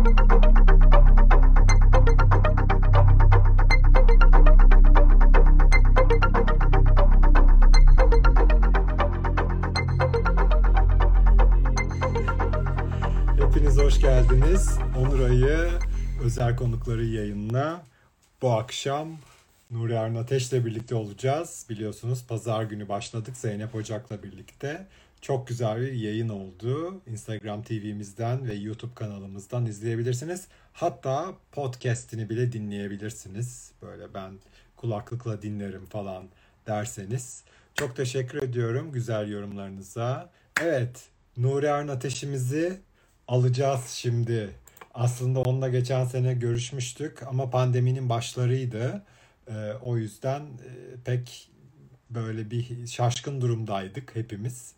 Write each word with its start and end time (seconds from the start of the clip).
Hepiniz 0.00 0.18
hoş 13.78 14.00
geldiniz. 14.00 14.78
Onur 14.98 15.18
özel 16.24 16.56
konukları 16.56 17.04
yayınına. 17.04 17.82
Bu 18.42 18.52
akşam 18.52 19.08
Nuri 19.70 19.98
Arın 19.98 20.14
Ateş'le 20.14 20.52
birlikte 20.52 20.94
olacağız. 20.94 21.66
Biliyorsunuz 21.70 22.24
pazar 22.28 22.62
günü 22.62 22.88
başladık 22.88 23.36
Zeynep 23.36 23.74
Ocak'la 23.74 24.22
birlikte. 24.22 24.86
Çok 25.20 25.48
güzel 25.48 25.80
bir 25.80 25.92
yayın 25.92 26.28
oldu. 26.28 27.00
Instagram 27.06 27.62
TV'mizden 27.62 28.48
ve 28.48 28.54
YouTube 28.54 28.94
kanalımızdan 28.94 29.66
izleyebilirsiniz. 29.66 30.46
Hatta 30.72 31.34
podcast'ini 31.52 32.30
bile 32.30 32.52
dinleyebilirsiniz. 32.52 33.72
Böyle 33.82 34.14
ben 34.14 34.32
kulaklıkla 34.76 35.42
dinlerim 35.42 35.86
falan 35.86 36.24
derseniz. 36.66 37.44
Çok 37.74 37.96
teşekkür 37.96 38.42
ediyorum 38.42 38.92
güzel 38.92 39.28
yorumlarınıza. 39.28 40.30
Evet, 40.60 41.08
Nuri 41.36 41.72
Ateş'imizi 41.72 42.80
alacağız 43.28 43.86
şimdi. 43.86 44.50
Aslında 44.94 45.40
onunla 45.40 45.68
geçen 45.68 46.04
sene 46.04 46.34
görüşmüştük 46.34 47.22
ama 47.22 47.50
pandeminin 47.50 48.08
başlarıydı. 48.08 49.02
Ee, 49.48 49.72
o 49.82 49.96
yüzden 49.96 50.40
e, 50.40 50.70
pek 51.04 51.50
böyle 52.10 52.50
bir 52.50 52.86
şaşkın 52.86 53.40
durumdaydık 53.40 54.16
hepimiz. 54.16 54.74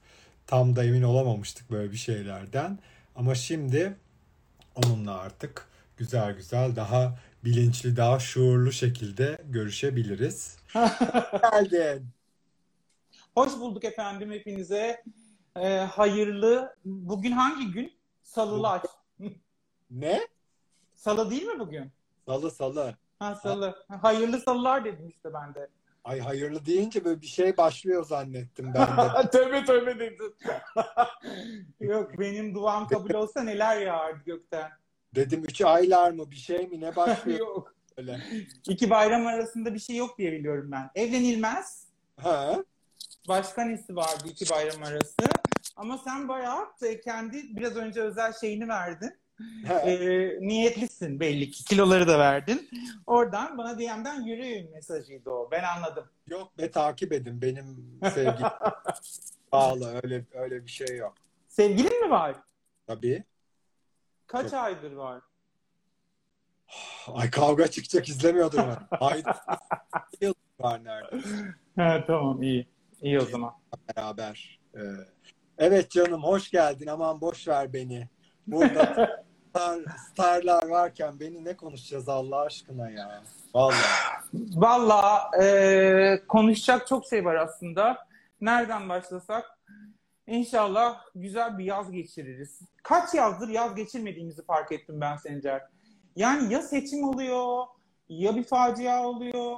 Tam 0.47 0.77
da 0.77 0.85
emin 0.85 1.03
olamamıştık 1.03 1.71
böyle 1.71 1.93
bir 1.93 1.97
şeylerden. 1.97 2.79
Ama 3.17 3.35
şimdi 3.35 3.97
onunla 4.75 5.19
artık 5.19 5.69
güzel 5.97 6.33
güzel 6.37 6.77
daha 6.77 7.19
bilinçli, 7.45 7.97
daha 7.97 8.19
şuurlu 8.19 8.73
şekilde 8.73 9.39
görüşebiliriz. 9.45 10.57
Geldin. 11.43 12.09
Hoş 13.35 13.53
bulduk 13.53 13.85
efendim 13.85 14.31
hepinize. 14.33 15.03
Ee, 15.57 15.77
hayırlı. 15.79 16.77
Bugün 16.85 17.33
hangi 17.33 17.73
gün? 17.73 17.93
Salılar. 18.23 18.83
Ne? 19.91 20.21
Salı 20.95 21.31
değil 21.31 21.43
mi 21.43 21.59
bugün? 21.59 21.93
Salı 22.27 22.51
salı. 22.51 22.97
Ha 23.19 23.35
salı. 23.35 23.85
Hayırlı 23.89 24.41
salılar 24.41 24.85
dedim 24.85 25.09
işte 25.09 25.35
ben 25.35 25.55
de. 25.55 25.69
Ay 26.05 26.21
hayırlı 26.21 26.67
deyince 26.67 27.05
böyle 27.05 27.21
bir 27.21 27.27
şey 27.27 27.57
başlıyor 27.57 28.05
zannettim 28.05 28.73
ben 28.75 28.97
de. 28.97 29.31
tövbe 29.33 29.65
tövbe 29.65 29.99
dedim. 29.99 30.35
Yok 31.81 32.19
benim 32.19 32.55
duam 32.55 32.89
kabul 32.89 33.15
olsa 33.15 33.43
neler 33.43 33.81
yağardı 33.81 34.25
gökten. 34.27 34.71
Dedim 35.15 35.45
üç 35.45 35.61
aylar 35.63 36.11
mı 36.11 36.31
bir 36.31 36.37
şey 36.37 36.67
mi 36.69 36.81
ne 36.81 36.97
başlıyor 36.97 37.39
yok. 37.39 37.75
öyle. 37.97 38.21
İki 38.69 38.91
bayram 38.91 39.27
arasında 39.27 39.75
bir 39.75 39.79
şey 39.79 39.97
yok 39.97 40.19
diye 40.19 40.33
biliyorum 40.33 40.69
ben. 40.73 40.91
Evlenilmez. 40.95 41.87
Ha? 42.17 42.65
Başka 43.29 43.65
nesi 43.65 43.97
vardı 43.97 44.25
iki 44.29 44.51
bayram 44.51 44.83
arası. 44.83 45.17
Ama 45.77 45.99
sen 45.99 46.29
bayağı 46.29 46.67
e, 46.83 47.01
kendi 47.01 47.57
biraz 47.57 47.77
önce 47.77 48.01
özel 48.01 48.33
şeyini 48.33 48.69
verdin. 48.69 49.19
E, 49.85 49.97
niyetlisin 50.41 51.21
belli 51.21 51.51
ki. 51.51 51.65
Kiloları 51.65 52.09
da 52.09 52.19
verdin. 52.19 52.69
Oradan 53.07 53.59
bana 53.59 53.79
DM'den 53.79 54.23
yürüyün 54.23 54.71
mesajıydı 54.73 55.31
o. 55.31 55.49
Ben 55.51 55.63
anladım. 55.63 56.05
Yok 56.27 56.59
be 56.59 56.71
takip 56.71 57.13
edin 57.13 57.43
benim 57.43 57.99
sevgilim 58.15 58.49
bağlı 59.53 60.01
öyle 60.03 60.25
öyle 60.33 60.65
bir 60.67 60.71
şey 60.71 60.97
yok. 60.97 61.15
Sevgilin 61.49 62.05
mi 62.05 62.11
var? 62.11 62.37
Tabii. 62.87 63.25
Kaç 64.27 64.45
Yok. 64.45 64.55
aydır 64.55 64.93
var? 64.93 65.23
Ay 67.07 67.31
kavga 67.31 67.67
çıkacak 67.71 68.09
izlemiyordum 68.09 68.61
ben. 68.69 68.99
Ay 69.01 69.23
yıl 70.21 70.35
var 70.61 70.85
nerede 70.85 71.21
Ha, 71.77 72.05
tamam 72.07 72.43
iyi. 72.43 72.67
İyi 73.03 73.21
o 73.21 73.25
zaman. 73.25 73.53
beraber. 73.97 74.61
Ee, 74.75 74.81
evet 75.59 75.91
canım 75.91 76.23
hoş 76.23 76.51
geldin 76.51 76.87
aman 76.87 77.21
boş 77.21 77.49
ver 77.49 77.73
beni. 77.73 78.09
Burada 78.47 79.25
star, 79.49 79.81
starlar 80.11 80.69
varken 80.69 81.21
beni 81.21 81.45
ne 81.45 81.57
konuşacağız 81.57 82.09
Allah 82.09 82.41
aşkına 82.41 82.91
ya. 82.91 83.23
Vallahi. 83.55 83.77
Valla 84.35 85.31
e, 85.43 86.23
konuşacak 86.29 86.87
çok 86.87 87.07
şey 87.07 87.25
var 87.25 87.35
aslında. 87.35 88.07
Nereden 88.41 88.89
başlasak? 88.89 89.59
İnşallah 90.27 91.05
güzel 91.15 91.59
bir 91.59 91.65
yaz 91.65 91.91
geçiririz. 91.91 92.61
Kaç 92.83 93.15
yazdır 93.15 93.49
yaz 93.49 93.75
geçirmediğimizi 93.75 94.45
fark 94.45 94.73
ettim 94.73 95.01
ben 95.01 95.17
Sencer. 95.17 95.63
Yani 96.17 96.53
ya 96.53 96.63
seçim 96.63 97.05
oluyor, 97.05 97.65
ya 98.09 98.37
bir 98.37 98.45
facia 98.45 99.03
oluyor. 99.03 99.57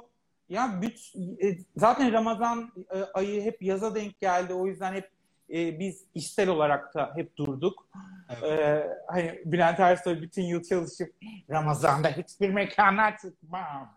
Ya 0.49 0.81
büt, 0.81 1.13
e, 1.43 1.57
zaten 1.77 2.13
Ramazan 2.13 2.71
e, 2.95 3.03
ayı 3.13 3.41
hep 3.41 3.61
yaza 3.61 3.95
denk 3.95 4.19
geldi. 4.19 4.53
O 4.53 4.67
yüzden 4.67 4.93
hep 4.93 5.09
e, 5.53 5.79
biz 5.79 6.05
işsel 6.13 6.49
olarak 6.49 6.93
da 6.95 7.11
hep 7.15 7.37
durduk. 7.37 7.87
Evet. 8.29 8.43
Ee, 8.59 8.87
hani 9.07 9.41
Bülent 9.45 9.79
Ersoy 9.79 10.21
bütün 10.21 10.43
yıl 10.43 10.63
çalışıp 10.63 11.15
Ramazan'da 11.49 12.07
hiçbir 12.09 12.49
mekana 12.49 13.17
çıkmam. 13.17 13.95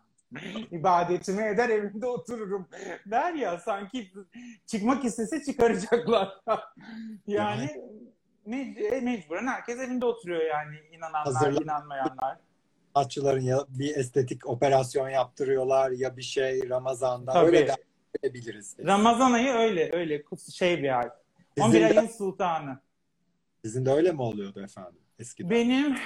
İbadetimi 0.71 1.43
eder 1.43 1.69
evimde 1.69 2.07
otururum 2.07 2.69
der 3.07 3.33
ya 3.35 3.59
sanki 3.59 4.13
çıkmak 4.67 5.05
istese 5.05 5.43
çıkaracaklar. 5.45 6.29
yani 7.27 7.71
me- 8.47 9.01
mecburen 9.01 9.47
herkes 9.47 9.79
evinde 9.79 10.07
oturuyor 10.07 10.43
yani 10.45 10.77
inananlar 10.93 11.25
Hazırlan- 11.35 11.63
inanmayanlar. 11.65 12.37
sanatçıların 12.95 13.41
ya 13.41 13.59
bir 13.69 13.97
estetik 13.97 14.47
operasyon 14.47 15.09
yaptırıyorlar 15.09 15.91
ya 15.91 16.17
bir 16.17 16.23
şey 16.23 16.69
Ramazan'da 16.69 17.33
Tabii. 17.33 17.47
öyle 17.47 17.67
de 17.69 17.75
edebiliriz. 18.23 18.77
Ramazan 18.87 19.33
ayı 19.33 19.53
öyle 19.53 19.93
öyle 19.93 20.23
şey 20.55 20.83
bir 20.83 20.99
ay. 20.99 21.09
Sizin 21.59 21.69
11 21.69 21.81
de, 21.95 22.01
ayın 22.01 22.09
sultanı. 22.11 22.79
sizin 23.65 23.87
de 23.87 23.91
öyle 23.91 24.13
mi 24.13 24.23
oluyordu 24.23 24.61
efendim 24.65 25.01
eskiden? 25.19 25.51
Benim 25.51 25.97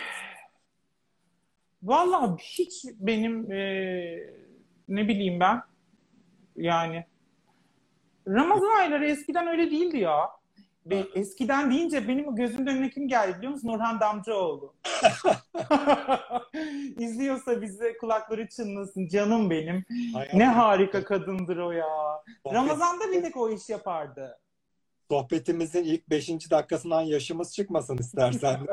vallahi 1.83 2.37
hiç 2.43 2.85
benim 3.01 3.53
e, 3.53 3.61
ne 4.89 5.09
bileyim 5.09 5.41
ben 5.41 5.63
yani 6.57 7.05
Ramazan 8.29 8.77
ayları 8.79 9.07
eskiden 9.07 9.47
öyle 9.47 9.71
değildi 9.71 9.99
ya. 9.99 10.29
Ve 10.87 11.05
eskiden 11.15 11.71
deyince 11.71 12.09
benim 12.09 12.35
gözümün 12.37 12.67
önüne 12.67 12.91
kim 12.91 13.09
geldi 13.09 13.37
biliyor 13.39 13.53
musun? 13.53 13.69
Orhan 13.69 14.01
Damcıoğlu. 14.01 14.75
İzliyorsa 16.99 17.63
bize 17.63 17.97
kulakları 17.99 18.49
çınlasın 18.49 19.07
canım 19.09 19.51
benim. 19.51 19.85
Hayatım, 20.15 20.39
Ne 20.39 20.47
harika 20.47 21.05
kadındır 21.05 21.57
o 21.57 21.71
ya. 21.73 21.87
sohbet- 22.45 22.55
Ramazan'da 22.55 23.13
bir 23.13 23.23
tek 23.23 23.37
o 23.37 23.51
iş 23.51 23.69
yapardı. 23.69 24.39
Sohbetimizin 25.13 25.85
ilk 25.85 26.11
5. 26.11 26.51
dakikasından 26.51 27.01
yaşımız 27.01 27.55
çıkmasın 27.55 27.99
istersen. 27.99 28.67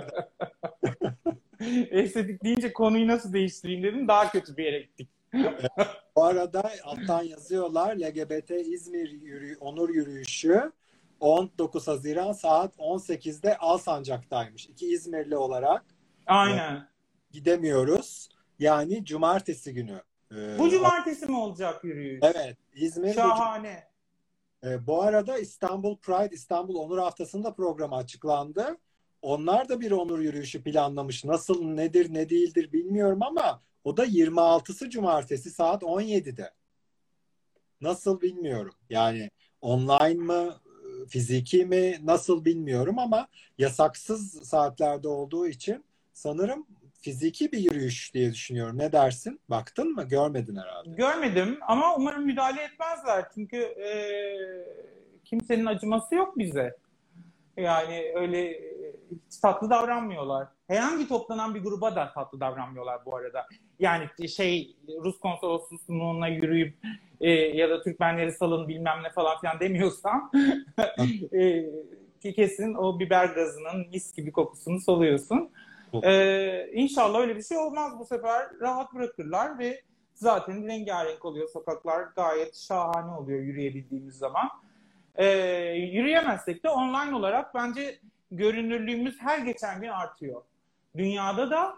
Estetik 1.92 2.44
deyince 2.44 2.74
konuyu 2.74 3.08
nasıl 3.08 3.34
değiştireyim 3.34 3.84
dedim. 3.84 4.08
Daha 4.08 4.32
kötü 4.32 4.58
bir 4.58 4.64
yere 4.64 4.80
gittik. 4.82 5.10
Bu 6.16 6.24
arada 6.24 6.72
alttan 6.84 7.24
yazıyorlar 7.24 7.96
LGBT 7.96 8.52
İzmir 8.52 9.10
yürü, 9.10 9.58
onur 9.60 9.90
yürüyüşü 9.90 10.72
19 11.20 11.88
Haziran 11.88 12.32
saat 12.32 12.76
18'de 12.78 13.58
Alsancak'taymış. 13.58 14.66
İki 14.66 14.88
İzmirli 14.88 15.38
olarak 15.38 15.86
Aynen. 16.28 16.88
gidemiyoruz. 17.32 18.30
Yani 18.60 19.06
cumartesi 19.06 19.74
günü. 19.74 20.02
Ee, 20.32 20.60
Bu 20.60 20.70
cumartesi 20.70 21.26
mi 21.26 21.38
olacak 21.38 21.84
yürüyüş? 21.84 22.20
Evet. 22.24 22.58
İzmir 22.74 23.14
Şahane. 23.14 23.89
E, 24.64 24.88
bu 24.88 25.02
arada 25.02 25.38
İstanbul 25.38 25.98
Pride, 25.98 26.36
İstanbul 26.36 26.76
Onur 26.76 26.98
Haftası'nda 26.98 27.54
programı 27.54 27.96
açıklandı. 27.96 28.78
Onlar 29.22 29.70
da 29.70 29.82
bir 29.82 29.92
onur 29.92 30.20
yürüyüşü 30.20 30.64
planlamış. 30.64 31.26
Nasıl, 31.26 31.64
nedir, 31.64 32.14
ne 32.14 32.30
değildir 32.30 32.72
bilmiyorum 32.74 33.24
ama 33.24 33.62
o 33.84 33.98
da 33.98 34.06
26'sı 34.06 34.90
Cumartesi 34.90 35.50
saat 35.50 35.84
17'de. 35.84 36.52
Nasıl 37.82 38.22
bilmiyorum. 38.22 38.74
Yani 38.90 39.30
online 39.62 40.24
mı, 40.24 40.56
fiziki 41.08 41.66
mi 41.66 42.00
nasıl 42.04 42.46
bilmiyorum 42.46 43.00
ama 43.00 43.28
yasaksız 43.58 44.48
saatlerde 44.48 45.08
olduğu 45.08 45.48
için 45.48 45.84
sanırım 46.14 46.68
fiziki 47.02 47.52
bir 47.52 47.58
yürüyüş 47.58 48.14
diye 48.14 48.32
düşünüyorum. 48.34 48.78
Ne 48.78 48.92
dersin? 48.92 49.42
Baktın 49.50 49.92
mı? 49.96 50.04
Görmedin 50.04 50.56
herhalde. 50.56 50.90
Görmedim 50.90 51.60
ama 51.68 51.96
umarım 51.96 52.26
müdahale 52.26 52.62
etmezler. 52.62 53.26
Çünkü 53.34 53.58
e, 53.58 53.92
kimsenin 55.26 55.66
acıması 55.66 56.16
yok 56.16 56.38
bize. 56.38 56.76
Yani 57.58 58.12
öyle 58.16 58.52
e, 58.52 58.94
hiç 59.12 59.38
tatlı 59.38 59.70
davranmıyorlar. 59.70 60.48
Herhangi 60.68 61.08
toplanan 61.08 61.56
bir 61.56 61.64
gruba 61.64 61.96
da 61.96 62.12
tatlı 62.14 62.40
davranmıyorlar 62.40 63.06
bu 63.06 63.16
arada. 63.16 63.46
Yani 63.80 64.30
şey 64.30 64.76
Rus 65.04 65.20
konsolosluğuna 65.20 66.28
yürüyüp 66.28 66.76
e, 67.22 67.32
ya 67.32 67.70
da 67.70 67.82
Türkmenleri 67.82 68.32
salın 68.32 68.68
bilmem 68.68 69.04
ne 69.04 69.10
falan 69.10 69.40
filan 69.40 69.60
demiyorsam 69.60 70.32
e, 72.24 72.34
kesin 72.34 72.74
o 72.74 73.00
biber 73.00 73.26
gazının 73.26 73.88
mis 73.90 74.14
gibi 74.14 74.32
kokusunu 74.32 74.82
soluyorsun. 74.82 75.50
Ee, 76.04 76.70
inşallah 76.74 77.20
öyle 77.20 77.36
bir 77.36 77.44
şey 77.44 77.58
olmaz 77.58 78.00
bu 78.00 78.06
sefer. 78.06 78.48
Rahat 78.62 78.94
bırakırlar 78.94 79.60
ve 79.60 79.82
zaten 80.14 80.68
rengarenk 80.68 81.26
oluyor 81.26 81.50
sokaklar. 81.50 82.04
Gayet 82.16 82.56
şahane 82.56 83.12
oluyor 83.12 83.40
yürüyebildiğimiz 83.40 84.16
zaman. 84.16 84.50
Ee, 85.16 85.26
yürüyemezsek 85.94 86.64
de 86.64 86.70
online 86.70 87.16
olarak 87.16 87.56
bence 87.56 88.00
görünürlüğümüz 88.32 89.22
her 89.22 89.40
geçen 89.40 89.82
gün 89.82 89.88
artıyor. 89.88 90.42
Dünyada 90.98 91.52
da 91.52 91.76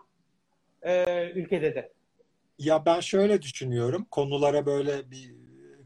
e, 0.82 1.30
ülkede 1.32 1.76
de. 1.76 1.92
Ya 2.60 2.86
ben 2.86 3.00
şöyle 3.00 3.42
düşünüyorum. 3.42 4.08
Konulara 4.12 4.66
böyle 4.66 5.12
bir 5.12 5.36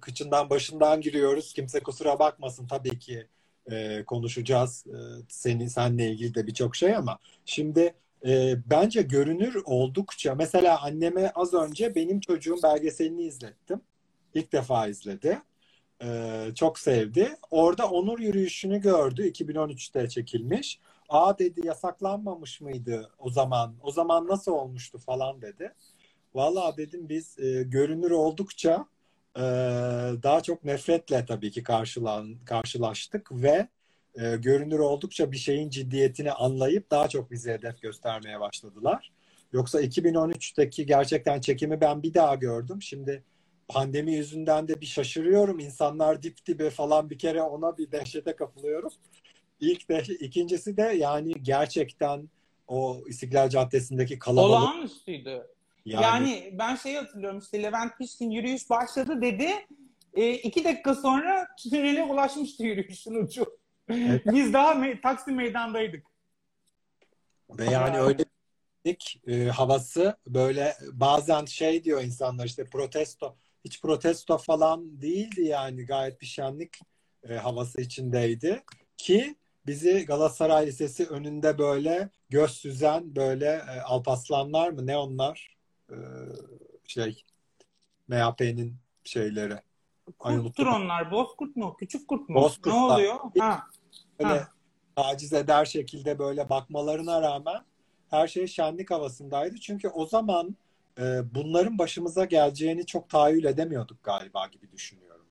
kıçından 0.01 0.49
başından 0.49 1.01
giriyoruz. 1.01 1.53
Kimse 1.53 1.79
kusura 1.79 2.19
bakmasın 2.19 2.67
tabii 2.67 2.99
ki 2.99 3.27
e, 3.71 4.03
konuşacağız. 4.05 4.85
E, 4.87 4.97
senin 5.29 5.67
seninle 5.67 6.09
ilgili 6.09 6.35
de 6.35 6.47
birçok 6.47 6.75
şey 6.75 6.95
ama 6.95 7.19
şimdi 7.45 7.93
e, 8.25 8.55
bence 8.69 9.01
görünür 9.01 9.61
oldukça 9.65 10.35
mesela 10.35 10.81
anneme 10.81 11.31
az 11.35 11.53
önce 11.53 11.95
benim 11.95 12.19
çocuğum 12.19 12.57
belgeselini 12.63 13.23
izlettim. 13.23 13.81
İlk 14.33 14.51
defa 14.51 14.87
izledi. 14.87 15.41
E, 16.03 16.41
çok 16.55 16.79
sevdi. 16.79 17.35
Orada 17.51 17.89
onur 17.89 18.19
yürüyüşünü 18.19 18.81
gördü. 18.81 19.27
2013'te 19.27 20.09
çekilmiş. 20.09 20.79
Aa 21.09 21.39
dedi 21.39 21.67
yasaklanmamış 21.67 22.61
mıydı 22.61 23.11
o 23.19 23.29
zaman? 23.29 23.75
O 23.81 23.91
zaman 23.91 24.27
nasıl 24.27 24.51
olmuştu 24.51 24.97
falan 24.97 25.41
dedi. 25.41 25.73
Valla 26.33 26.77
dedim 26.77 27.09
biz 27.09 27.39
e, 27.39 27.63
görünür 27.63 28.11
oldukça 28.11 28.85
e, 29.35 29.41
daha 30.23 30.41
çok 30.43 30.63
nefretle 30.63 31.25
tabii 31.25 31.51
ki 31.51 31.63
karşılan, 31.63 32.35
karşılaştık 32.45 33.31
ve 33.31 33.67
e, 34.15 34.35
görünür 34.35 34.79
oldukça 34.79 35.31
bir 35.31 35.37
şeyin 35.37 35.69
ciddiyetini 35.69 36.31
anlayıp 36.31 36.91
daha 36.91 37.07
çok 37.07 37.31
bize 37.31 37.53
hedef 37.53 37.81
göstermeye 37.81 38.39
başladılar. 38.39 39.11
Yoksa 39.53 39.81
2013'teki 39.81 40.85
gerçekten 40.85 41.41
çekimi 41.41 41.81
ben 41.81 42.03
bir 42.03 42.13
daha 42.13 42.35
gördüm. 42.35 42.81
Şimdi 42.81 43.23
pandemi 43.67 44.13
yüzünden 44.13 44.67
de 44.67 44.81
bir 44.81 44.85
şaşırıyorum. 44.85 45.59
İnsanlar 45.59 46.23
dip 46.23 46.45
dibe 46.45 46.69
falan 46.69 47.09
bir 47.09 47.19
kere 47.19 47.41
ona 47.41 47.77
bir 47.77 47.91
dehşete 47.91 48.35
kapılıyorum. 48.35 48.91
İlk 49.59 49.89
de 49.89 50.03
ikincisi 50.19 50.77
de 50.77 50.81
yani 50.81 51.33
gerçekten 51.41 52.29
o 52.67 53.01
İstiklal 53.07 53.49
Caddesi'ndeki 53.49 54.19
kalabalık 54.19 54.51
Olağanüstüydü. 54.51 55.47
yani, 55.85 56.03
Yani 56.03 56.53
ben 56.59 56.75
şeyi 56.75 56.97
hatırlıyorum 56.97 57.39
işte 57.39 57.63
Levent 57.63 57.97
Pişkin 57.97 58.31
yürüyüş 58.31 58.69
başladı 58.69 59.21
dedi. 59.21 59.49
E, 60.13 60.33
iki 60.33 60.63
dakika 60.63 60.95
sonra 60.95 61.47
tünele 61.63 62.03
ulaşmıştı 62.03 62.63
yürüyüşün 62.63 63.15
ucu. 63.15 63.57
Evet. 63.89 64.25
Biz 64.33 64.53
daha 64.53 64.71
me- 64.71 65.01
Taksim 65.01 65.35
meydandaydık. 65.35 66.05
Ve 67.49 67.65
yani 67.65 67.99
öyle 67.99 68.25
e, 69.27 69.45
havası 69.45 70.17
böyle 70.27 70.75
bazen 70.91 71.45
şey 71.45 71.83
diyor 71.83 72.01
insanlar 72.03 72.45
işte 72.45 72.65
protesto 72.65 73.35
hiç 73.65 73.81
protesto 73.81 74.37
falan 74.37 75.01
değildi 75.01 75.41
yani 75.41 75.85
gayet 75.85 76.21
bir 76.21 76.25
şenlik 76.25 76.79
e, 77.29 77.35
havası 77.35 77.81
içindeydi 77.81 78.63
ki 78.97 79.35
bizi 79.67 80.05
Galatasaray 80.05 80.67
Lisesi 80.67 81.05
önünde 81.05 81.57
böyle 81.57 82.09
göz 82.29 82.51
süzen 82.51 83.15
böyle 83.15 83.45
e, 83.45 83.81
alpaslanlar 83.81 84.69
mı 84.69 84.87
ne 84.87 84.97
onlar 84.97 85.55
E, 85.89 85.97
şey 86.87 87.23
MHP'nin 88.07 88.75
şeyleri 89.03 89.59
Kurttur 90.19 90.67
onlar. 90.67 91.11
Bozkurt 91.11 91.55
mu? 91.55 91.75
Küçük 91.79 92.07
kurt 92.07 92.29
mu? 92.29 92.35
Bozkurtlar. 92.35 92.79
Ne 92.79 92.93
oluyor? 92.93 93.19
Ha. 93.39 93.67
böyle 94.19 94.39
Ha. 94.39 94.47
taciz 94.95 95.33
eder 95.33 95.65
şekilde 95.65 96.19
böyle 96.19 96.49
bakmalarına 96.49 97.21
rağmen 97.21 97.61
her 98.09 98.27
şey 98.27 98.47
şenlik 98.47 98.91
havasındaydı. 98.91 99.59
Çünkü 99.59 99.87
o 99.87 100.05
zaman 100.05 100.55
e, 100.99 101.35
bunların 101.35 101.77
başımıza 101.77 102.25
geleceğini 102.25 102.85
çok 102.85 103.09
tahayyül 103.09 103.43
edemiyorduk 103.43 104.03
galiba 104.03 104.47
gibi 104.47 104.71
düşünüyorum. 104.71 105.25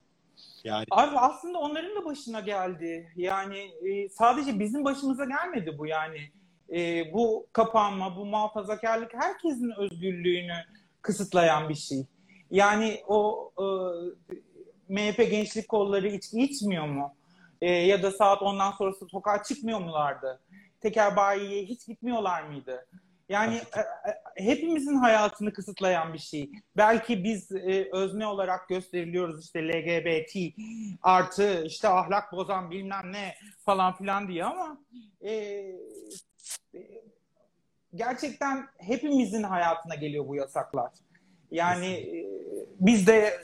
Yani 0.63 0.85
Abi 0.91 1.17
aslında 1.17 1.59
onların 1.59 1.95
da 1.95 2.05
başına 2.05 2.39
geldi. 2.39 3.13
Yani 3.15 3.57
e, 3.57 4.09
sadece 4.09 4.59
bizim 4.59 4.85
başımıza 4.85 5.25
gelmedi 5.25 5.77
bu 5.77 5.87
yani. 5.87 6.31
E, 6.73 7.13
bu 7.13 7.47
kapanma, 7.53 8.17
bu 8.17 8.25
muhafazakarlık 8.25 9.13
herkesin 9.13 9.71
özgürlüğünü 9.77 10.55
kısıtlayan 11.01 11.69
bir 11.69 11.75
şey. 11.75 12.05
Yani 12.51 13.03
o 13.07 13.51
e, 13.57 13.65
MHP 14.89 15.17
gençlik 15.17 15.69
kolları 15.69 16.07
içki 16.07 16.41
içmiyor 16.41 16.85
mu? 16.85 17.15
E, 17.61 17.71
ya 17.71 18.03
da 18.03 18.11
saat 18.11 18.41
ondan 18.41 18.71
sonrası 18.71 19.05
sokağa 19.11 19.43
çıkmıyor 19.43 19.79
mulardı? 19.79 20.39
Teker 20.81 21.15
bayiye 21.15 21.63
hiç 21.63 21.87
gitmiyorlar 21.87 22.43
mıydı? 22.43 22.85
Yani 23.29 23.55
e, 23.55 23.79
e, 24.39 24.45
hepimizin 24.45 24.95
hayatını 24.95 25.53
kısıtlayan 25.53 26.13
bir 26.13 26.19
şey. 26.19 26.51
Belki 26.77 27.23
biz 27.23 27.51
e, 27.51 27.89
özne 27.93 28.27
olarak 28.27 28.69
gösteriliyoruz 28.69 29.45
işte 29.45 29.67
LGBT 29.67 30.35
artı 31.01 31.63
işte 31.65 31.87
ahlak 31.87 32.31
bozan 32.31 32.71
bilmem 32.71 33.11
ne 33.11 33.35
falan 33.65 33.95
filan 33.95 34.27
diye 34.27 34.43
ama 34.43 34.77
e, 35.21 35.31
e, 35.31 36.79
gerçekten 37.95 38.67
hepimizin 38.77 39.43
hayatına 39.43 39.95
geliyor 39.95 40.27
bu 40.27 40.35
yasaklar. 40.35 40.91
Yani 41.51 41.87
e, 41.87 42.25
biz 42.79 43.07
de 43.07 43.39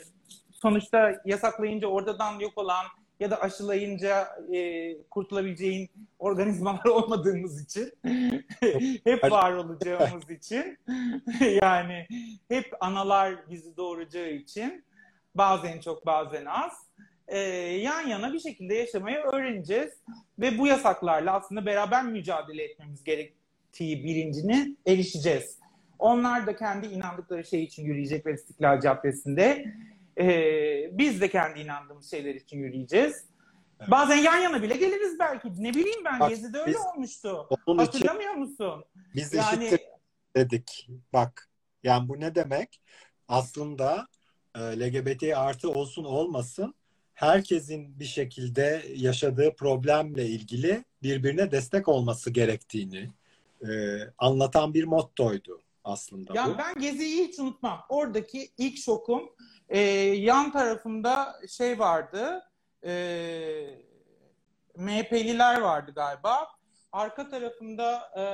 sonuçta 0.62 1.22
yasaklayınca 1.24 1.88
oradan 1.88 2.40
yok 2.40 2.58
olan 2.58 2.84
ya 3.20 3.30
da 3.30 3.40
aşılayınca 3.40 4.28
e, 4.54 5.02
kurtulabileceğin 5.02 5.90
organizmalar 6.18 6.84
olmadığımız 6.90 7.62
için 7.62 7.92
hep 9.04 9.30
var 9.30 9.52
olacağımız 9.52 10.30
için 10.30 10.78
yani 11.62 12.06
hep 12.48 12.72
analar 12.80 13.50
bizi 13.50 13.76
doğuracağı 13.76 14.30
için 14.30 14.84
bazen 15.34 15.80
çok 15.80 16.06
bazen 16.06 16.44
az 16.44 16.72
e, 17.28 17.38
yan 17.38 18.06
yana 18.08 18.32
bir 18.32 18.40
şekilde 18.40 18.74
yaşamayı 18.74 19.16
öğreneceğiz 19.16 19.92
ve 20.38 20.58
bu 20.58 20.66
yasaklarla 20.66 21.32
aslında 21.32 21.66
beraber 21.66 22.04
mücadele 22.04 22.64
etmemiz 22.64 23.04
gerektiği 23.04 24.04
bilincine 24.04 24.76
erişeceğiz. 24.86 25.58
Onlar 25.98 26.46
da 26.46 26.56
kendi 26.56 26.86
inandıkları 26.86 27.44
şey 27.44 27.62
için 27.62 27.84
yürüyecekler 27.84 28.34
İstiklal 28.34 28.80
Caddesi'nde. 28.80 29.64
Ee, 30.18 30.90
biz 30.98 31.20
de 31.20 31.30
kendi 31.30 31.60
inandığımız 31.60 32.10
şeyler 32.10 32.34
için 32.34 32.58
yürüyeceğiz. 32.58 33.24
Evet. 33.80 33.90
Bazen 33.90 34.16
yan 34.16 34.38
yana 34.38 34.62
bile 34.62 34.76
geliriz 34.76 35.18
belki. 35.18 35.62
Ne 35.62 35.70
bileyim 35.74 36.04
ben 36.04 36.20
Bak, 36.20 36.30
Gezi'de 36.30 36.58
öyle 36.58 36.70
biz 36.70 36.80
olmuştu. 36.94 37.48
onun 37.66 37.84
için 37.84 37.98
Hatırlamıyor 37.98 38.34
musun? 38.34 38.84
biz 39.14 39.34
Yani 39.34 39.64
eşittir 39.64 39.80
dedik. 40.36 40.88
Bak 41.12 41.48
yani 41.82 42.08
bu 42.08 42.20
ne 42.20 42.34
demek? 42.34 42.80
Aslında 43.28 44.06
e, 44.54 44.60
LGBT 44.60 45.22
artı 45.22 45.70
olsun 45.70 46.04
olmasın 46.04 46.74
herkesin 47.14 48.00
bir 48.00 48.04
şekilde 48.04 48.82
yaşadığı 48.96 49.54
problemle 49.56 50.26
ilgili 50.26 50.84
birbirine 51.02 51.50
destek 51.50 51.88
olması 51.88 52.30
gerektiğini 52.30 53.10
e, 53.62 53.70
anlatan 54.18 54.74
bir 54.74 54.84
mottoydu 54.84 55.60
aslında 55.84 56.34
ya 56.34 56.46
bu. 56.48 56.58
ben 56.58 56.74
Gezi'yi 56.80 57.28
hiç 57.28 57.38
unutmam. 57.38 57.80
Oradaki 57.88 58.50
ilk 58.58 58.78
şokum 58.78 59.30
e, 59.72 59.80
yan 60.16 60.52
tarafımda 60.52 61.36
şey 61.48 61.78
vardı. 61.78 62.42
E, 62.84 62.92
MHP'liler 64.76 65.60
vardı 65.60 65.92
galiba. 65.94 66.48
Arka 66.92 67.28
tarafımda 67.28 68.10
e, 68.16 68.24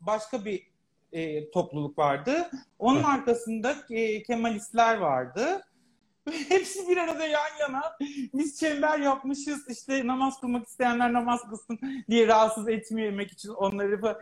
başka 0.00 0.44
bir 0.44 0.70
e, 1.12 1.50
topluluk 1.50 1.98
vardı. 1.98 2.50
Onun 2.78 3.02
arkasında 3.02 3.74
e, 3.90 4.22
Kemalistler 4.22 4.96
vardı. 4.98 5.62
Hepsi 6.48 6.88
bir 6.88 6.96
arada 6.96 7.26
yan 7.26 7.58
yana. 7.60 7.82
Biz 8.34 8.60
çember 8.60 8.98
yapmışız. 8.98 9.68
İşte 9.68 10.06
namaz 10.06 10.40
kılmak 10.40 10.66
isteyenler 10.66 11.12
namaz 11.12 11.40
kılsın 11.50 11.78
diye 12.10 12.26
rahatsız 12.26 12.68
etmemek 12.68 13.32
için 13.32 13.48
onları. 13.48 14.00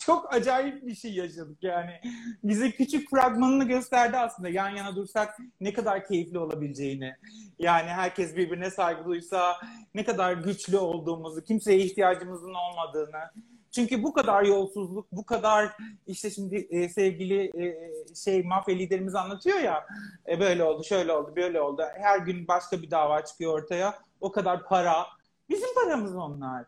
Çok 0.00 0.34
acayip 0.34 0.86
bir 0.86 0.94
şey 0.94 1.14
yaşadık 1.14 1.58
yani. 1.62 2.00
Bize 2.44 2.70
küçük 2.70 3.10
fragmanını 3.10 3.64
gösterdi 3.64 4.16
aslında. 4.16 4.48
Yan 4.48 4.70
yana 4.70 4.96
dursak 4.96 5.36
ne 5.60 5.72
kadar 5.72 6.06
keyifli 6.06 6.38
olabileceğini. 6.38 7.14
Yani 7.58 7.88
herkes 7.88 8.36
birbirine 8.36 8.70
saygı 8.70 9.04
duysa 9.04 9.56
ne 9.94 10.04
kadar 10.04 10.32
güçlü 10.32 10.78
olduğumuzu, 10.78 11.44
kimseye 11.44 11.78
ihtiyacımızın 11.78 12.54
olmadığını. 12.54 13.30
Çünkü 13.76 14.02
bu 14.02 14.12
kadar 14.12 14.42
yolsuzluk, 14.42 15.12
bu 15.12 15.26
kadar 15.26 15.76
işte 16.06 16.30
şimdi 16.30 16.56
e, 16.56 16.88
sevgili 16.88 17.64
e, 17.64 17.92
şey 18.14 18.42
mafya 18.42 18.74
liderimiz 18.74 19.14
anlatıyor 19.14 19.58
ya 19.58 19.86
e, 20.28 20.40
böyle 20.40 20.64
oldu, 20.64 20.84
şöyle 20.84 21.12
oldu, 21.12 21.32
böyle 21.36 21.60
oldu. 21.60 21.82
Her 21.94 22.18
gün 22.18 22.48
başka 22.48 22.82
bir 22.82 22.90
dava 22.90 23.24
çıkıyor 23.24 23.52
ortaya. 23.62 23.98
O 24.20 24.32
kadar 24.32 24.64
para. 24.64 25.06
Bizim 25.48 25.74
paramız 25.74 26.14
onlar. 26.16 26.64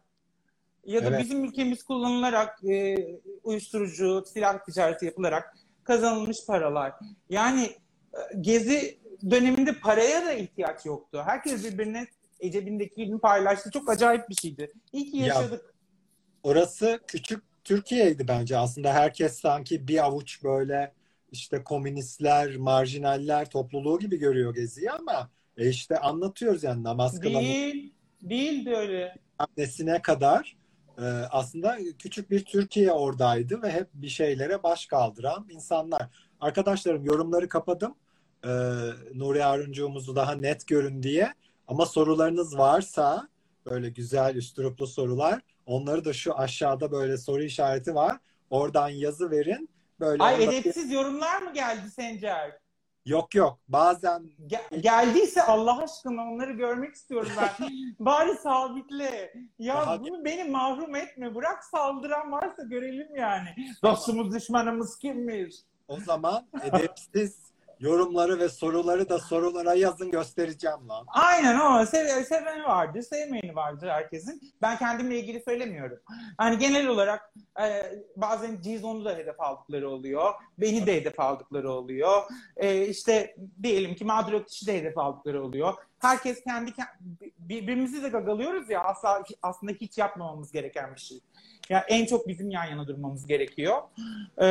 Ya 0.85 1.03
da 1.05 1.09
Evet. 1.09 1.21
bizim 1.21 1.45
ülkemiz 1.45 1.83
kullanılarak 1.83 2.65
e, 2.65 2.97
uyuşturucu, 3.45 4.25
silah 4.27 4.65
ticareti 4.65 5.07
yapılarak 5.07 5.57
kazanılmış 5.85 6.47
paralar. 6.47 6.93
Yani 7.31 7.63
e, 8.15 8.21
gezi 8.41 8.99
döneminde 9.31 9.73
paraya 9.73 10.27
da 10.27 10.33
ihtiyaç 10.33 10.87
yoktu. 10.87 11.23
Herkes 11.27 11.65
birbirine 11.65 12.07
cebindekini 12.43 13.19
paylaştı. 13.19 13.71
Çok 13.71 13.91
acayip 13.91 14.29
bir 14.29 14.35
şeydi. 14.35 14.73
İyi 14.93 15.11
ki 15.11 15.17
Ya 15.17 15.27
yaşadık. 15.27 15.78
Orası 16.43 17.01
küçük 17.07 17.43
Türkiye'ydi 17.65 18.29
bence. 18.29 18.59
Aslında 18.59 18.93
herkes 18.93 19.41
sanki 19.41 19.89
bir 19.89 20.05
avuç 20.05 20.45
böyle 20.45 20.93
işte 21.33 21.65
komünistler, 21.65 22.57
marjinaller 22.57 23.51
topluluğu 23.51 23.99
gibi 23.99 24.17
görüyor 24.17 24.55
Gezi'yi 24.55 24.91
ama 24.91 25.31
e 25.57 25.69
işte 25.69 25.99
anlatıyoruz 25.99 26.65
yani 26.65 26.85
namaz 26.85 27.21
kılan 27.21 27.43
Değil. 27.43 27.93
Değildi 28.23 28.71
öyle. 28.77 29.15
nesine 29.57 30.03
kadar 30.03 30.57
e, 30.99 31.03
aslında 31.31 31.79
küçük 31.99 32.31
bir 32.31 32.45
Türkiye 32.45 32.93
oradaydı 32.93 33.63
ve 33.63 33.73
hep 33.73 33.89
bir 33.95 34.09
şeylere 34.09 34.63
baş 34.63 34.87
kaldıran 34.87 35.47
insanlar. 35.51 36.09
Arkadaşlarım 36.41 37.05
yorumları 37.05 37.49
kapadım. 37.49 37.95
E, 38.45 38.49
Nuri 39.15 39.45
Aruncuğumuzu 39.45 40.17
daha 40.17 40.33
net 40.33 40.67
görün 40.67 41.03
diye. 41.03 41.35
Ama 41.69 41.87
sorularınız 41.87 42.59
varsa 42.59 43.29
böyle 43.67 43.91
güzel 43.91 44.35
üstüruplu 44.35 44.87
sorular 44.87 45.41
onları 45.69 46.05
da 46.05 46.13
şu 46.13 46.39
aşağıda 46.39 46.93
böyle 46.93 47.17
soru 47.19 47.43
işareti 47.43 47.95
var. 47.95 48.17
Oradan 48.51 48.89
yazı 48.89 49.31
verin. 49.31 49.69
Böyle 50.01 50.23
Ay 50.23 50.45
edepsiz 50.45 50.93
yorumlar 50.93 51.43
mı 51.43 51.53
geldi 51.55 51.91
Sencer? 51.91 52.59
Yok 53.07 53.35
yok. 53.35 53.59
Bazen 53.69 54.31
Ge- 54.47 54.81
geldiyse 54.81 55.43
Allah 55.43 55.83
aşkına 55.83 56.23
onları 56.23 56.53
görmek 56.53 56.95
istiyorum 56.95 57.31
ben. 57.41 57.69
Bari 57.99 58.35
sabitle. 58.35 59.33
Ya 59.59 59.75
Daha- 59.75 60.01
bunu 60.01 60.25
beni 60.25 60.45
mahrum 60.45 60.95
etme. 60.97 61.35
Bırak 61.35 61.65
saldıran 61.65 62.33
varsa 62.33 62.63
görelim 62.63 63.17
yani. 63.17 63.49
Dostumuz 63.83 64.35
düşmanımız 64.35 64.99
kimmiş? 64.99 65.55
o 65.89 66.01
zaman 66.01 66.47
edepsiz 66.63 67.39
yorumları 67.81 68.39
ve 68.39 68.49
soruları 68.49 69.09
da 69.09 69.19
sorulara 69.19 69.75
yazın 69.75 70.11
göstereceğim 70.11 70.89
lan. 70.89 71.07
Aynen 71.09 71.55
ama 71.55 71.87
sev 71.87 72.25
seveni 72.25 72.65
vardır, 72.65 73.03
sevmeyeni 73.03 73.57
vardır 73.57 73.89
herkesin. 73.89 74.41
Ben 74.63 74.79
kendimle 74.79 75.19
ilgili 75.19 75.41
söylemiyorum. 75.41 75.99
Hani 76.39 76.59
genel 76.59 76.87
olarak 76.87 77.35
e, 77.63 77.93
bazen 78.17 78.61
Cizon'u 78.63 79.05
da 79.05 79.17
hedef 79.17 79.41
aldıkları 79.41 79.91
oluyor. 79.91 80.35
Beni 80.59 80.87
de 80.87 80.97
hedef 80.97 81.21
aldıkları 81.21 81.71
oluyor. 81.73 82.23
E, 82.57 82.87
işte 82.87 83.37
diyelim 83.63 83.95
ki 83.95 84.05
mağdur 84.05 84.33
ötüşü 84.33 84.67
de 84.67 84.79
hedef 84.79 84.99
aldıkları 84.99 85.45
oluyor. 85.45 85.75
Herkes 85.99 86.45
kendi 86.45 86.71
ke- 86.71 87.33
birbirimizi 87.39 88.03
de 88.03 88.09
gagalıyoruz 88.09 88.71
ya 88.71 88.85
asla 88.85 89.25
aslında 89.43 89.73
hiç 89.73 89.99
yapmamamız 89.99 90.53
gereken 90.53 90.95
bir 90.95 91.01
şey. 91.01 91.21
Ya 91.69 91.85
en 91.89 92.07
çok 92.07 92.29
bizim 92.29 92.51
yan 92.51 92.65
yana 92.65 92.89
durmamız 92.89 93.27
gerekiyor. 93.27 93.83
E, 94.41 94.47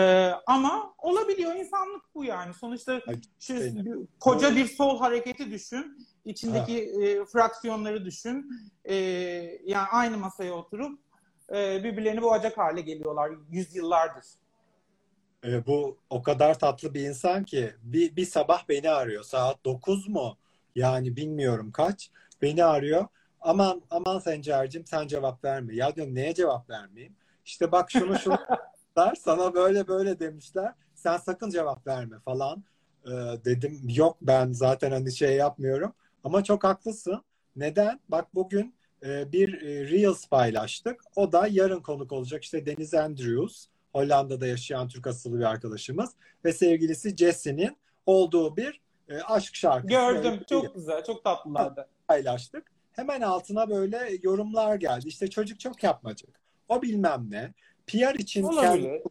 ama 0.45 0.93
olabiliyor 0.97 1.55
insanlık 1.55 2.03
bu 2.15 2.23
yani. 2.23 2.53
Sonuçta 2.53 3.01
şu 3.39 3.55
benim. 3.55 4.07
koca 4.19 4.55
bir 4.55 4.65
sol 4.65 4.99
hareketi 4.99 5.51
düşün. 5.51 6.07
İçindeki 6.25 6.83
e, 6.83 7.25
fraksiyonları 7.25 8.05
düşün. 8.05 8.49
E, 8.85 8.95
yani 9.65 9.87
aynı 9.91 10.17
masaya 10.17 10.53
oturup 10.53 10.99
e, 11.55 11.83
birbirlerini 11.83 12.21
boğacak 12.21 12.57
hale 12.57 12.81
geliyorlar 12.81 13.31
yüzyıllardır. 13.49 14.25
E, 15.43 15.65
bu 15.65 15.97
o 16.09 16.23
kadar 16.23 16.59
tatlı 16.59 16.93
bir 16.93 17.01
insan 17.01 17.43
ki 17.43 17.73
bir, 17.81 18.15
bir 18.15 18.25
sabah 18.25 18.69
beni 18.69 18.89
arıyor. 18.89 19.23
Saat 19.23 19.65
9 19.65 20.07
mu? 20.07 20.37
Yani 20.77 21.15
bilmiyorum 21.15 21.71
kaç. 21.71 22.11
Beni 22.41 22.63
arıyor. 22.63 23.07
Aman 23.41 23.81
aman 23.89 24.19
Sencer'cim 24.19 24.85
sen 24.85 25.07
cevap 25.07 25.43
verme. 25.43 25.75
Ya 25.75 25.95
diyorum 25.95 26.15
neye 26.15 26.33
cevap 26.33 26.69
vermeyeyim? 26.69 27.15
İşte 27.45 27.71
bak 27.71 27.91
şunu 27.91 28.19
şunu 28.19 28.37
sana 29.19 29.53
böyle 29.53 29.87
böyle 29.87 30.19
demişler. 30.19 30.73
Sen 30.95 31.17
sakın 31.17 31.49
cevap 31.49 31.87
verme 31.87 32.19
falan. 32.19 32.63
E, 33.05 33.11
dedim 33.45 33.81
yok 33.87 34.17
ben 34.21 34.51
zaten 34.51 34.91
hani 34.91 35.11
şey 35.11 35.35
yapmıyorum. 35.35 35.93
Ama 36.23 36.43
çok 36.43 36.63
haklısın. 36.63 37.21
Neden? 37.55 37.99
Bak 38.09 38.35
bugün 38.35 38.75
e, 39.05 39.31
bir 39.31 39.61
e, 39.61 39.91
Reels 39.91 40.27
paylaştık. 40.27 41.01
O 41.15 41.31
da 41.31 41.47
yarın 41.47 41.81
konuk 41.81 42.11
olacak. 42.11 42.43
İşte 42.43 42.65
Deniz 42.65 42.93
Andrews. 42.93 43.67
Hollanda'da 43.93 44.47
yaşayan 44.47 44.87
Türk 44.87 45.07
asıllı 45.07 45.39
bir 45.39 45.43
arkadaşımız 45.43 46.09
ve 46.45 46.53
sevgilisi 46.53 47.17
Jesse'nin 47.17 47.77
olduğu 48.05 48.57
bir 48.57 48.81
e, 49.09 49.21
aşk 49.21 49.55
şarkısı 49.55 49.87
Gördüm. 49.87 50.41
Çok 50.49 50.75
güzel. 50.75 51.03
Çok 51.03 51.23
tatlılardı. 51.23 51.87
paylaştık. 52.07 52.71
Hemen 52.91 53.21
altına 53.21 53.69
böyle 53.69 54.17
yorumlar 54.23 54.75
geldi. 54.75 55.07
İşte 55.07 55.29
çocuk 55.29 55.59
çok 55.59 55.83
yapmacık. 55.83 56.29
O 56.69 56.81
bilmem 56.81 57.27
ne. 57.29 57.53
PR 57.87 58.19
için 58.19 58.49
kendi 58.49 59.03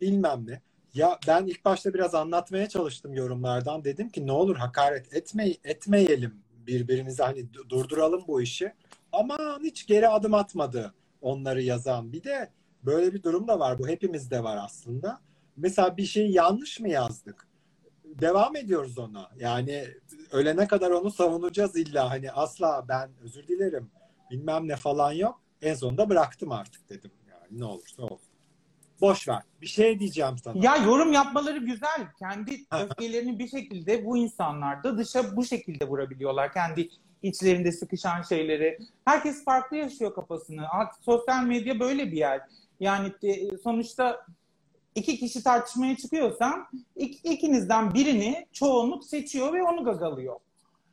bilmem 0.00 0.46
ne. 0.46 0.60
Ya 0.94 1.18
ben 1.28 1.46
ilk 1.46 1.64
başta 1.64 1.94
biraz 1.94 2.14
anlatmaya 2.14 2.68
çalıştım 2.68 3.14
yorumlardan. 3.14 3.84
Dedim 3.84 4.08
ki 4.08 4.26
ne 4.26 4.32
olur 4.32 4.56
hakaret 4.56 5.14
etme, 5.14 5.48
etmeyelim 5.64 6.34
birbirimize 6.66 7.22
hani 7.22 7.40
du- 7.40 7.68
durduralım 7.68 8.24
bu 8.28 8.42
işi. 8.42 8.72
Aman 9.12 9.60
hiç 9.62 9.86
geri 9.86 10.08
adım 10.08 10.34
atmadı 10.34 10.94
onları 11.20 11.62
yazan. 11.62 12.12
Bir 12.12 12.24
de 12.24 12.50
böyle 12.82 13.14
bir 13.14 13.22
durum 13.22 13.48
da 13.48 13.58
var. 13.58 13.78
Bu 13.78 13.88
hepimizde 13.88 14.44
var 14.44 14.58
aslında. 14.64 15.20
Mesela 15.56 15.96
bir 15.96 16.04
şeyi 16.04 16.32
yanlış 16.32 16.80
mı 16.80 16.88
yazdık? 16.88 17.46
Devam 18.20 18.56
ediyoruz 18.56 18.98
ona. 18.98 19.30
Yani 19.38 19.86
ölene 20.32 20.66
kadar 20.66 20.90
onu 20.90 21.10
savunacağız 21.10 21.76
illa. 21.76 22.10
Hani 22.10 22.32
asla 22.32 22.84
ben 22.88 23.10
özür 23.22 23.48
dilerim 23.48 23.90
bilmem 24.30 24.68
ne 24.68 24.76
falan 24.76 25.12
yok. 25.12 25.40
En 25.62 25.74
sonunda 25.74 26.08
bıraktım 26.08 26.52
artık 26.52 26.88
dedim. 26.88 27.10
Yani 27.30 27.60
ne 27.60 27.64
olursa 27.64 28.02
olsun. 28.02 28.28
Boş 29.00 29.28
ver. 29.28 29.42
Bir 29.60 29.66
şey 29.66 30.00
diyeceğim 30.00 30.38
sana. 30.44 30.64
Ya 30.64 30.76
yorum 30.76 31.12
yapmaları 31.12 31.58
güzel. 31.58 32.06
Kendi 32.18 32.56
öfkelerini 32.72 33.38
bir 33.38 33.48
şekilde 33.48 34.04
bu 34.04 34.16
insanlar 34.16 34.84
da 34.84 34.98
dışa 34.98 35.36
bu 35.36 35.44
şekilde 35.44 35.88
vurabiliyorlar. 35.88 36.52
Kendi 36.52 36.88
içlerinde 37.22 37.72
sıkışan 37.72 38.22
şeyleri. 38.22 38.78
Herkes 39.04 39.44
farklı 39.44 39.76
yaşıyor 39.76 40.14
kafasını. 40.14 40.66
Sosyal 41.00 41.42
medya 41.42 41.80
böyle 41.80 42.12
bir 42.12 42.16
yer. 42.16 42.40
Yani 42.80 43.12
e, 43.22 43.56
sonuçta 43.56 44.26
iki 44.96 45.18
kişi 45.18 45.42
tartışmaya 45.42 45.96
çıkıyorsan 45.96 46.66
ik- 46.96 47.20
ikinizden 47.32 47.94
birini 47.94 48.46
çoğunluk 48.52 49.04
seçiyor 49.04 49.52
ve 49.52 49.62
onu 49.62 49.84
gagalıyor. 49.84 50.36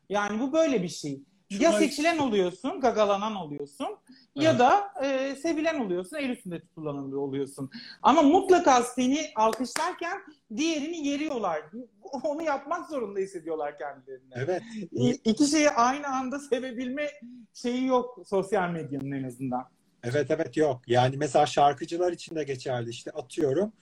Yani 0.09 0.39
bu 0.39 0.53
böyle 0.53 0.83
bir 0.83 0.89
şey. 0.89 1.19
Ya 1.49 1.71
Şuna- 1.71 1.79
seçilen 1.79 2.17
oluyorsun, 2.17 2.79
gagalanan 2.79 3.35
oluyorsun 3.35 3.87
ya 4.35 4.49
Evet. 4.49 4.59
da 4.59 4.83
e, 5.05 5.35
sevilen 5.35 5.79
oluyorsun, 5.85 6.17
el 6.17 6.29
üstünde 6.29 6.59
tutulan 6.59 7.13
oluyorsun. 7.13 7.69
Ama 8.01 8.21
mutlaka 8.21 8.83
seni 8.83 9.19
alkışlarken 9.35 10.17
diğerini 10.55 11.07
yeriyorlar. 11.07 11.61
Onu 12.23 12.41
yapmak 12.43 12.89
zorunda 12.89 13.19
hissediyorlar 13.19 13.77
kendilerini. 13.77 14.31
Evet. 14.35 14.61
İ- 14.91 15.21
İki 15.25 15.47
şeyi 15.47 15.69
aynı 15.69 16.07
anda 16.07 16.39
sevebilme 16.39 17.07
şeyi 17.53 17.85
yok 17.85 18.19
sosyal 18.25 18.69
medyanın 18.69 19.11
en 19.11 19.23
azından. 19.23 19.63
Evet 20.03 20.31
evet 20.31 20.57
yok. 20.57 20.81
Yani 20.87 21.17
mesela 21.17 21.45
şarkıcılar 21.45 22.11
için 22.11 22.35
de 22.35 22.43
geçerli. 22.43 22.89
İşte 22.89 23.11
atıyorum 23.11 23.73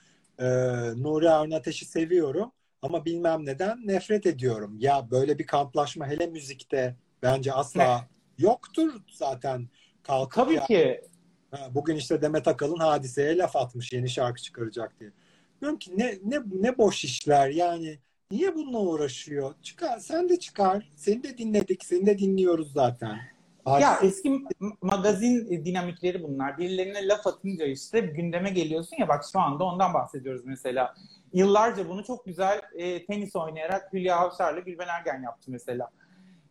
e, 0.41 0.45
Nuri 1.03 1.29
Arun 1.29 1.51
Ateş'i 1.51 1.86
seviyorum 1.86 2.51
ama 2.81 3.05
bilmem 3.05 3.45
neden 3.45 3.88
nefret 3.88 4.25
ediyorum. 4.25 4.77
Ya 4.79 5.12
böyle 5.12 5.39
bir 5.39 5.45
kamplaşma 5.45 6.07
hele 6.07 6.27
müzikte 6.27 6.95
bence 7.24 7.53
asla 7.53 8.07
yoktur 8.38 8.93
zaten. 9.13 9.69
Kalkıp 10.03 10.36
Tabii 10.45 10.53
ya- 10.53 10.65
ki. 10.65 11.01
Ha, 11.51 11.69
Bugün 11.75 11.95
işte 11.95 12.21
Demet 12.21 12.48
Akalın 12.48 12.79
hadiseye 12.79 13.38
laf 13.38 13.55
atmış 13.55 13.93
yeni 13.93 14.10
şarkı 14.10 14.41
çıkaracak 14.41 15.00
diye. 15.00 15.10
Diyorum 15.62 15.79
ki 15.79 15.91
ne 15.98 16.17
ne 16.25 16.39
ne 16.62 16.77
boş 16.77 17.03
işler 17.03 17.50
yani. 17.50 18.00
Niye 18.31 18.55
bununla 18.55 18.79
uğraşıyor? 18.79 19.55
Çıkar, 19.62 20.00
sen 20.00 20.29
de 20.29 20.39
çıkar. 20.39 20.89
Seni 20.95 21.24
de 21.24 21.38
dinledik, 21.38 21.86
seni 21.86 22.05
de 22.05 22.17
dinliyoruz 22.17 22.74
zaten. 22.74 23.19
Ya 23.82 24.00
eski 24.03 24.46
magazin 24.82 25.65
dinamikleri 25.65 26.24
bunlar. 26.24 26.58
Birilerine 26.58 27.08
laf 27.08 27.27
atınca 27.27 27.65
işte 27.65 28.00
gündeme 28.00 28.50
geliyorsun 28.50 28.98
ya 29.00 29.08
bak 29.08 29.24
şu 29.32 29.39
anda 29.39 29.63
ondan 29.63 29.94
bahsediyoruz 29.94 30.46
mesela. 30.46 30.94
Yıllarca 31.34 31.89
bunu 31.89 32.03
çok 32.03 32.25
güzel 32.25 32.62
e, 32.74 33.06
tenis 33.06 33.36
oynayarak 33.36 33.94
Hülya 33.94 34.18
Avşar'la 34.18 34.60
Gülben 34.60 34.88
Ergen 34.88 35.24
yaptı 35.24 35.51
mesela. 35.51 35.89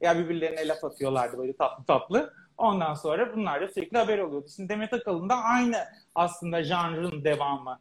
Ya 0.00 0.18
birbirlerine 0.18 0.68
laf 0.68 0.84
atıyorlardı 0.84 1.38
böyle 1.38 1.56
tatlı 1.56 1.84
tatlı. 1.84 2.32
Ondan 2.58 2.94
sonra 2.94 3.36
bunlar 3.36 3.60
da 3.60 3.68
sürekli 3.68 3.98
haber 3.98 4.18
oluyordu. 4.18 4.46
Şimdi 4.56 4.68
Demet 4.68 4.92
Akalın 4.92 5.28
da 5.28 5.36
aynı 5.36 5.76
aslında 6.14 6.62
janrın 6.62 7.24
devamı. 7.24 7.78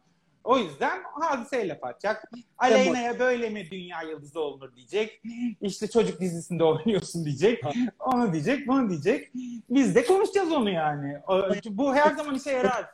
O 0.49 0.57
yüzden 0.57 1.03
hadiseye 1.21 1.67
laf 1.67 1.83
atacak. 1.83 2.31
Aleyna'ya 2.57 3.19
böyle 3.19 3.49
mi 3.49 3.71
dünya 3.71 4.01
yıldızı 4.01 4.39
olunur 4.39 4.75
diyecek. 4.75 5.21
İşte 5.61 5.89
çocuk 5.89 6.21
dizisinde 6.21 6.63
oynuyorsun 6.73 7.25
diyecek. 7.25 7.63
Onu 7.99 8.33
diyecek, 8.33 8.67
bunu 8.67 8.89
diyecek. 8.89 9.31
Biz 9.69 9.95
de 9.95 10.05
konuşacağız 10.05 10.51
onu 10.51 10.69
yani. 10.69 11.17
Bu 11.65 11.95
her 11.95 12.15
zaman 12.15 12.35
işe 12.35 12.51
yarar. 12.51 12.85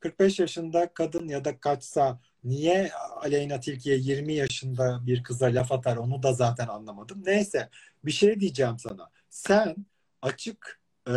45 0.00 0.38
yaşında 0.38 0.94
kadın 0.94 1.28
ya 1.28 1.44
da 1.44 1.60
kaçsa 1.60 2.20
niye 2.44 2.90
Aleyna 3.16 3.60
Tilki'ye 3.60 3.96
20 3.96 4.34
yaşında 4.34 5.00
bir 5.06 5.22
kıza 5.22 5.46
laf 5.46 5.72
atar 5.72 5.96
onu 5.96 6.22
da 6.22 6.32
zaten 6.32 6.66
anlamadım. 6.66 7.22
Neyse 7.26 7.68
bir 8.04 8.12
şey 8.12 8.40
diyeceğim 8.40 8.78
sana. 8.78 9.10
Sen 9.30 9.76
açık 10.22 10.80
e, 11.06 11.12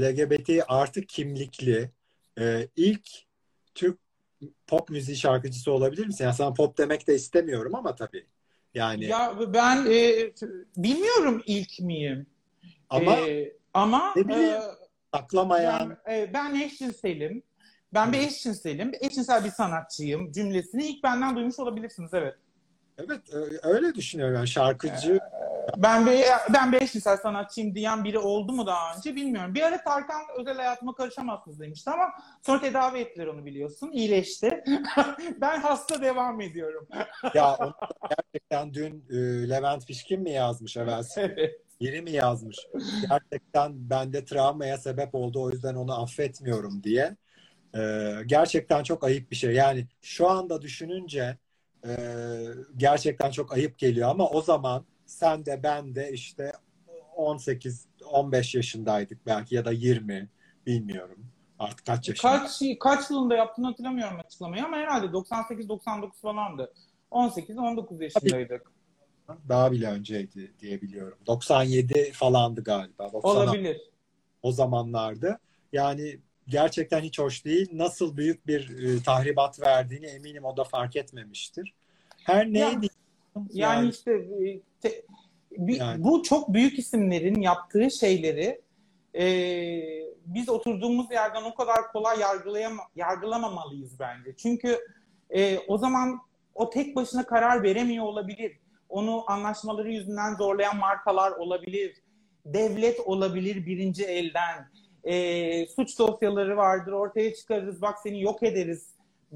LGBT 0.00 0.64
artı 0.68 1.00
kimlikli 1.06 1.90
e, 2.38 2.68
ilk 2.76 3.08
Türk 3.74 4.03
pop 4.66 4.90
müziği 4.90 5.16
şarkıcısı 5.16 5.72
olabilir 5.72 6.06
misin? 6.06 6.24
Yani 6.24 6.34
sana 6.34 6.52
pop 6.54 6.78
demek 6.78 7.08
de 7.08 7.14
istemiyorum 7.14 7.74
ama 7.74 7.94
tabii. 7.94 8.26
Yani 8.74 9.04
Ya 9.04 9.34
ben 9.54 9.86
e, 9.90 10.30
bilmiyorum 10.76 11.42
ilk 11.46 11.80
miyim. 11.80 12.26
ama 12.90 13.16
E, 13.16 13.52
ama 13.74 14.12
Ne 14.16 14.28
bileyim, 14.28 14.54
e, 14.54 14.60
saklamayan 15.14 15.96
ben, 16.06 16.12
e, 16.20 16.34
ben 16.34 16.60
eşcinselim. 16.60 17.42
Ben 17.94 18.12
bir 18.12 18.18
eşcinselim, 18.18 18.92
eşcinsel 19.00 19.44
bir 19.44 19.50
sanatçıyım 19.50 20.32
cümlesini 20.32 20.86
ilk 20.86 21.02
benden 21.02 21.36
duymuş 21.36 21.58
olabilirsiniz 21.58 22.14
evet. 22.14 22.34
Evet 22.98 23.20
öyle 23.62 23.94
düşünüyorum. 23.94 24.34
Yani 24.34 24.48
şarkıcı 24.48 25.20
Ben 25.76 26.06
bir, 26.06 26.24
ben 26.54 26.72
bir 26.72 26.82
eşcinsel 26.82 27.16
sanatçıyım 27.16 27.74
diyen 27.74 28.04
biri 28.04 28.18
oldu 28.18 28.52
mu 28.52 28.66
daha 28.66 28.96
önce 28.96 29.16
bilmiyorum. 29.16 29.54
Bir 29.54 29.62
ara 29.62 29.84
Tarkan 29.84 30.22
özel 30.38 30.56
hayatıma 30.56 30.94
karışamazsınız 30.94 31.60
demişti 31.60 31.90
ama 31.90 32.12
sonra 32.42 32.60
tedavi 32.60 32.98
ettiler 32.98 33.26
onu 33.26 33.46
biliyorsun. 33.46 33.90
İyileşti. 33.92 34.64
ben 35.40 35.60
hasta 35.60 36.02
devam 36.02 36.40
ediyorum. 36.40 36.88
ya 37.34 37.54
onu 37.54 37.74
gerçekten 38.08 38.74
dün 38.74 39.04
e, 39.10 39.48
Levent 39.48 39.86
Pişkin 39.86 40.22
mi 40.22 40.30
yazmış 40.30 40.76
evvelsi? 40.76 41.20
Evet. 41.36 41.60
Biri 41.80 42.02
mi 42.02 42.10
yazmış? 42.10 42.56
Gerçekten 43.10 43.90
bende 43.90 44.24
travmaya 44.24 44.78
sebep 44.78 45.14
oldu 45.14 45.42
o 45.42 45.50
yüzden 45.50 45.74
onu 45.74 46.02
affetmiyorum 46.02 46.82
diye. 46.82 47.16
Ee, 47.76 48.12
gerçekten 48.26 48.82
çok 48.82 49.04
ayıp 49.04 49.30
bir 49.30 49.36
şey. 49.36 49.54
Yani 49.54 49.86
şu 50.02 50.28
anda 50.28 50.62
düşününce 50.62 51.38
e, 51.86 51.96
gerçekten 52.76 53.30
çok 53.30 53.52
ayıp 53.52 53.78
geliyor 53.78 54.10
ama 54.10 54.28
o 54.28 54.42
zaman 54.42 54.84
sen 55.14 55.46
de 55.46 55.62
ben 55.62 55.94
de 55.94 56.12
işte 56.12 56.52
18-15 57.16 58.56
yaşındaydık 58.56 59.26
belki 59.26 59.54
ya 59.54 59.64
da 59.64 59.72
20 59.72 60.28
bilmiyorum. 60.66 61.26
Artık 61.58 61.86
kaç 61.86 62.08
yaşında? 62.08 62.38
Kaç, 62.38 62.62
kaç 62.80 63.10
yılında 63.10 63.34
yaptığını 63.34 63.66
hatırlamıyorum 63.66 64.20
açıklamayı 64.20 64.64
ama 64.64 64.76
herhalde 64.76 65.06
98-99 65.06 66.20
falandı. 66.22 66.72
18-19 67.10 68.02
yaşındaydık. 68.02 68.72
Daha 69.48 69.72
bile 69.72 69.86
önceydi 69.86 70.52
diye 70.60 70.80
biliyorum. 70.82 71.18
97 71.26 72.12
falandı 72.12 72.64
galiba. 72.64 73.12
96 73.12 73.28
Olabilir. 73.28 73.80
o 74.42 74.52
zamanlardı. 74.52 75.38
Yani 75.72 76.18
gerçekten 76.48 77.00
hiç 77.00 77.18
hoş 77.18 77.44
değil. 77.44 77.68
Nasıl 77.72 78.16
büyük 78.16 78.46
bir 78.46 78.78
e, 78.78 79.02
tahribat 79.02 79.60
verdiğini 79.60 80.06
eminim 80.06 80.44
o 80.44 80.56
da 80.56 80.64
fark 80.64 80.96
etmemiştir. 80.96 81.74
Her 82.24 82.46
neydi? 82.46 82.88
Yani 83.36 83.76
Yani- 83.76 83.90
işte 83.90 84.12
e, 84.12 84.60
te- 84.80 85.02
bir- 85.50 85.76
Yani. 85.76 86.04
bu 86.04 86.22
çok 86.22 86.52
büyük 86.54 86.78
isimlerin 86.78 87.40
yaptığı 87.40 87.90
şeyleri 87.90 88.60
e, 89.18 89.24
biz 90.26 90.48
oturduğumuz 90.48 91.10
yerden 91.10 91.42
o 91.42 91.54
kadar 91.54 91.92
kolay 91.92 92.20
yargılayam 92.20 92.76
yargılamamalıyız 92.96 94.00
bence. 94.00 94.34
Çünkü 94.36 94.78
e, 95.30 95.58
o 95.58 95.78
zaman 95.78 96.20
o 96.54 96.70
tek 96.70 96.96
başına 96.96 97.26
karar 97.26 97.62
veremiyor 97.62 98.04
olabilir. 98.04 98.52
Onu 98.88 99.30
anlaşmaları 99.30 99.92
yüzünden 99.92 100.34
zorlayan 100.34 100.76
markalar 100.76 101.30
olabilir. 101.32 101.96
Devlet 102.46 103.00
olabilir 103.00 103.66
birinci 103.66 104.04
elden. 104.04 104.68
E, 105.04 105.66
suç 105.66 105.98
dosyaları 105.98 106.56
vardır 106.56 106.92
ortaya 106.92 107.34
çıkarırız 107.34 107.82
bak 107.82 107.98
seni 108.02 108.22
yok 108.22 108.42
ederiz. 108.42 108.88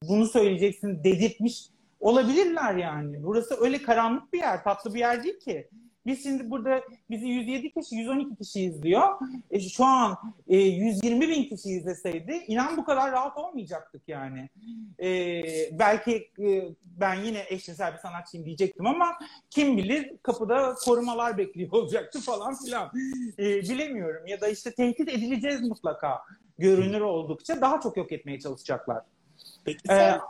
Bunu 0.09 0.27
söyleyeceksin 0.27 1.05
dedirtmiş 1.05 1.69
olabilirler 2.01 2.75
yani. 2.75 3.23
Burası 3.23 3.57
öyle 3.61 3.83
karanlık 3.83 4.33
bir 4.33 4.39
yer, 4.39 4.65
tatlı 4.65 4.95
bir 4.95 4.99
yer 4.99 5.25
değil 5.25 5.41
ki. 5.41 5.69
Biz 6.07 6.23
şimdi 6.23 6.51
burada 6.51 6.83
bizi 7.11 7.27
107 7.27 7.73
kişi, 7.73 7.97
112 7.97 8.37
kişi 8.37 8.61
izliyor. 8.61 9.09
E, 9.51 9.61
şu 9.61 9.85
an 9.85 10.17
e, 10.49 10.57
120 10.57 11.29
bin 11.29 11.43
kişi 11.43 11.69
izleseydi 11.69 12.45
inan 12.47 12.77
bu 12.77 12.85
kadar 12.85 13.13
rahat 13.13 13.37
olmayacaktık 13.37 14.03
yani. 14.09 14.49
E, 15.03 15.09
belki 15.79 16.31
e, 16.41 16.69
ben 16.85 17.15
yine 17.15 17.45
eşcinsel 17.49 17.93
bir 17.93 17.99
sanatçıyım 17.99 18.47
diyecektim 18.47 18.87
ama 18.87 19.19
kim 19.51 19.77
bilir 19.77 20.17
kapıda 20.23 20.75
korumalar 20.85 21.39
bekliyor 21.39 21.73
olacaktı 21.73 22.21
falan 22.21 22.55
filan. 22.65 22.91
E, 23.39 23.45
bilemiyorum 23.63 24.27
ya 24.27 24.41
da 24.41 24.49
işte 24.49 24.75
tehdit 24.75 25.09
edileceğiz 25.09 25.61
mutlaka. 25.61 26.19
Görünür 26.59 27.01
oldukça 27.01 27.61
daha 27.61 27.81
çok 27.81 27.97
yok 27.97 28.13
etmeye 28.13 28.41
çalışacaklar. 28.41 29.03
Peki 29.65 29.79
E, 29.85 29.95
sen 29.95 30.21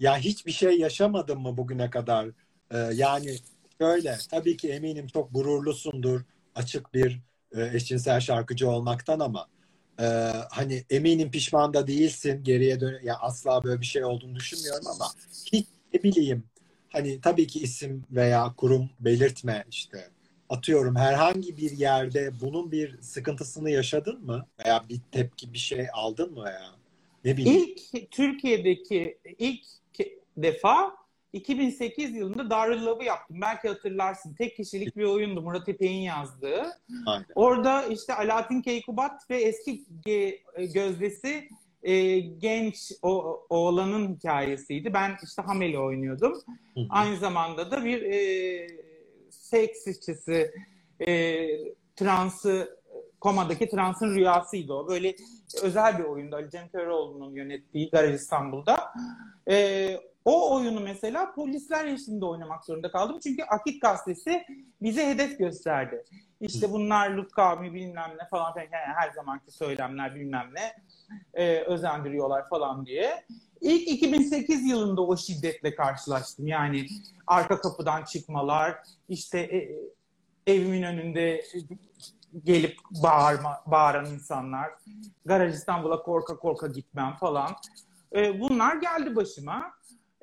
ya 0.00 0.18
hiçbir 0.18 0.52
şey 0.52 0.78
yaşamadın 0.78 1.40
mı 1.40 1.56
bugüne 1.56 1.90
kadar? 1.90 2.28
Ee, 2.70 2.78
yani 2.94 3.36
şöyle 3.80 4.18
tabii 4.30 4.56
ki 4.56 4.68
eminim 4.68 5.06
çok 5.06 5.34
gururlusundur 5.34 6.20
açık 6.54 6.94
bir 6.94 7.20
e, 7.52 7.70
eşcinsel 7.76 8.20
şarkıcı 8.20 8.70
olmaktan 8.70 9.20
ama 9.20 9.46
e, 10.00 10.04
hani 10.50 10.84
eminim 10.90 11.30
pişman 11.30 11.74
da 11.74 11.86
değilsin 11.86 12.44
geriye 12.44 12.80
dön 12.80 13.00
ya 13.02 13.16
asla 13.16 13.64
böyle 13.64 13.80
bir 13.80 13.86
şey 13.86 14.04
olduğunu 14.04 14.34
düşünmüyorum 14.34 14.86
ama 14.86 15.06
hiç 15.52 15.66
ne 15.94 16.02
bileyim 16.02 16.44
hani 16.88 17.20
tabii 17.20 17.46
ki 17.46 17.60
isim 17.60 18.04
veya 18.10 18.54
kurum 18.56 18.90
belirtme 19.00 19.64
işte. 19.70 20.08
Atıyorum 20.48 20.96
herhangi 20.96 21.56
bir 21.56 21.70
yerde 21.70 22.32
bunun 22.40 22.72
bir 22.72 23.00
sıkıntısını 23.00 23.70
yaşadın 23.70 24.24
mı? 24.24 24.46
Veya 24.64 24.84
bir 24.88 25.00
tepki 25.12 25.52
bir 25.52 25.58
şey 25.58 25.86
aldın 25.92 26.32
mı 26.32 26.44
veya? 26.44 26.70
Ne 27.24 27.36
bileyim. 27.36 27.74
İlk 27.92 28.10
Türkiye'deki 28.10 29.18
ilk 29.38 29.64
defa 30.36 30.96
2008 31.32 32.14
yılında 32.14 32.50
Darül 32.50 33.06
yaptım. 33.06 33.40
Belki 33.40 33.68
hatırlarsın. 33.68 34.34
Tek 34.34 34.56
kişilik 34.56 34.96
bir 34.96 35.04
oyundu. 35.04 35.42
Murat 35.42 35.68
İpek'in 35.68 35.94
yazdığı. 35.94 36.62
Aynen. 37.06 37.26
Orada 37.34 37.84
işte 37.84 38.14
Alaaddin 38.14 38.62
Keykubat 38.62 39.30
ve 39.30 39.42
eski 39.42 39.84
ge- 40.06 40.72
gözdesi 40.72 41.48
e, 41.82 42.18
genç 42.18 42.92
o, 43.02 43.40
oğlanın 43.48 44.14
hikayesiydi. 44.14 44.94
Ben 44.94 45.16
işte 45.24 45.42
Hameli 45.42 45.78
oynuyordum. 45.78 46.32
Hı 46.74 46.80
hı. 46.80 46.86
Aynı 46.90 47.16
zamanda 47.16 47.70
da 47.70 47.84
bir 47.84 48.02
e, 48.02 48.66
seks 49.30 49.86
işçisi 49.86 50.54
e, 51.06 51.46
transı 51.96 52.76
komadaki 53.20 53.68
transın 53.68 54.14
rüyasıydı 54.14 54.72
o. 54.72 54.88
Böyle 54.88 55.16
özel 55.62 55.98
bir 55.98 56.04
oyundu. 56.04 56.36
Ali 56.36 56.50
Cem 56.50 56.68
Köroğlu'nun 56.68 57.34
yönettiği 57.34 57.90
Garaj 57.90 58.14
İstanbul'da. 58.14 58.92
E, 59.50 59.96
o 60.26 60.54
oyunu 60.54 60.80
mesela 60.80 61.32
polisler 61.34 61.84
eşliğinde 61.84 62.24
oynamak 62.24 62.64
zorunda 62.64 62.90
kaldım. 62.90 63.18
Çünkü 63.22 63.42
Akit 63.42 63.82
Gazetesi 63.82 64.44
bize 64.82 65.06
hedef 65.06 65.38
gösterdi. 65.38 66.04
İşte 66.40 66.70
bunlar 66.70 67.10
Lut 67.10 67.32
kavmi 67.32 67.74
bilmem 67.74 68.10
ne 68.18 68.28
falan 68.28 68.52
filan. 68.52 68.64
Yani 68.64 68.94
her 68.94 69.10
zamanki 69.10 69.50
söylemler 69.50 70.14
bilmem 70.14 70.50
ne 70.54 70.72
e, 71.34 71.60
özendiriyorlar 71.60 72.48
falan 72.48 72.86
diye. 72.86 73.24
İlk 73.60 73.88
2008 73.88 74.64
yılında 74.64 75.02
o 75.02 75.16
şiddetle 75.16 75.74
karşılaştım. 75.74 76.46
Yani 76.46 76.86
arka 77.26 77.60
kapıdan 77.60 78.04
çıkmalar, 78.04 78.78
işte 79.08 79.38
e, 79.38 79.70
evimin 80.46 80.82
önünde 80.82 81.44
gelip 82.44 82.78
bağırma, 83.02 83.62
bağıran 83.66 84.06
insanlar, 84.06 84.70
Garaj 85.24 85.54
İstanbul'a 85.54 86.02
korka 86.02 86.36
korka 86.36 86.66
gitmem 86.66 87.16
falan. 87.20 87.50
E, 88.16 88.40
bunlar 88.40 88.76
geldi 88.76 89.16
başıma. 89.16 89.75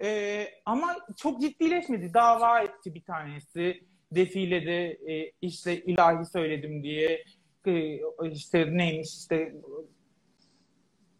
E, 0.03 0.47
ama 0.65 0.95
çok 1.17 1.41
ciddileşmedi. 1.41 2.13
Dava 2.13 2.59
etti 2.59 2.95
bir 2.95 3.03
tanesi. 3.03 3.83
Defilede 4.11 4.85
e, 4.85 5.31
işte 5.41 5.81
ilahi 5.81 6.25
söyledim 6.25 6.83
diye 6.83 7.23
e, 7.67 7.99
işte 8.31 8.77
neymiş 8.77 9.17
işte 9.17 9.53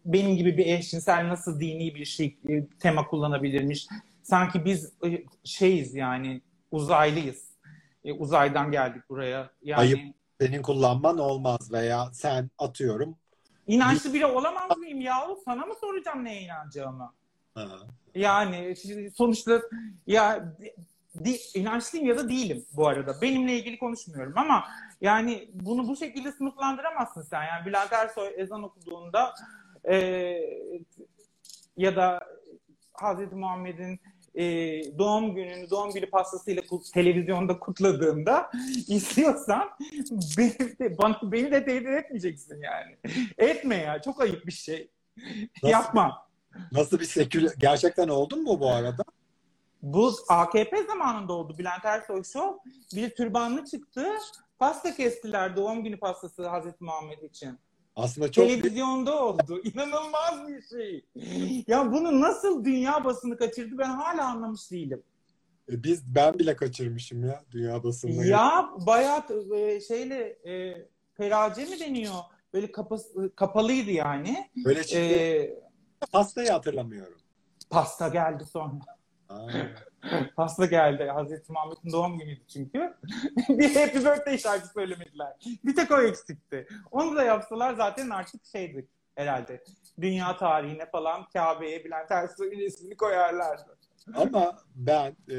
benim 0.06 0.36
gibi 0.36 0.58
bir 0.58 0.66
eşcinsel 0.66 1.28
nasıl 1.28 1.60
dini 1.60 1.96
bir 1.96 2.06
şey 2.06 2.38
e, 2.50 2.68
tema 2.68 3.08
kullanabilirmiş. 3.08 3.88
Sanki 4.24 4.66
biz 4.66 4.94
e, 5.06 5.24
şeyiz 5.44 5.96
yani 5.96 6.42
uzaylıyız. 6.72 7.54
E, 8.06 8.14
uzaydan 8.14 8.72
geldik 8.72 9.02
buraya. 9.10 9.50
Yani 9.62 9.80
Ayıp. 9.80 10.00
senin 10.42 10.62
kullanman 10.62 11.18
olmaz 11.18 11.72
veya 11.72 12.10
sen 12.14 12.50
atıyorum 12.58 13.16
inançlı 13.68 14.14
biri 14.14 14.26
olamaz 14.26 14.78
mıyım 14.78 15.02
yahu? 15.02 15.42
Sana 15.46 15.66
mı 15.66 15.74
soracağım 15.82 16.26
neye 16.26 16.42
inanacağımı? 16.42 17.14
Ha, 17.56 17.68
Yani 18.16 18.76
sonuçta 19.16 19.62
ya 20.08 20.56
di, 21.24 21.38
inançlıyım 21.56 22.08
ya 22.08 22.18
da 22.18 22.30
değilim 22.30 22.66
bu 22.74 22.88
arada. 22.88 23.22
Benimle 23.22 23.58
ilgili 23.58 23.80
konuşmuyorum 23.80 24.34
ama 24.36 24.64
yani 25.02 25.50
bunu 25.54 25.88
bu 25.88 25.96
şekilde 25.96 26.32
sınıflandıramazsın 26.32 27.22
sen. 27.22 27.44
Yani 27.44 27.66
Bülent 27.66 27.94
Ersoy 27.94 28.34
ezan 28.38 28.64
okuduğunda 28.64 29.34
e, 29.90 29.96
ya 31.78 31.96
da 31.96 32.20
Hazreti 32.94 33.36
Muhammed'in 33.36 34.00
e, 34.36 34.44
doğum 35.00 35.36
gününü 35.36 35.70
doğum 35.70 35.92
günü 35.94 36.10
pastasıyla 36.10 36.64
televizyonda 36.94 37.60
kutladığında 37.60 38.52
izliyorsan 38.88 39.70
beni 40.38 40.80
de, 40.80 40.98
bana, 40.98 41.20
beni 41.24 41.52
de 41.52 41.66
tehdit 41.66 41.88
etmeyeceksin 41.88 42.62
yani. 42.62 42.98
Etme 43.38 43.76
ya 43.76 44.02
çok 44.02 44.22
ayıp 44.22 44.46
bir 44.46 44.52
şey. 44.52 44.92
Nasıl? 45.18 45.68
Yapma. 45.68 46.33
Nasıl 46.72 47.00
bir 47.00 47.06
seküler 47.06 47.54
gerçekten 47.58 48.08
oldun 48.08 48.44
mu 48.44 48.60
bu 48.60 48.70
arada? 48.70 49.04
Bu 49.82 50.14
AKP 50.30 50.84
zamanında 50.84 51.34
oldu 51.34 51.56
Bülent 51.58 51.86
Ersoy 51.86 52.24
Show. 52.24 52.70
Bir 52.96 53.10
türbanlı 53.10 53.66
çıktı. 53.66 54.06
Pasta 54.60 54.96
kestiler 54.96 55.56
doğum 55.56 55.84
günü 55.84 56.00
pastası 56.00 56.48
Hazreti 56.48 56.84
Muhammed 56.84 57.22
için. 57.22 57.60
Aslında 57.96 58.32
çok 58.32 58.48
Televizyonda 58.48 59.24
oldu. 59.24 59.62
İnanılmaz 59.74 60.48
bir 60.48 60.62
şey. 60.62 61.06
Ya 61.68 61.92
bunu 61.92 62.22
nasıl 62.22 62.66
dünya 62.66 63.06
basını 63.06 63.38
kaçırdı 63.38 63.78
ben 63.78 63.90
hala 63.90 64.26
anlamış 64.26 64.72
değilim. 64.72 65.04
E, 65.72 65.84
biz 65.84 66.16
ben 66.16 66.40
bile 66.40 66.56
kaçırmışım 66.56 67.26
ya 67.26 67.44
dünya 67.52 67.84
basında. 67.84 68.26
Ya 68.26 68.70
bayağı 68.86 69.24
e, 69.56 69.82
şeyle 69.82 70.38
e, 70.46 70.86
ferace 71.18 71.66
mi 71.66 71.80
deniyor? 71.80 72.14
böyle 72.54 72.72
kapası, 72.72 73.36
kapalıydı 73.36 73.92
yani. 73.92 74.50
Böyle 74.66 74.84
çıktı. 74.84 74.98
Ee, 74.98 75.63
Pastayı 76.12 76.52
hatırlamıyorum. 76.52 77.18
pasta 77.70 78.08
geldi 78.08 78.46
sonra. 78.46 78.80
Aa, 79.30 79.48
Pasta 80.36 80.66
geldi. 80.66 81.04
Hazreti 81.04 81.52
Muhammed'in 81.52 81.92
doğum 81.92 82.20
günüydü 82.20 82.42
çünkü. 82.48 82.94
bir 83.50 83.76
happy 83.76 83.98
birthday 83.98 84.38
şarkı 84.38 84.68
söylemediler. 84.68 85.34
Bir 85.66 85.76
tek 85.76 85.92
o 85.92 86.02
eksikti. 86.02 86.68
Onu 86.92 87.16
da 87.16 87.24
yapsalar 87.24 87.74
zaten 87.74 88.10
artık 88.10 88.46
şeydi 88.46 88.88
herhalde. 89.16 89.64
Dünya 90.02 90.38
tarihine 90.38 90.90
falan 90.90 91.26
Kabe'ye 91.34 91.86
Bülent 91.86 92.12
Ersoy'un 92.12 92.60
ismini 92.60 92.98
koyarlardı. 92.98 93.78
Ama 94.16 94.58
ben 94.76 95.16
e, 95.30 95.36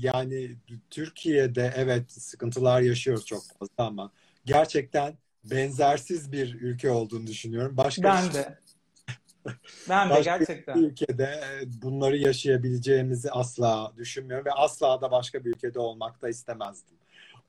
yani 0.00 0.56
Türkiye'de 0.90 1.72
evet 1.76 2.12
sıkıntılar 2.12 2.80
yaşıyoruz 2.80 3.26
çok 3.26 3.42
fazla 3.58 3.86
ama 3.86 4.12
gerçekten 4.44 5.14
benzersiz 5.44 6.32
bir 6.32 6.54
ülke 6.54 6.90
olduğunu 6.90 7.26
düşünüyorum. 7.26 7.76
Başka 7.76 8.02
Ben 8.02 8.32
de. 8.32 8.58
Ben 9.88 10.08
de 10.08 10.14
Başka 10.14 10.36
gerçekten. 10.38 10.74
bir 10.76 10.80
ülkede 10.90 11.40
bunları 11.82 12.16
yaşayabileceğimizi 12.16 13.30
asla 13.30 13.92
düşünmüyorum 13.96 14.46
ve 14.46 14.52
asla 14.52 15.00
da 15.00 15.10
başka 15.10 15.44
bir 15.44 15.50
ülkede 15.50 15.78
olmak 15.78 16.22
da 16.22 16.28
istemezdim. 16.28 16.96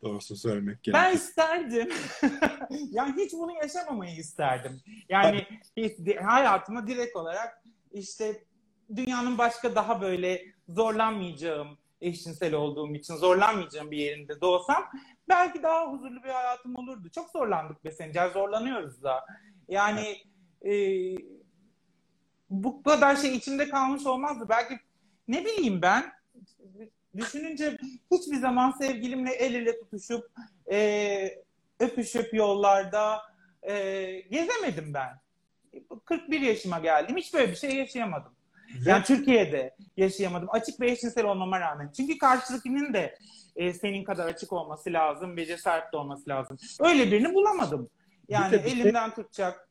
Doğrusu 0.04 0.36
söylemek 0.36 0.80
Ben 0.88 0.94
gerekirse. 1.04 1.26
isterdim. 1.26 1.90
yani 2.92 3.14
hiç 3.18 3.34
bunu 3.34 3.52
yaşamamayı 3.52 4.16
isterdim. 4.16 4.82
Yani 5.10 5.48
hayatıma 6.24 6.88
direkt 6.88 7.16
olarak 7.16 7.64
işte 7.92 8.44
dünyanın 8.96 9.38
başka 9.38 9.76
daha 9.76 10.02
böyle 10.02 10.46
zorlanmayacağım 10.68 11.78
eşcinsel 12.02 12.54
olduğum 12.54 12.96
için 12.96 13.16
zorlanmayacağım 13.16 13.92
bir 13.92 13.98
yerinde 13.98 14.42
doğsam 14.42 14.84
belki 15.30 15.64
daha 15.64 15.92
huzurlu 15.92 16.24
bir 16.24 16.30
hayatım 16.30 16.76
olurdu. 16.76 17.10
Çok 17.16 17.30
zorlandık 17.30 17.84
be 17.86 17.92
Sencer, 17.92 18.30
zorlanıyoruz 18.30 19.04
da. 19.04 19.26
Yani 19.68 20.18
e, 20.62 20.72
bu 22.52 22.84
kadar 22.84 23.16
şey 23.16 23.36
içimde 23.36 23.70
kalmış 23.70 24.06
olmazdı. 24.06 24.46
Belki 24.50 24.80
ne 25.28 25.46
bileyim 25.46 25.82
ben 25.82 26.12
düşününce 27.18 27.78
hiçbir 28.12 28.36
zaman 28.38 28.72
sevgilimle 28.72 29.32
el 29.32 29.56
ele 29.56 29.80
tutuşup 29.80 30.32
e, 30.72 31.44
öpüşüp 31.80 32.34
yollarda 32.34 33.22
e, 33.64 33.74
gezemedim 34.32 34.94
ben. 34.94 35.10
41 36.06 36.42
yaşıma 36.42 36.80
geldim. 36.80 37.18
Hiç 37.18 37.34
böyle 37.34 37.52
bir 37.52 37.56
şey 37.56 37.76
yaşayamadım. 37.76 38.32
Ve 38.86 38.90
Yani 38.90 39.04
Türkiye'de 39.04 39.76
yaşayamadım. 39.98 40.48
Açık 40.52 40.80
ve 40.80 40.92
eşcinsel 40.92 41.26
olmama 41.26 41.60
rağmen. 41.60 41.92
Çünkü 41.98 42.18
karşıdakinin 42.18 42.94
de 42.94 43.18
e, 43.56 43.74
senin 43.74 44.04
kadar 44.04 44.28
açık 44.28 44.54
olması 44.54 44.94
lazım 44.94 45.38
ve 45.38 45.46
cesaretli 45.46 45.98
olması 45.98 46.30
lazım. 46.30 46.58
Öyle 46.80 47.12
birini 47.12 47.34
bulamadım. 47.34 47.90
Yani 48.30 48.52
Bir 48.52 48.60
de 48.60 48.66
bir 48.66 48.70
şey- 48.70 48.82
elimden 48.82 49.10
tutacak. 49.16 49.70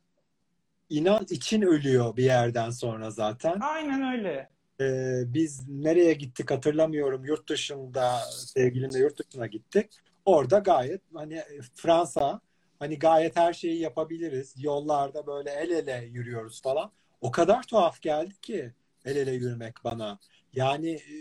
İnan 0.90 1.26
için 1.30 1.62
ölüyor 1.62 2.16
bir 2.16 2.24
yerden 2.24 2.70
sonra 2.70 3.10
zaten. 3.10 3.60
Aynen 3.60 4.12
öyle. 4.12 4.48
Ee, 4.80 5.22
biz 5.26 5.68
nereye 5.68 6.12
gittik 6.12 6.50
hatırlamıyorum. 6.50 7.24
Yurt 7.24 7.48
dışında 7.48 8.18
sevgilimle 8.30 8.98
yurt 8.98 9.18
dışına 9.18 9.46
gittik. 9.46 9.90
Orada 10.24 10.58
gayet 10.58 11.02
hani 11.14 11.42
Fransa 11.74 12.40
hani 12.78 12.98
gayet 12.98 13.36
her 13.36 13.52
şeyi 13.52 13.80
yapabiliriz. 13.80 14.54
Yollarda 14.58 15.26
böyle 15.26 15.50
el 15.50 15.70
ele 15.70 16.04
yürüyoruz 16.06 16.62
falan. 16.62 16.90
O 17.20 17.30
kadar 17.30 17.62
tuhaf 17.62 18.02
geldi 18.02 18.34
ki 18.42 18.72
el 19.04 19.16
ele 19.16 19.32
yürümek 19.32 19.74
bana. 19.84 20.18
Yani 20.54 20.90
e, 20.90 21.14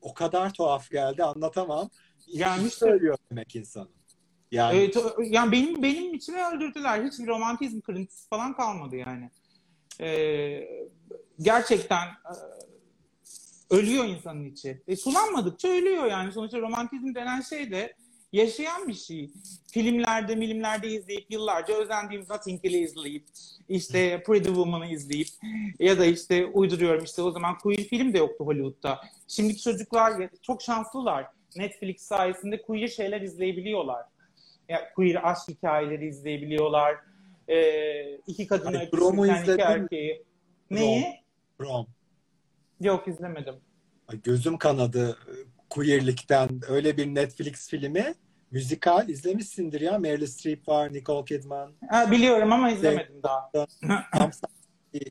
o 0.00 0.14
kadar 0.14 0.52
tuhaf 0.52 0.90
geldi 0.90 1.24
anlatamam. 1.24 1.90
Yani 2.26 2.62
İyi 2.62 2.70
söylüyor 2.70 3.16
demek 3.30 3.56
insanın. 3.56 3.90
Yani 4.54 4.78
Evet, 4.78 4.96
yani 5.30 5.52
benim 5.52 5.82
benim 5.82 6.14
içimi 6.14 6.44
öldürdüler. 6.46 7.04
Hiçbir 7.04 7.26
romantizm 7.26 7.80
kırıntısı 7.80 8.28
falan 8.28 8.56
kalmadı 8.56 8.96
yani. 8.96 9.30
Ee, 10.00 10.68
gerçekten 11.40 12.06
e, 12.06 12.34
ölüyor 13.70 14.04
insanın 14.04 14.44
içi. 14.44 14.82
E, 14.88 14.96
sulanmadıkça 14.96 15.68
ölüyor 15.68 16.04
yani. 16.04 16.32
Sonuçta 16.32 16.58
romantizm 16.60 17.14
denen 17.14 17.40
şey 17.40 17.70
de 17.70 17.94
yaşayan 18.32 18.88
bir 18.88 18.94
şey. 18.94 19.30
Filmlerde, 19.72 20.34
milimlerde 20.34 20.88
izleyip 20.88 21.30
yıllarca 21.30 21.74
özendiğimiz 21.74 22.30
Notting 22.30 22.64
Hill'i 22.64 22.78
izleyip 22.78 23.24
işte 23.68 24.22
Pretty 24.26 24.48
Woman'ı 24.48 24.86
izleyip 24.86 25.28
ya 25.78 25.98
da 25.98 26.04
işte 26.04 26.46
uyduruyorum 26.46 27.04
işte 27.04 27.22
o 27.22 27.30
zaman 27.30 27.58
queer 27.58 27.84
film 27.84 28.12
de 28.12 28.18
yoktu 28.18 28.44
Hollywood'da. 28.44 29.00
Şimdiki 29.28 29.62
çocuklar 29.62 30.28
çok 30.42 30.62
şanslılar. 30.62 31.26
Netflix 31.56 32.02
sayesinde 32.02 32.62
queer 32.62 32.88
şeyler 32.88 33.20
izleyebiliyorlar. 33.20 34.13
Queer 34.96 35.30
aşk 35.30 35.48
hikayeleri 35.48 36.06
izleyebiliyorlar. 36.08 36.96
Ee, 37.48 38.16
iki 38.26 38.46
kadını 38.46 38.88
Brom'u 38.92 39.24
öpüşürken 39.26 39.54
iki 39.54 39.62
erkeği. 39.62 40.24
Neyi? 40.70 41.04
Rom. 41.60 41.86
Yok 42.80 43.08
izlemedim. 43.08 43.54
Ay, 44.08 44.22
Gözüm 44.22 44.58
kanadı 44.58 45.10
e, 45.10 45.32
queerlikten 45.70 46.48
öyle 46.68 46.96
bir 46.96 47.06
Netflix 47.06 47.68
filmi 47.70 48.14
müzikal 48.50 49.08
izlemişsindir 49.08 49.80
ya 49.80 49.98
Meryl 49.98 50.26
Streep 50.26 50.68
var 50.68 50.92
Nicole 50.92 51.24
Kidman 51.24 51.72
Ha, 51.90 52.10
biliyorum 52.10 52.52
ama 52.52 52.70
izlemedim 52.70 53.22
daha. 53.22 53.50
tam 54.12 54.30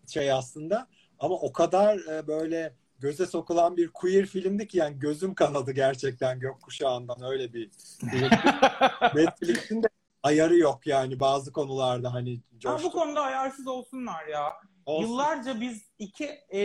şey 0.08 0.32
aslında 0.32 0.88
ama 1.20 1.36
o 1.36 1.54
kadar 1.54 1.98
e, 2.00 2.28
böyle 2.28 2.74
göze 3.04 3.26
sokulan 3.26 3.78
bir 3.78 3.88
queer 3.88 4.26
filmdi 4.26 4.68
ki 4.68 4.78
yani 4.78 5.00
gözüm 5.00 5.36
kanadı 5.36 5.72
gerçekten 5.72 6.40
gökkuşağından 6.40 7.24
öyle 7.24 7.54
bir. 7.54 7.70
Netflix'in 9.16 9.84
de 9.84 9.88
ayarı 10.24 10.58
yok 10.58 10.88
yani 10.88 11.20
bazı 11.20 11.52
konularda 11.52 12.14
hani 12.14 12.36
Ha, 12.36 12.42
bu 12.54 12.60
coştu. 12.60 12.92
konuda 12.92 13.22
ayarsız 13.22 13.68
olsunlar 13.68 14.28
ya. 14.28 14.54
Olsun. 14.86 15.10
Yıllarca 15.10 15.62
biz 15.62 15.82
iki 16.00 16.26
e, 16.50 16.60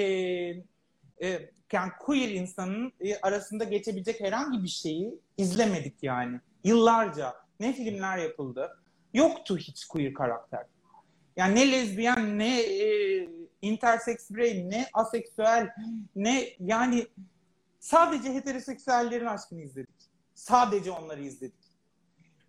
e, 1.22 1.50
yani 1.72 1.92
queer 2.00 2.28
insanın 2.28 2.92
e, 3.00 3.16
arasında 3.16 3.64
geçebilecek 3.64 4.20
herhangi 4.20 4.62
bir 4.62 4.68
şeyi 4.68 5.20
izlemedik 5.36 6.02
yani. 6.02 6.40
Yıllarca. 6.64 7.34
Ne 7.60 7.72
filmler 7.72 8.18
yapıldı. 8.18 8.78
Yoktu 9.14 9.58
hiç 9.58 9.84
queer 9.84 10.14
karakter. 10.14 10.66
Yani 11.36 11.54
ne 11.54 11.72
lezbiyen, 11.72 12.38
ne 12.38 12.60
e, 12.60 13.28
intersex 13.62 14.30
birey, 14.30 14.70
ne 14.70 14.86
aseksüel, 14.92 15.68
ne 16.16 16.48
yani 16.60 17.06
sadece 17.80 18.34
heteroseksüellerin 18.34 19.26
aşkını 19.26 19.60
izledik. 19.62 19.94
Sadece 20.34 20.90
onları 20.90 21.22
izledik. 21.22 21.68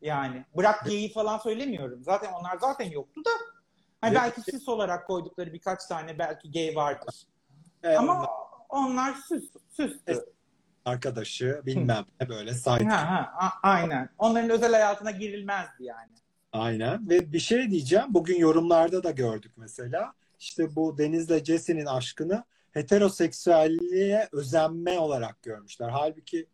Yani 0.02 0.45
bırak 0.58 0.86
geyi 0.86 1.13
falan 1.13 1.38
söylemiyorum. 1.38 2.04
Zaten 2.04 2.32
onlar 2.34 2.58
zaten 2.58 2.86
yoktu 2.91 3.22
da. 3.26 3.30
Hani 4.02 4.12
Evet. 4.17 4.22
belki 4.38 4.52
süs 4.52 4.67
olarak 4.69 5.08
koydukları 5.08 5.54
birkaç 5.54 5.86
tane 5.86 6.19
belki 6.19 6.52
gay 6.52 6.76
vardır. 6.76 7.24
E, 7.84 7.95
Ama 7.95 8.13
onlar 8.13 8.30
onlar 8.69 9.13
süs, 9.13 9.43
süstü. 9.72 10.26
arkadaşı 10.86 11.62
bilmem 11.65 12.06
ne 12.22 12.30
böyle 12.30 12.54
side 12.54 12.84
Ha, 12.84 13.32
ha, 13.36 13.54
aynen. 13.63 14.10
Onların 14.17 14.50
özel 14.50 14.72
hayatına 14.72 15.12
girilmezdi 15.12 15.84
yani. 15.84 16.12
Aynen 16.52 17.10
ve 17.10 17.34
bir 17.34 17.39
şey 17.39 17.72
diyeceğim 17.72 18.06
bugün 18.10 18.38
yorumlarda 18.39 19.04
da 19.04 19.12
gördük 19.12 19.52
mesela 19.58 20.13
işte 20.39 20.75
bu 20.75 20.97
Deniz'le 20.97 21.45
Jesse'nin 21.45 21.86
aşkını 21.86 22.43
heteroseksüelliğe 22.71 24.30
özenme 24.32 24.99
olarak 24.99 25.41
görmüşler. 25.41 25.89
Halbuki 25.89 26.45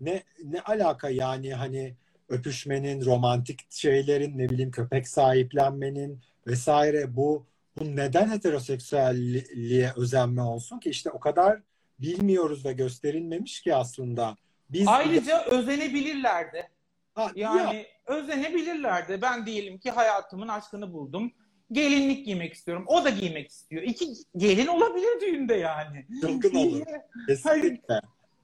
ne 0.00 0.22
ne 0.44 0.60
alaka 0.60 1.10
yani 1.10 1.54
hani 1.54 1.94
öpüşmenin, 2.28 3.04
romantik 3.04 3.72
şeylerin, 3.72 4.38
ne 4.38 4.48
bileyim 4.48 4.70
köpek 4.70 5.08
sahiplenmenin 5.08 6.20
vesaire 6.46 7.16
bu 7.16 7.46
bu 7.78 7.96
neden 7.96 8.30
heteroseksüelliğe 8.30 9.92
özenme 9.96 10.42
olsun 10.42 10.78
ki 10.78 10.90
işte 10.90 11.10
o 11.10 11.20
kadar 11.20 11.60
bilmiyoruz 11.98 12.64
ve 12.64 12.72
gösterilmemiş 12.72 13.60
ki 13.62 13.74
aslında. 13.74 14.36
Biz 14.70 14.88
Ayrıca 14.88 15.44
özenebilirlerdi. 15.44 16.68
Ha, 17.14 17.32
Yani 17.34 17.76
ya, 17.76 18.14
özenebilirlerdi. 18.16 19.22
Ben 19.22 19.46
diyelim 19.46 19.78
ki 19.78 19.90
hayatımın 19.90 20.48
aşkını 20.48 20.92
buldum. 20.92 21.32
Gelinlik 21.72 22.26
giymek 22.26 22.52
istiyorum. 22.54 22.84
O 22.86 23.04
da 23.04 23.10
giymek 23.10 23.48
istiyor. 23.50 23.82
İki 23.82 24.08
gelin 24.36 24.66
olabilir 24.66 25.20
düğünde 25.20 25.54
yani. 25.54 26.06
çılgın 26.20 26.54
olur. 26.54 26.86
Kesinlikle. 27.28 28.00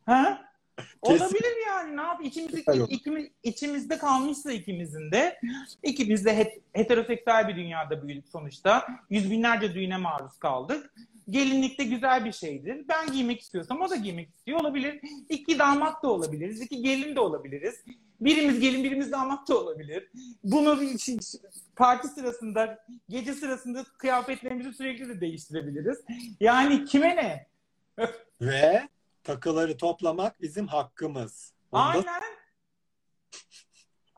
Ha? 0.07 0.45
Kesin. 1.05 1.25
Olabilir 1.25 1.67
yani. 1.67 1.97
Ne 1.97 2.01
yap? 2.03 2.21
İçimizde, 2.25 2.63
ikimiz, 2.89 3.27
içimizde 3.43 3.99
kalmışsa 3.99 4.53
ikimizin 4.53 5.11
de 5.13 5.39
ikimiz 5.83 6.25
de 6.25 6.31
het- 6.31 6.61
heteroseksüel 6.73 7.49
bir 7.49 7.57
dünyada 7.57 8.07
büyüdük 8.09 8.29
sonuçta. 8.29 8.87
Yüz 9.11 9.31
binlerce 9.31 9.75
düğüne 9.75 9.97
maruz 9.97 10.39
kaldık. 10.39 10.95
Gelinlik 11.31 11.79
de 11.79 11.85
güzel 11.85 12.25
bir 12.25 12.33
şeydir. 12.33 12.85
Ben 12.89 13.13
giymek 13.13 13.41
istiyorsam 13.41 13.81
o 13.81 13.91
da 13.91 13.97
giymek 13.97 14.29
istiyor 14.31 14.61
olabilir. 14.61 15.01
İki 15.29 15.59
damat 15.59 16.03
da 16.03 16.09
olabiliriz. 16.09 16.61
iki 16.61 16.83
gelin 16.83 17.17
de 17.17 17.21
olabiliriz. 17.21 17.75
Birimiz 18.21 18.61
gelin 18.61 18.85
birimiz 18.85 19.13
damat 19.13 19.49
da 19.49 19.59
olabilir. 19.59 20.11
Bunu 20.45 20.81
parti 21.77 22.09
sırasında, 22.09 22.87
gece 23.09 23.35
sırasında 23.35 23.85
kıyafetlerimizi 23.99 24.73
sürekli 24.73 25.09
de 25.09 25.21
değiştirebiliriz. 25.21 25.99
Yani 26.41 26.85
kime 26.85 27.17
ne? 27.17 27.47
Ve 28.41 28.89
takıları 29.25 29.77
toplamak 29.77 30.43
bizim 30.43 30.67
hakkımız. 30.67 31.53
Bunda 31.73 31.85
Aynen. 31.85 32.44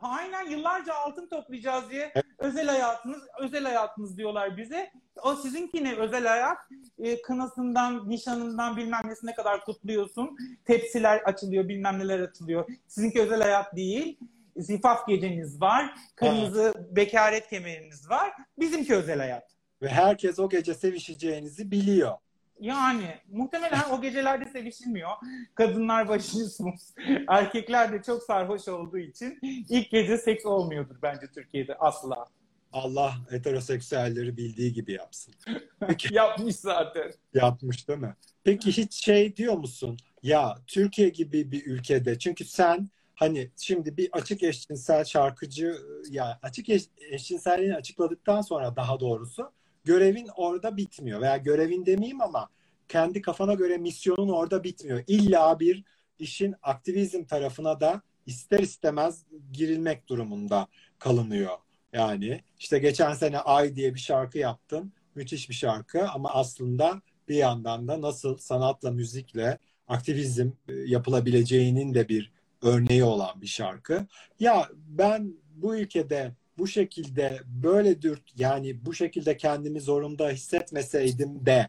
Aynen 0.08 0.50
yıllarca 0.50 0.94
altın 0.94 1.28
toplayacağız 1.28 1.90
diye 1.90 2.12
özel 2.38 2.66
hayatınız, 2.66 3.22
özel 3.40 3.64
hayatınız 3.64 4.16
diyorlar 4.16 4.56
bize. 4.56 4.90
O 5.22 5.34
sizinki 5.34 5.84
ne 5.84 5.94
özel 5.94 6.26
hayat? 6.26 6.58
E, 6.98 7.22
kınasından, 7.22 8.08
nişanından 8.08 8.76
bilmem 8.76 9.00
nesine 9.04 9.34
kadar 9.34 9.64
kutluyorsun. 9.64 10.36
Tepsiler 10.64 11.18
açılıyor, 11.18 11.68
bilmem 11.68 11.98
neler 11.98 12.20
açılıyor. 12.20 12.68
Sizinki 12.86 13.22
özel 13.22 13.42
hayat 13.42 13.76
değil. 13.76 14.18
Zifaf 14.56 15.06
geceniz 15.08 15.60
var. 15.60 15.94
Kırmızı 16.16 16.74
bekaret 16.90 17.48
kemeriniz 17.48 18.10
var. 18.10 18.32
Bizimki 18.58 18.94
özel 18.94 19.18
hayat. 19.18 19.56
Ve 19.82 19.88
herkes 19.88 20.38
o 20.38 20.48
gece 20.48 20.74
sevişeceğinizi 20.74 21.70
biliyor. 21.70 22.12
Yani 22.60 23.14
muhtemelen 23.32 23.90
o 23.90 24.00
gecelerde 24.00 24.44
sevişilmiyor. 24.44 25.10
Kadınlar 25.54 26.08
başınızsınız. 26.08 26.94
Erkekler 27.28 27.92
de 27.92 28.02
çok 28.02 28.22
sarhoş 28.22 28.68
olduğu 28.68 28.98
için 28.98 29.38
ilk 29.42 29.90
gece 29.90 30.18
seks 30.18 30.46
olmuyordur 30.46 30.96
bence 31.02 31.26
Türkiye'de 31.34 31.74
asla. 31.78 32.26
Allah 32.72 33.14
heteroseksüelleri 33.30 34.36
bildiği 34.36 34.72
gibi 34.72 34.92
yapsın. 34.92 35.34
Peki, 35.80 36.14
Yapmış 36.14 36.56
zaten. 36.56 37.12
yapmış 37.34 37.88
değil 37.88 37.98
mi? 37.98 38.14
Peki 38.44 38.72
hiç 38.76 38.94
şey 38.94 39.36
diyor 39.36 39.54
musun? 39.54 39.96
Ya 40.22 40.56
Türkiye 40.66 41.08
gibi 41.08 41.52
bir 41.52 41.66
ülkede 41.66 42.18
çünkü 42.18 42.44
sen 42.44 42.90
hani 43.14 43.50
şimdi 43.56 43.96
bir 43.96 44.08
açık 44.12 44.42
eşcinsel 44.42 45.04
şarkıcı 45.04 45.76
ya 46.10 46.38
açık 46.42 46.68
eş, 46.68 46.82
eşcinselliğini 47.10 47.74
açıkladıktan 47.74 48.40
sonra 48.40 48.76
daha 48.76 49.00
doğrusu 49.00 49.52
görevin 49.86 50.28
orada 50.36 50.76
bitmiyor 50.76 51.20
veya 51.20 51.36
görevin 51.36 51.86
demeyeyim 51.86 52.20
ama 52.20 52.48
kendi 52.88 53.22
kafana 53.22 53.54
göre 53.54 53.78
misyonun 53.78 54.28
orada 54.28 54.64
bitmiyor. 54.64 55.04
İlla 55.06 55.60
bir 55.60 55.84
işin 56.18 56.54
aktivizm 56.62 57.24
tarafına 57.24 57.80
da 57.80 58.02
ister 58.26 58.58
istemez 58.58 59.24
girilmek 59.52 60.08
durumunda 60.08 60.66
kalınıyor. 60.98 61.58
Yani 61.92 62.40
işte 62.58 62.78
geçen 62.78 63.14
sene 63.14 63.38
Ay 63.38 63.76
diye 63.76 63.94
bir 63.94 64.00
şarkı 64.00 64.38
yaptın. 64.38 64.92
Müthiş 65.14 65.48
bir 65.48 65.54
şarkı 65.54 66.08
ama 66.08 66.30
aslında 66.34 67.02
bir 67.28 67.34
yandan 67.34 67.88
da 67.88 68.00
nasıl 68.00 68.36
sanatla, 68.36 68.90
müzikle 68.90 69.58
aktivizm 69.88 70.50
e, 70.68 70.72
yapılabileceğinin 70.72 71.94
de 71.94 72.08
bir 72.08 72.32
örneği 72.62 73.04
olan 73.04 73.42
bir 73.42 73.46
şarkı. 73.46 74.06
Ya 74.40 74.68
ben 74.74 75.34
bu 75.54 75.76
ülkede 75.76 76.32
bu 76.58 76.66
şekilde 76.66 77.40
böyle 77.46 78.02
dürt 78.02 78.22
yani 78.36 78.86
bu 78.86 78.94
şekilde 78.94 79.36
kendimi 79.36 79.80
zorunda 79.80 80.30
hissetmeseydim 80.30 81.46
de 81.46 81.68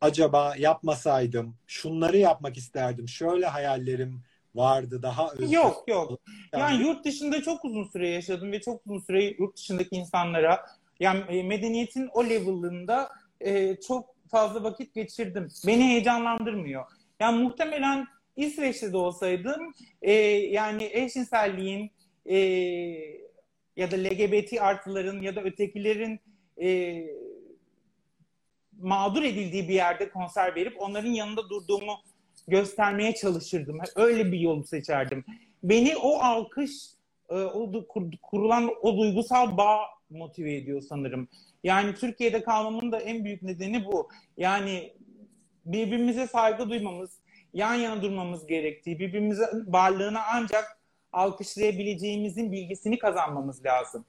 acaba 0.00 0.54
yapmasaydım 0.58 1.56
şunları 1.66 2.16
yapmak 2.16 2.56
isterdim 2.56 3.08
şöyle 3.08 3.46
hayallerim 3.46 4.22
vardı 4.54 5.02
daha 5.02 5.30
özgür. 5.32 5.56
Yok 5.56 5.84
yok. 5.88 6.20
Yani 6.52 6.82
yurt 6.82 7.04
dışında 7.04 7.42
çok 7.42 7.64
uzun 7.64 7.84
süre 7.84 8.08
yaşadım 8.08 8.52
ve 8.52 8.60
çok 8.60 8.86
uzun 8.86 8.98
süre 8.98 9.24
yurt 9.24 9.56
dışındaki 9.56 9.96
insanlara 9.96 10.66
yani 11.00 11.20
e, 11.28 11.42
medeniyetin 11.42 12.08
o 12.14 12.24
level'ında 12.24 13.10
e, 13.40 13.80
çok 13.80 14.14
fazla 14.30 14.62
vakit 14.62 14.94
geçirdim. 14.94 15.48
Beni 15.66 15.84
heyecanlandırmıyor. 15.84 16.84
Yani 17.20 17.42
muhtemelen 17.42 18.06
İsveç'te 18.36 18.92
de 18.92 18.96
olsaydım 18.96 19.74
e, 20.02 20.12
yani 20.12 20.90
eşcinselliğin 20.92 21.90
e, 22.26 22.36
ya 23.76 23.90
da 23.90 23.96
LGBT 23.96 24.52
artıların 24.60 25.22
ya 25.22 25.36
da 25.36 25.42
ötekilerin 25.42 26.20
e, 26.62 27.00
mağdur 28.80 29.22
edildiği 29.22 29.68
bir 29.68 29.74
yerde 29.74 30.10
konser 30.10 30.54
verip 30.54 30.80
onların 30.80 31.10
yanında 31.10 31.48
durduğumu 31.48 31.96
göstermeye 32.48 33.14
çalışırdım. 33.14 33.78
Öyle 33.96 34.32
bir 34.32 34.40
yolu 34.40 34.64
seçerdim. 34.64 35.24
Beni 35.62 35.96
o 35.96 36.18
alkış, 36.18 36.72
e, 37.28 37.34
o 37.34 37.86
kurulan 38.22 38.70
o 38.82 38.96
duygusal 38.96 39.56
bağ 39.56 39.78
motive 40.10 40.54
ediyor 40.54 40.80
sanırım. 40.80 41.28
Yani 41.64 41.94
Türkiye'de 41.94 42.42
kalmamın 42.42 42.92
da 42.92 43.00
en 43.00 43.24
büyük 43.24 43.42
nedeni 43.42 43.84
bu. 43.84 44.08
Yani 44.36 44.92
birbirimize 45.64 46.26
saygı 46.26 46.70
duymamız, 46.70 47.18
yan 47.52 47.74
yana 47.74 48.02
durmamız 48.02 48.46
gerektiği, 48.46 48.98
birbirimize 48.98 49.44
varlığına 49.66 50.20
ancak 50.32 50.78
alkışlayabileceğimizin 51.14 52.52
bilgisini 52.52 52.98
kazanmamız 52.98 53.64
lazım. 53.64 54.04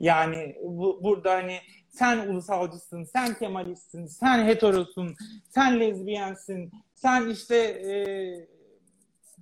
Yani 0.00 0.56
bu, 0.62 1.00
burada 1.02 1.32
hani 1.32 1.58
sen 1.88 2.28
ulusalcısın, 2.28 3.04
sen 3.04 3.34
kemalistsin, 3.34 4.06
sen 4.06 4.46
heterosun, 4.46 5.16
sen 5.50 5.80
lezbiyensin, 5.80 6.72
sen 6.94 7.28
işte 7.28 7.56
e, 7.56 7.92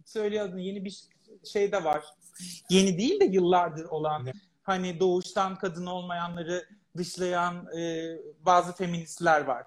söylüyordun 0.04 0.58
yeni 0.58 0.84
bir 0.84 1.02
şey 1.44 1.72
de 1.72 1.84
var. 1.84 2.04
Yeni 2.70 2.98
değil 2.98 3.20
de 3.20 3.24
yıllardır 3.24 3.84
olan 3.84 4.26
hani 4.62 5.00
doğuştan 5.00 5.56
kadın 5.56 5.86
olmayanları 5.86 6.64
dışlayan 6.96 7.78
e, 7.78 8.12
bazı 8.46 8.72
feministler 8.72 9.40
var. 9.40 9.66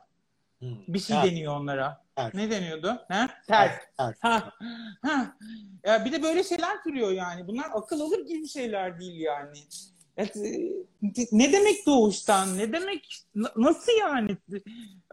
Hmm. 0.59 0.77
Bir 0.87 0.99
şey 0.99 1.17
evet. 1.17 1.31
deniyor 1.31 1.55
onlara. 1.55 2.03
Evet. 2.17 2.33
Ne 2.33 2.51
deniyordu? 2.51 3.01
Ne? 3.09 3.29
Ters. 3.47 3.71
Evet. 3.99 4.17
Ha. 4.19 4.53
Ha. 5.01 5.37
Ya 5.85 6.05
bir 6.05 6.11
de 6.11 6.23
böyle 6.23 6.43
şeyler 6.43 6.83
türüyor 6.83 7.11
yani. 7.11 7.47
Bunlar 7.47 7.69
akıl 7.73 7.99
alır 7.99 8.27
gibi 8.27 8.47
şeyler 8.47 8.99
değil 8.99 9.19
yani. 9.19 9.57
E, 10.17 10.25
ne 11.31 11.53
demek 11.53 11.85
doğuştan? 11.85 12.57
Ne 12.57 12.73
demek? 12.73 13.25
Nasıl 13.55 13.91
yani? 13.99 14.37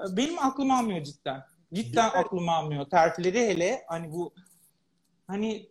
Benim 0.09 0.39
aklım 0.39 0.71
almıyor 0.71 1.05
cidden. 1.05 1.45
Cidden 1.73 2.11
evet. 2.15 2.27
aklım 2.27 2.49
almıyor. 2.49 2.91
Terfileri 2.91 3.41
hele 3.41 3.85
hani 3.89 4.13
bu 4.13 4.35
hani 5.27 5.71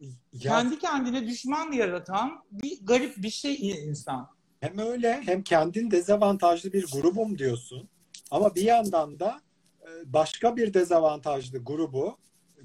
ya, 0.00 0.10
kendi 0.42 0.78
kendine 0.78 1.26
düşman 1.26 1.72
yaratan 1.72 2.44
bir 2.50 2.86
garip 2.86 3.16
bir 3.16 3.30
şey 3.30 3.70
insan. 3.70 4.39
Hem 4.60 4.78
öyle 4.78 5.22
hem 5.24 5.42
kendin 5.42 5.90
dezavantajlı 5.90 6.72
bir 6.72 6.86
grubum 6.92 7.38
diyorsun. 7.38 7.88
Ama 8.30 8.54
bir 8.54 8.62
yandan 8.62 9.20
da 9.20 9.40
e, 9.82 10.12
başka 10.12 10.56
bir 10.56 10.74
dezavantajlı 10.74 11.58
grubu 11.58 12.16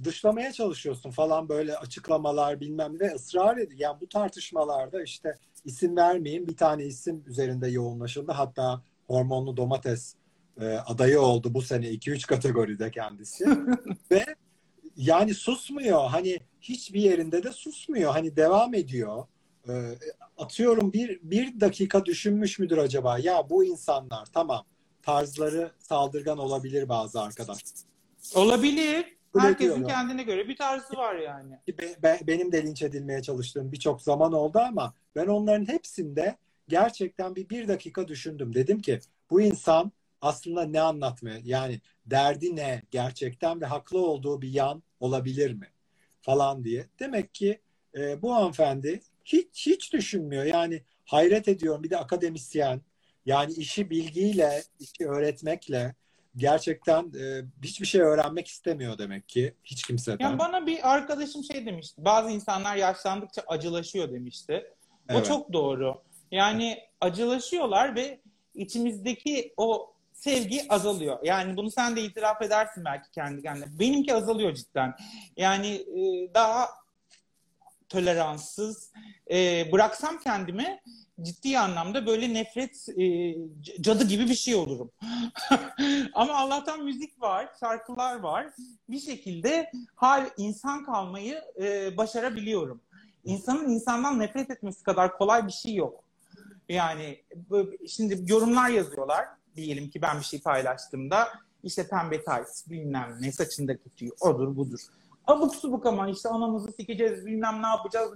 dışlamaya 0.04 0.52
çalışıyorsun 0.52 1.12
falan 1.12 1.50
böyle 1.50 1.78
açıklamalar 1.78 2.60
bilmem 2.60 2.94
ne 3.00 3.08
ısrar 3.08 3.58
ediyor. 3.58 3.80
Yani 3.80 4.02
bu 4.02 4.10
tartışmalarda 4.10 5.04
işte 5.04 5.36
isim 5.66 5.96
vermeyeyim 5.96 6.48
bir 6.48 6.58
tane 6.58 6.86
isim 6.86 7.24
üzerinde 7.28 7.68
yoğunlaşıldı. 7.68 8.32
Hatta 8.32 8.82
hormonlu 9.08 9.58
domates 9.58 10.16
e, 10.62 10.66
adayı 10.66 11.22
oldu 11.22 11.54
bu 11.54 11.62
sene 11.62 11.88
2-3 11.88 12.28
kategoride 12.28 12.92
kendisi. 12.92 13.46
Ve 14.12 14.26
yani 14.98 15.34
susmuyor. 15.34 16.10
Hani 16.10 16.40
hiçbir 16.62 17.02
yerinde 17.02 17.44
de 17.44 17.52
susmuyor. 17.52 18.12
Hani 18.12 18.36
devam 18.36 18.74
ediyor. 18.74 19.26
E, 19.70 19.74
atıyorum 20.38 20.94
bir, 20.94 21.20
bir 21.22 21.60
dakika 21.60 22.06
düşünmüş 22.06 22.60
müdür 22.60 22.78
acaba? 22.78 23.18
Ya 23.20 23.50
bu 23.50 23.64
insanlar 23.64 24.26
tamam 24.26 24.66
tarzları 25.02 25.72
saldırgan 25.80 26.38
olabilir 26.38 26.90
bazı 26.90 27.22
arkadaş. 27.22 27.60
Olabilir. 28.36 29.16
Herkesin 29.38 29.84
kendine 29.84 30.24
göre 30.24 30.48
bir 30.48 30.58
tarzı 30.58 30.98
var 30.98 31.16
yani. 31.16 31.60
Be, 31.68 31.96
be, 32.04 32.20
benim 32.28 32.52
de 32.52 32.64
linç 32.64 32.82
edilmeye 32.82 33.22
çalıştığım 33.22 33.72
birçok 33.72 34.02
zaman 34.02 34.34
oldu 34.34 34.60
ama 34.60 34.94
ben 35.16 35.28
onların 35.28 35.68
hepsinde 35.68 36.38
gerçekten 36.68 37.36
bir 37.36 37.50
bir 37.50 37.68
dakika 37.68 38.08
düşündüm. 38.08 38.54
Dedim 38.54 38.82
ki 38.82 39.00
bu 39.30 39.42
insan 39.42 39.92
aslında 40.22 40.66
ne 40.66 40.82
anlatmaya 40.82 41.40
yani 41.44 41.82
derdi 42.06 42.56
ne 42.56 42.82
gerçekten 42.92 43.62
ve 43.62 43.66
haklı 43.66 44.00
olduğu 44.00 44.42
bir 44.42 44.50
yan 44.50 44.84
olabilir 45.00 45.54
mi 45.54 45.68
falan 46.22 46.64
diye. 46.64 46.86
Demek 47.00 47.34
ki 47.34 47.60
e, 47.98 48.22
bu 48.22 48.36
hanımefendi 48.36 49.02
hiç 49.26 49.68
hiç 49.68 49.94
düşünmüyor. 49.94 50.44
Yani 50.44 50.84
hayret 51.06 51.48
ediyorum 51.48 51.84
bir 51.84 51.90
de 51.90 51.98
akademisyen 51.98 52.82
yani 53.26 53.54
işi 53.54 53.90
bilgiyle, 53.90 54.64
işi 54.80 55.08
öğretmekle 55.08 55.96
gerçekten 56.38 57.04
e, 57.04 57.42
hiçbir 57.64 57.86
şey 57.86 58.02
öğrenmek 58.02 58.48
istemiyor 58.48 58.98
demek 58.98 59.30
ki 59.30 59.54
hiç 59.64 59.84
kimseden. 59.84 60.24
Yani 60.24 60.40
bana 60.40 60.66
bir 60.66 60.94
arkadaşım 60.94 61.44
şey 61.44 61.66
demişti. 61.66 62.06
Bazı 62.06 62.32
insanlar 62.32 62.76
yaşlandıkça 62.76 63.42
acılaşıyor 63.48 64.12
demişti. 64.12 64.74
O 65.10 65.14
evet. 65.14 65.26
çok 65.26 65.54
doğru. 65.54 66.02
Yani 66.32 66.80
acılaşıyorlar 67.02 67.96
ve 67.96 68.20
içimizdeki 68.56 69.54
o 69.58 69.94
sevgi 70.14 70.66
azalıyor. 70.70 71.20
Yani 71.24 71.58
bunu 71.58 71.72
sen 71.72 71.96
de 71.96 72.02
itiraf 72.02 72.42
edersin 72.42 72.86
belki 72.86 73.12
kendi 73.12 73.42
kendine. 73.42 73.80
Benimki 73.80 74.14
azalıyor 74.14 74.54
cidden. 74.54 74.96
Yani 75.38 75.68
e, 75.68 76.34
daha 76.34 76.70
toleranssız 77.90 78.92
e, 79.32 79.70
bıraksam 79.72 80.20
kendimi 80.20 80.80
ciddi 81.22 81.60
anlamda 81.60 82.06
böyle 82.06 82.34
nefret 82.34 82.90
e, 83.00 83.36
cadı 83.82 84.04
gibi 84.04 84.30
bir 84.30 84.36
şey 84.36 84.56
olurum. 84.56 84.92
Ama 86.14 86.34
Allah'tan 86.34 86.84
müzik 86.84 87.22
var, 87.22 87.50
şarkılar 87.60 88.20
var. 88.20 88.48
Bir 88.90 89.00
şekilde 89.00 89.72
hal 89.96 90.30
insan 90.38 90.86
kalmayı 90.86 91.42
e, 91.62 91.98
başarabiliyorum. 91.98 92.82
İnsanın 93.26 93.70
insandan 93.70 94.20
nefret 94.20 94.50
etmesi 94.50 94.84
kadar 94.84 95.18
kolay 95.18 95.48
bir 95.48 95.52
şey 95.52 95.76
yok. 95.76 96.04
Yani 96.70 97.22
şimdi 97.88 98.32
yorumlar 98.32 98.70
yazıyorlar. 98.70 99.26
Diyelim 99.56 99.90
ki 99.90 100.02
ben 100.02 100.20
bir 100.20 100.26
şey 100.26 100.42
paylaştığımda 100.42 101.28
işte 101.64 101.88
pembe 101.88 102.24
tayt 102.24 102.48
bilmem 102.70 103.18
ne 103.22 103.32
saçındaki 103.32 103.90
tüy 103.90 104.10
odur 104.20 104.56
budur. 104.56 104.80
Abuk 105.28 105.56
subuk 105.56 105.86
ama 105.86 106.10
işte 106.10 106.30
anamızı 106.30 106.72
sikeceğiz 106.72 107.26
bilmem 107.26 107.62
ne 107.62 107.68
yapacağız. 107.68 108.12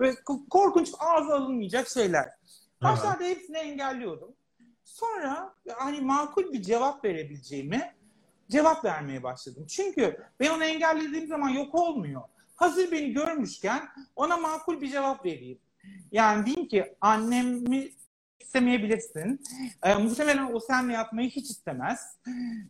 Böyle 0.00 0.16
korkunç 0.50 0.92
ağza 0.98 1.34
alınmayacak 1.34 1.88
şeyler. 1.88 2.28
Başlarda 2.82 3.24
hepsini 3.24 3.56
engelliyordum. 3.56 4.34
Sonra 4.84 5.54
hani 5.76 6.00
makul 6.00 6.52
bir 6.52 6.62
cevap 6.62 7.04
verebileceğimi 7.04 7.92
cevap 8.50 8.84
vermeye 8.84 9.22
başladım. 9.22 9.66
Çünkü 9.68 10.16
ben 10.40 10.50
onu 10.50 10.64
engellediğim 10.64 11.28
zaman 11.28 11.48
yok 11.48 11.74
olmuyor. 11.74 12.22
Hazır 12.56 12.92
beni 12.92 13.12
görmüşken 13.12 13.88
ona 14.16 14.36
makul 14.36 14.80
bir 14.80 14.90
cevap 14.90 15.24
vereyim. 15.24 15.58
Yani 16.12 16.46
diyeyim 16.46 16.68
ki 16.68 16.94
annemi 17.00 17.90
istemeyebilirsin. 18.40 19.40
E, 19.82 19.94
muhtemelen 19.94 20.54
o 20.54 20.60
seninle 20.60 20.92
yatmayı 20.92 21.30
hiç 21.30 21.50
istemez. 21.50 22.18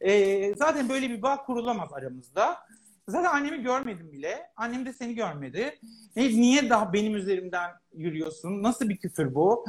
E, 0.01 0.55
zaten 0.55 0.89
böyle 0.89 1.11
bir 1.11 1.23
bağ 1.23 1.45
kurulamaz 1.45 1.93
aramızda. 1.93 2.59
Zaten 3.09 3.31
annemi 3.31 3.63
görmedim 3.63 4.13
bile. 4.13 4.43
Annem 4.57 4.87
de 4.87 4.93
seni 4.93 5.15
görmedi. 5.15 5.79
Ne, 6.17 6.29
niye 6.29 6.71
daha 6.71 6.93
benim 6.93 7.17
üzerimden 7.17 7.71
yürüyorsun? 7.95 8.63
Nasıl 8.63 8.89
bir 8.89 8.97
küfür 8.97 9.35
bu? 9.35 9.65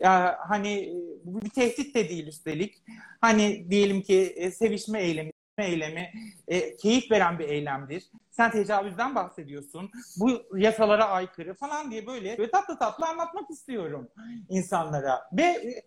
Ya, 0.00 0.38
hani 0.48 0.94
bu 1.24 1.40
bir 1.42 1.50
tehdit 1.50 1.94
de 1.94 2.08
değil 2.08 2.26
üstelik. 2.26 2.82
Hani 3.20 3.70
diyelim 3.70 4.02
ki 4.02 4.18
e, 4.36 4.50
sevişme 4.50 5.00
eylemi 5.02 5.30
eylemi 5.58 6.10
e, 6.48 6.76
keyif 6.76 7.10
veren 7.10 7.38
bir 7.38 7.48
eylemdir. 7.48 8.10
Sen 8.30 8.50
tecavüzden 8.50 9.14
bahsediyorsun. 9.14 9.90
Bu 10.16 10.42
yasalara 10.56 11.04
aykırı 11.08 11.54
falan 11.54 11.90
diye 11.90 12.06
böyle, 12.06 12.38
böyle 12.38 12.50
tatlı 12.50 12.78
tatlı 12.78 13.06
anlatmak 13.06 13.50
istiyorum 13.50 14.08
insanlara. 14.48 15.20
Ve 15.32 15.82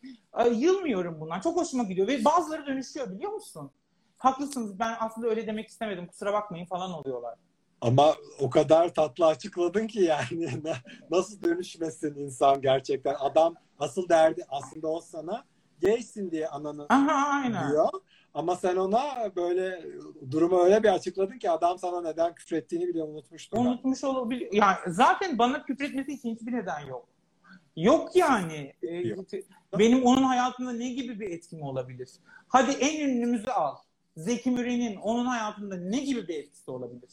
e, 0.45 0.49
yılmıyorum 0.49 1.19
bundan. 1.19 1.39
Çok 1.39 1.57
hoşuma 1.57 1.83
gidiyor 1.83 2.07
ve 2.07 2.25
bazıları 2.25 2.65
dönüşüyor 2.65 3.11
biliyor 3.11 3.31
musun? 3.31 3.71
Haklısınız 4.21 4.79
ben 4.79 4.95
aslında 4.99 5.27
öyle 5.27 5.47
demek 5.47 5.67
istemedim 5.67 6.07
kusura 6.07 6.33
bakmayın 6.33 6.65
falan 6.65 6.91
oluyorlar. 6.91 7.35
Ama 7.81 8.15
o 8.39 8.49
kadar 8.49 8.93
tatlı 8.93 9.25
açıkladın 9.25 9.87
ki 9.87 10.01
yani 10.01 10.49
nasıl 11.11 11.43
dönüşmesin 11.43 12.15
insan 12.15 12.61
gerçekten. 12.61 13.15
Adam 13.19 13.55
asıl 13.79 14.09
derdi 14.09 14.45
aslında 14.49 14.87
o 14.87 15.01
sana 15.01 15.43
gaysin 15.81 16.31
diye 16.31 16.47
ananı 16.47 16.85
Aha, 16.89 17.29
aynen. 17.29 17.71
diyor. 17.71 17.89
Ama 18.33 18.55
sen 18.55 18.75
ona 18.75 19.31
böyle 19.35 19.83
durumu 20.31 20.59
öyle 20.59 20.83
bir 20.83 20.93
açıkladın 20.93 21.37
ki 21.37 21.49
adam 21.49 21.77
sana 21.79 22.01
neden 22.01 22.35
küfrettiğini 22.35 22.87
bile 22.87 23.03
unutmuştu. 23.03 23.59
Unutmuş 23.59 24.03
olabilir. 24.03 24.49
Yani 24.51 24.77
zaten 24.87 25.37
bana 25.37 25.63
küfretmesi 25.63 26.11
için 26.11 26.35
hiçbir 26.35 26.53
neden 26.53 26.79
yok. 26.79 27.07
Yok 27.75 28.15
yani. 28.15 28.73
Ee, 28.81 28.95
Yok. 28.95 29.25
Benim 29.79 30.03
onun 30.05 30.23
hayatında 30.23 30.71
ne 30.71 30.89
gibi 30.89 31.19
bir 31.19 31.29
etkim 31.29 31.61
olabilir? 31.61 32.09
Hadi 32.47 32.71
en 32.71 33.09
ünlümüzü 33.09 33.49
al. 33.49 33.75
Zeki 34.17 34.51
Müren'in 34.51 34.95
onun 34.95 35.25
hayatında 35.25 35.77
ne 35.77 35.99
gibi 35.99 36.27
bir 36.27 36.35
etkisi 36.35 36.71
olabilir? 36.71 37.09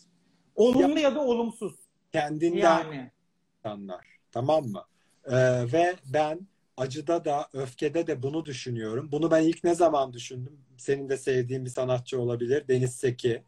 Olumlu 0.54 0.98
ya, 0.98 1.14
da 1.14 1.20
olumsuz. 1.20 1.74
Kendinden 2.12 2.58
Yani. 2.58 3.10
insanlar. 3.58 4.06
Tamam 4.32 4.64
mı? 4.64 4.82
Ee, 5.26 5.72
ve 5.72 5.94
ben 6.12 6.40
acıda 6.76 7.24
da 7.24 7.48
öfkede 7.52 8.06
de 8.06 8.22
bunu 8.22 8.44
düşünüyorum. 8.44 9.08
Bunu 9.12 9.30
ben 9.30 9.42
ilk 9.42 9.64
ne 9.64 9.74
zaman 9.74 10.12
düşündüm? 10.12 10.60
Senin 10.76 11.08
de 11.08 11.16
sevdiğin 11.16 11.64
bir 11.64 11.70
sanatçı 11.70 12.20
olabilir. 12.20 12.68
Deniz 12.68 12.94
Seki. 12.94 13.42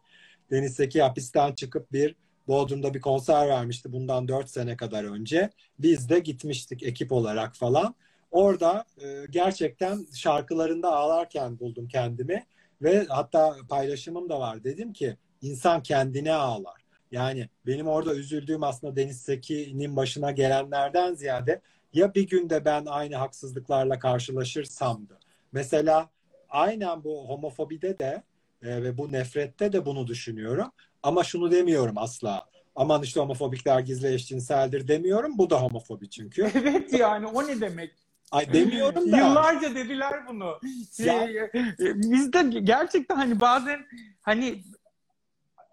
Deniz 0.50 0.74
Seki 0.74 1.02
hapisten 1.02 1.52
çıkıp 1.52 1.92
bir 1.92 2.14
Bodrum'da 2.48 2.94
bir 2.94 3.00
konser 3.00 3.48
vermişti 3.48 3.92
bundan 3.92 4.28
4 4.28 4.50
sene 4.50 4.76
kadar 4.76 5.04
önce. 5.04 5.50
Biz 5.78 6.08
de 6.08 6.18
gitmiştik 6.18 6.82
ekip 6.82 7.12
olarak 7.12 7.56
falan. 7.56 7.94
Orada 8.30 8.84
e, 9.02 9.24
gerçekten 9.30 10.06
şarkılarında 10.14 10.92
ağlarken 10.92 11.58
buldum 11.58 11.88
kendimi 11.88 12.44
ve 12.82 13.06
hatta 13.08 13.56
paylaşımım 13.68 14.28
da 14.28 14.40
var. 14.40 14.64
Dedim 14.64 14.92
ki 14.92 15.16
insan 15.42 15.82
kendine 15.82 16.32
ağlar. 16.32 16.80
Yani 17.12 17.48
benim 17.66 17.88
orada 17.88 18.14
üzüldüğüm 18.14 18.62
aslında 18.62 18.96
Deniz 18.96 19.22
Seki'nin 19.22 19.96
başına 19.96 20.30
gelenlerden 20.30 21.14
ziyade 21.14 21.60
ya 21.92 22.14
bir 22.14 22.28
günde 22.28 22.64
ben 22.64 22.86
aynı 22.86 23.16
haksızlıklarla 23.16 23.98
karşılaşırsamdı. 23.98 25.18
Mesela 25.52 26.10
aynen 26.48 27.04
bu 27.04 27.28
homofobide 27.28 27.98
de 27.98 28.22
e, 28.62 28.82
ve 28.82 28.98
bu 28.98 29.12
nefrette 29.12 29.72
de 29.72 29.86
bunu 29.86 30.06
düşünüyorum. 30.06 30.72
Ama 31.02 31.24
şunu 31.24 31.50
demiyorum 31.50 31.98
asla. 31.98 32.44
Aman 32.76 33.02
işte 33.02 33.20
homofobikler 33.20 33.80
gizli 33.80 34.14
eşcinseldir 34.14 34.88
demiyorum. 34.88 35.38
Bu 35.38 35.50
da 35.50 35.62
homofobi 35.62 36.10
çünkü. 36.10 36.50
Evet 36.54 36.92
yani 36.92 37.26
o 37.26 37.46
ne 37.46 37.60
demek? 37.60 37.90
Ay 38.30 38.52
demiyorum 38.52 39.12
da. 39.12 39.16
Yıllarca 39.16 39.74
dediler 39.74 40.28
bunu. 40.28 40.60
Şey, 40.96 41.38
bizde 41.78 42.60
gerçekten 42.60 43.16
hani 43.16 43.40
bazen 43.40 43.86
hani 44.22 44.62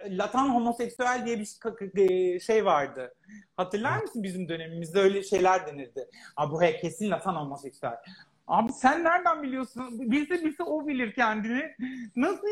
latan 0.10 0.50
homoseksüel 0.50 1.26
diye 1.26 1.40
bir 1.40 2.40
şey 2.40 2.66
vardı. 2.66 3.16
Hatırlar 3.58 4.02
mısın 4.02 4.24
bizim 4.24 4.50
dönemimizde 4.50 5.00
öyle 5.00 5.24
şeyler 5.24 5.68
denirdi. 5.68 6.10
Abi 6.36 6.54
bu 6.54 6.60
kesin 6.82 7.12
latan 7.12 7.36
homoseksüel. 7.36 7.98
Abi 8.48 8.74
sen 8.74 9.04
nereden 9.04 9.44
biliyorsun? 9.44 10.12
Bilse 10.12 10.44
bilse 10.44 10.64
o 10.64 10.88
bilir 10.88 11.14
kendini. 11.14 11.76
Nasıl 12.16 12.48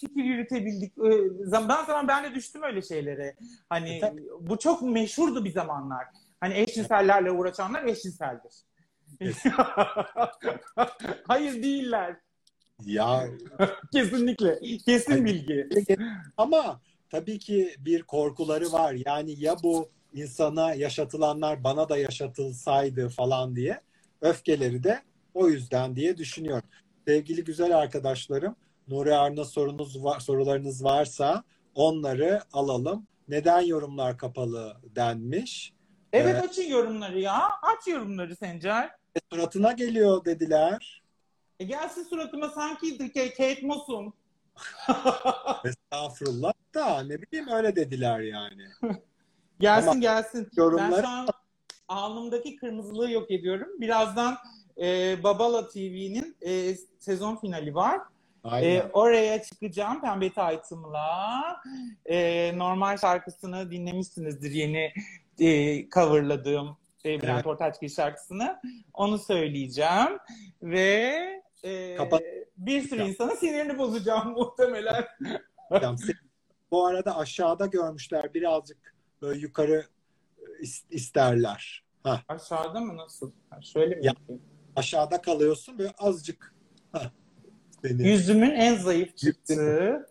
fikir 0.00 0.24
yürütebildik? 0.24 0.92
Zaman 1.40 1.84
zaman 1.84 2.08
ben 2.08 2.24
de 2.24 2.34
düştüm 2.34 2.62
öyle 2.62 2.82
şeylere. 2.82 3.36
Hani 3.68 3.90
e, 3.90 4.14
bu 4.40 4.58
çok 4.58 4.82
meşhurdu 4.82 5.44
bir 5.44 5.52
zamanlar. 5.52 6.06
Hani 6.40 6.54
eşcinsellerle 6.54 7.30
uğraşanlar 7.30 7.84
eşcinseldir. 7.84 8.52
Hayır 11.28 11.62
değiller. 11.62 12.16
Ya 12.84 13.28
kesinlikle. 13.92 14.58
Kesin 14.84 15.24
bilgi. 15.24 15.68
Ama 16.36 16.80
tabii 17.10 17.38
ki 17.38 17.74
bir 17.78 18.02
korkuları 18.02 18.72
var. 18.72 18.96
Yani 19.06 19.40
ya 19.40 19.56
bu 19.62 19.90
insana 20.14 20.74
yaşatılanlar 20.74 21.64
bana 21.64 21.88
da 21.88 21.96
yaşatılsaydı 21.98 23.08
falan 23.08 23.56
diye 23.56 23.80
öfkeleri 24.20 24.84
de 24.84 25.00
o 25.34 25.48
yüzden 25.48 25.96
diye 25.96 26.16
düşünüyorum. 26.16 26.68
Sevgili 27.06 27.44
güzel 27.44 27.78
arkadaşlarım, 27.78 28.56
Nuri 28.88 29.14
Arna 29.14 29.44
sorunuz 29.44 30.04
var, 30.04 30.20
sorularınız 30.20 30.84
varsa 30.84 31.44
onları 31.74 32.40
alalım. 32.52 33.06
Neden 33.28 33.60
yorumlar 33.60 34.18
kapalı 34.18 34.76
denmiş? 34.96 35.72
Evet 36.12 36.36
ee, 36.36 36.40
açın 36.40 36.62
yorumları 36.62 37.20
ya. 37.20 37.50
Aç 37.62 37.88
yorumları 37.88 38.36
Sencer. 38.36 38.90
E, 39.16 39.20
suratına 39.32 39.72
geliyor 39.72 40.24
dediler. 40.24 41.02
E 41.60 41.64
gelsin 41.64 42.02
suratıma 42.02 42.48
sanki 42.48 42.98
Kate 43.12 43.58
Moss'um. 43.62 44.12
Estağfurullah 45.64 46.52
da 46.74 47.02
ne 47.02 47.22
bileyim 47.22 47.48
öyle 47.48 47.76
dediler 47.76 48.20
yani. 48.20 48.62
gelsin 49.60 49.88
Ama 49.88 50.00
gelsin. 50.00 50.48
Yorumlar... 50.56 50.92
Ben 50.92 51.00
şu 51.02 51.08
an 51.08 51.28
alnımdaki 51.88 52.56
kırmızılığı 52.56 53.10
yok 53.10 53.30
ediyorum. 53.30 53.68
Birazdan 53.80 54.38
e, 54.80 55.16
Babala 55.22 55.68
TV'nin 55.68 56.36
e, 56.46 56.76
sezon 56.98 57.36
finali 57.36 57.74
var. 57.74 58.00
E, 58.52 58.82
oraya 58.92 59.42
çıkacağım 59.42 60.00
pembe 60.00 60.32
taytımla. 60.32 61.62
E, 62.06 62.58
normal 62.58 62.96
şarkısını 62.96 63.70
dinlemişsinizdir 63.70 64.50
yeni 64.50 64.92
e, 65.40 65.88
coverladığım 65.88 66.76
e, 67.04 67.22
Bülent 67.22 67.34
evet. 67.34 67.46
Ortaçgil 67.46 67.88
şarkısını. 67.88 68.60
Onu 68.94 69.18
söyleyeceğim. 69.18 70.18
Ve 70.62 71.42
e, 71.64 71.98
bir 72.56 72.82
sürü 72.82 73.02
insanın 73.02 73.34
sinirini 73.34 73.78
bozacağım 73.78 74.32
muhtemelen. 74.32 75.04
Bu 76.70 76.86
arada 76.86 77.16
aşağıda 77.16 77.66
görmüşler 77.66 78.34
birazcık 78.34 78.94
böyle 79.22 79.40
yukarı 79.40 79.86
isterler. 80.90 81.84
Ha. 82.02 82.20
Aşağıda 82.28 82.80
mı 82.80 82.96
nasıl? 82.96 83.32
Ha, 83.50 83.62
şöyle 83.62 83.94
mi 83.94 84.06
ya, 84.06 84.14
Aşağıda 84.76 85.20
kalıyorsun 85.22 85.78
böyle 85.78 85.92
azıcık. 85.98 86.54
Ha, 86.92 87.12
Yüzümün 87.82 88.50
en 88.50 88.76
zayıf 88.76 89.16
çıktığı 89.16 90.06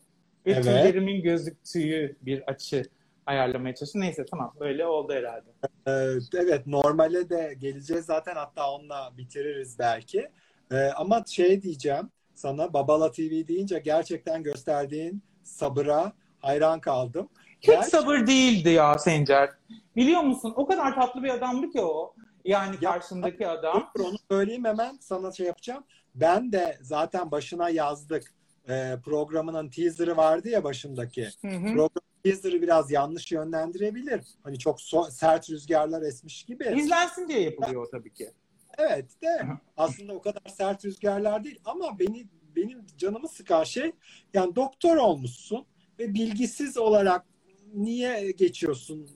ve 0.45 0.51
evet. 0.51 0.63
tüylerimin 0.63 1.21
gözüktüğü 1.21 2.17
bir 2.21 2.41
açı 2.41 2.85
ayarlamaya 3.25 3.75
çalıştım. 3.75 4.01
Neyse 4.01 4.25
tamam 4.31 4.53
böyle 4.59 4.85
oldu 4.85 5.13
herhalde. 5.13 5.49
Ee, 5.87 6.37
evet 6.37 6.67
normale 6.67 7.29
de 7.29 7.55
geleceğiz 7.59 8.05
zaten 8.05 8.35
hatta 8.35 8.71
onunla 8.71 9.11
bitiririz 9.17 9.79
belki. 9.79 10.29
Ee, 10.71 10.75
ama 10.75 11.23
şey 11.27 11.61
diyeceğim 11.61 12.09
sana 12.35 12.73
Babala 12.73 13.11
TV 13.11 13.47
deyince 13.47 13.79
gerçekten 13.79 14.43
gösterdiğin 14.43 15.23
sabıra 15.43 16.13
hayran 16.39 16.79
kaldım. 16.79 17.29
Hiç 17.59 17.67
Gerçi... 17.67 17.89
sabır 17.89 18.27
değildi 18.27 18.69
ya 18.69 18.97
Sencer. 18.97 19.49
Biliyor 19.95 20.21
musun? 20.21 20.53
O 20.55 20.65
kadar 20.65 20.95
tatlı 20.95 21.23
bir 21.23 21.29
adamdı 21.29 21.69
ki 21.69 21.81
o. 21.81 22.13
Yani 22.45 22.75
ya, 22.81 22.91
karşındaki 22.91 23.47
adam. 23.47 23.89
Onu 23.99 24.15
söyleyeyim 24.31 24.65
hemen 24.65 24.97
sana 25.01 25.31
şey 25.31 25.45
yapacağım. 25.45 25.83
Ben 26.15 26.51
de 26.51 26.77
zaten 26.81 27.31
başına 27.31 27.69
yazdık. 27.69 28.33
Ee, 28.69 28.95
programının 29.05 29.69
teaser'ı 29.69 30.17
vardı 30.17 30.49
ya 30.49 30.63
başındaki. 30.63 31.29
Hı 31.41 31.47
hı. 31.47 31.73
Program 31.73 32.12
teaser'ı 32.23 32.61
biraz 32.61 32.91
yanlış 32.91 33.31
yönlendirebilir. 33.31 34.21
Hani 34.43 34.59
çok 34.59 34.79
so- 34.79 35.11
sert 35.11 35.49
rüzgarlar 35.49 36.01
esmiş 36.01 36.43
gibi. 36.43 36.73
İzlensin 36.77 37.27
diye 37.27 37.41
yapılıyor 37.41 37.87
tabii 37.91 38.13
ki. 38.13 38.31
Evet 38.77 39.21
de 39.21 39.47
aslında 39.77 40.13
o 40.13 40.21
kadar 40.21 40.41
sert 40.57 40.85
rüzgarlar 40.85 41.43
değil 41.43 41.59
ama 41.65 41.99
beni 41.99 42.27
benim 42.55 42.85
canımı 42.97 43.27
sıkan 43.27 43.63
şey 43.63 43.91
yani 44.33 44.55
doktor 44.55 44.97
olmuşsun 44.97 45.65
ve 45.99 46.13
bilgisiz 46.13 46.77
olarak 46.77 47.25
niye 47.73 48.31
geçiyorsun? 48.31 49.09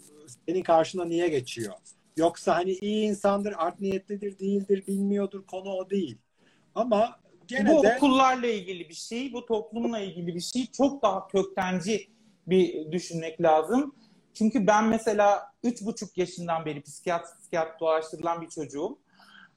Senin 0.47 0.63
karşına 0.63 1.05
niye 1.05 1.27
geçiyor? 1.27 1.73
Yoksa 2.17 2.55
hani 2.55 2.71
iyi 2.71 3.07
insandır, 3.07 3.53
art 3.57 3.79
niyetlidir, 3.79 4.39
değildir, 4.39 4.87
bilmiyordur. 4.87 5.45
Konu 5.45 5.69
o 5.69 5.89
değil. 5.89 6.17
Ama 6.75 7.19
gene 7.47 7.69
bu 7.69 7.83
de 7.83 7.95
okullarla 7.97 8.47
ilgili 8.47 8.89
bir 8.89 8.93
şey, 8.93 9.33
bu 9.33 9.45
toplumla 9.45 9.99
ilgili 9.99 10.35
bir 10.35 10.41
şey. 10.41 10.65
Çok 10.65 11.03
daha 11.03 11.27
köktenci 11.27 12.16
bir 12.47 12.91
düşünmek 12.91 13.41
lazım. 13.41 13.95
Çünkü 14.33 14.67
ben 14.67 14.85
mesela 14.85 15.53
üç 15.63 15.81
buçuk 15.85 16.17
yaşından 16.17 16.65
beri 16.65 16.81
psikiyatr 16.81 17.37
psikiyatr 17.39 17.79
dolaştırılan 17.79 18.41
bir 18.41 18.49
çocuğum. 18.49 18.97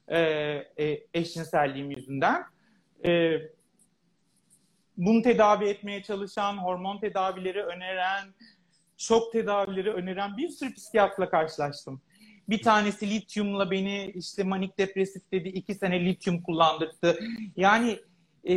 Ee, 0.08 0.18
e, 0.78 1.06
eşcinselliğim 1.14 1.90
yüzünden. 1.90 2.44
Ee, 3.04 3.32
bunu 4.96 5.22
tedavi 5.22 5.64
etmeye 5.64 6.02
çalışan, 6.02 6.56
hormon 6.56 7.00
tedavileri 7.00 7.62
öneren, 7.62 8.34
şok 8.96 9.32
tedavileri 9.32 9.92
öneren 9.92 10.36
bir 10.36 10.48
sürü 10.48 10.74
psikiyatrla 10.74 11.30
karşılaştım. 11.30 12.00
Bir 12.48 12.62
tanesi 12.62 13.10
lityumla 13.10 13.70
beni 13.70 14.12
işte 14.14 14.42
manik 14.42 14.78
depresif 14.78 15.32
dedi, 15.32 15.48
iki 15.48 15.74
sene 15.74 16.04
lityum 16.04 16.42
kullandırdı. 16.42 17.18
Yani 17.56 17.98
e, 18.44 18.54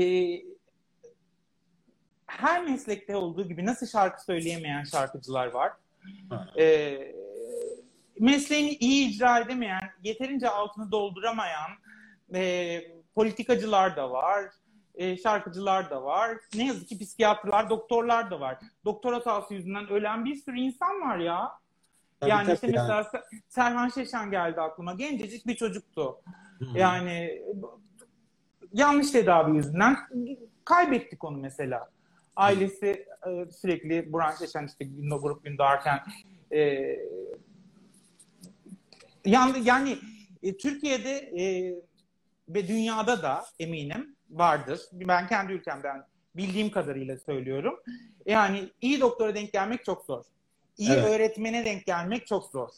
her 2.38 2.64
meslekte 2.64 3.16
olduğu 3.16 3.48
gibi 3.48 3.66
nasıl 3.66 3.88
şarkı 3.88 4.24
söyleyemeyen 4.24 4.84
şarkıcılar 4.84 5.48
var. 5.48 5.72
E, 6.60 6.98
mesleğini 8.20 8.70
iyi 8.70 9.10
icra 9.10 9.40
edemeyen, 9.40 9.90
yeterince 10.04 10.50
altını 10.50 10.92
dolduramayan 10.92 11.72
e, 12.34 12.82
politikacılar 13.16 13.96
da 13.96 14.12
var, 14.12 14.46
e, 14.96 15.18
şarkıcılar 15.18 15.90
da 15.90 16.04
var. 16.04 16.38
Ne 16.56 16.68
yazık 16.68 16.88
ki 16.88 17.00
psikiyatrlar, 17.00 17.70
doktorlar 17.70 18.32
da 18.32 18.40
var. 18.40 18.58
Doktor 18.86 19.14
hatası 19.14 19.54
yüzünden 19.54 19.90
ölen 19.90 20.26
bir 20.26 20.36
sürü 20.36 20.60
insan 20.60 21.02
var 21.02 21.18
ya. 21.18 21.52
Tabii, 22.20 22.30
yani 22.30 22.46
tabii 22.46 22.56
işte 22.56 22.68
mesela 22.68 23.02
Se- 23.02 23.24
Serhan 23.48 23.90
Şeşen 23.90 24.32
geldi 24.32 24.62
aklıma. 24.62 24.94
Gencecik 24.94 25.48
bir 25.48 25.56
çocuktu. 25.56 26.18
Hı. 26.60 26.66
Yani 26.78 27.42
yanlış 28.74 29.12
tedavi 29.12 29.56
yüzünden 29.56 29.98
kaybettik 30.66 31.24
onu 31.24 31.38
mesela. 31.38 31.90
Ailesi 32.36 33.06
e, 33.28 33.52
sürekli 33.52 34.14
Burhan 34.14 34.36
Şeşen 34.36 34.66
işte 34.66 34.86
Gündo 34.86 35.22
Grup 35.22 35.44
Gündoğarken 35.44 36.00
e, 36.52 36.60
yani, 39.26 39.58
yani 39.64 39.98
e, 40.44 40.58
Türkiye'de 40.58 41.12
e, 41.12 41.76
ve 42.50 42.68
dünyada 42.68 43.24
da 43.24 43.46
eminim 43.60 44.16
vardır. 44.30 44.82
Ben 44.92 45.28
kendi 45.28 45.54
ülkemden 45.54 46.04
bildiğim 46.36 46.72
kadarıyla 46.72 47.18
söylüyorum. 47.18 47.80
Yani 48.26 48.70
iyi 48.82 49.02
doktora 49.02 49.36
denk 49.36 49.54
gelmek 49.54 49.86
çok 49.86 50.06
zor. 50.06 50.24
İyi 50.78 50.92
Evet. 50.92 51.04
öğretmene 51.04 51.66
denk 51.66 51.86
gelmek 51.86 52.28
çok 52.28 52.46
zor. 52.46 52.70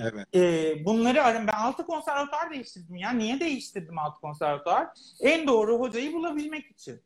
Evet. 0.00 0.26
Ee, 0.34 0.84
bunları 0.84 1.24
arın. 1.24 1.46
Ben 1.46 1.52
altı 1.52 1.86
konservatuar 1.86 2.50
değiştirdim 2.50 2.96
ya. 2.96 3.10
Niye 3.10 3.40
değiştirdim 3.40 3.98
altı 3.98 4.20
konservatuar? 4.20 4.86
En 5.20 5.46
doğru 5.46 5.80
hocayı 5.80 6.12
bulabilmek 6.12 6.66
için. 6.66 7.00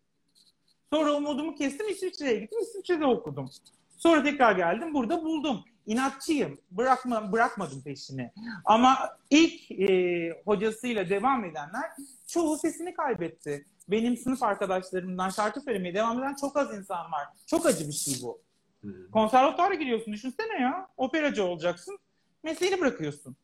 Sonra 0.94 1.12
umudumu 1.12 1.54
kestim 1.54 1.88
İsviçre'ye 1.88 2.40
gittim. 2.40 2.58
İsviçre'de 2.62 3.06
okudum. 3.06 3.50
Sonra 3.98 4.22
tekrar 4.22 4.56
geldim. 4.56 4.94
Burada 4.94 5.24
buldum. 5.24 5.64
İnatçıyım. 5.86 6.60
Bırakma, 6.70 7.32
bırakmadım 7.32 7.82
peşini. 7.82 8.32
Ama 8.64 8.98
ilk 9.30 9.70
e, 9.70 10.30
hocasıyla 10.44 11.08
devam 11.08 11.44
edenler 11.44 11.90
çoğu 12.26 12.58
sesini 12.58 12.94
kaybetti. 12.94 13.66
Benim 13.88 14.16
sınıf 14.16 14.42
arkadaşlarımdan 14.42 15.28
şarkı 15.28 15.60
söylemeye 15.60 15.94
devam 15.94 16.18
eden 16.18 16.34
çok 16.40 16.56
az 16.56 16.78
insan 16.78 17.12
var. 17.12 17.28
Çok 17.46 17.66
acı 17.66 17.88
bir 17.88 17.92
şey 17.92 18.14
bu. 18.22 18.40
Hı. 18.84 19.10
Konservatuara 19.10 19.74
giriyorsun 19.74 20.12
düşünsene 20.12 20.60
ya. 20.60 20.88
Operacı 20.96 21.44
olacaksın. 21.44 21.98
Mesleğini 22.42 22.80
bırakıyorsun. 22.80 23.36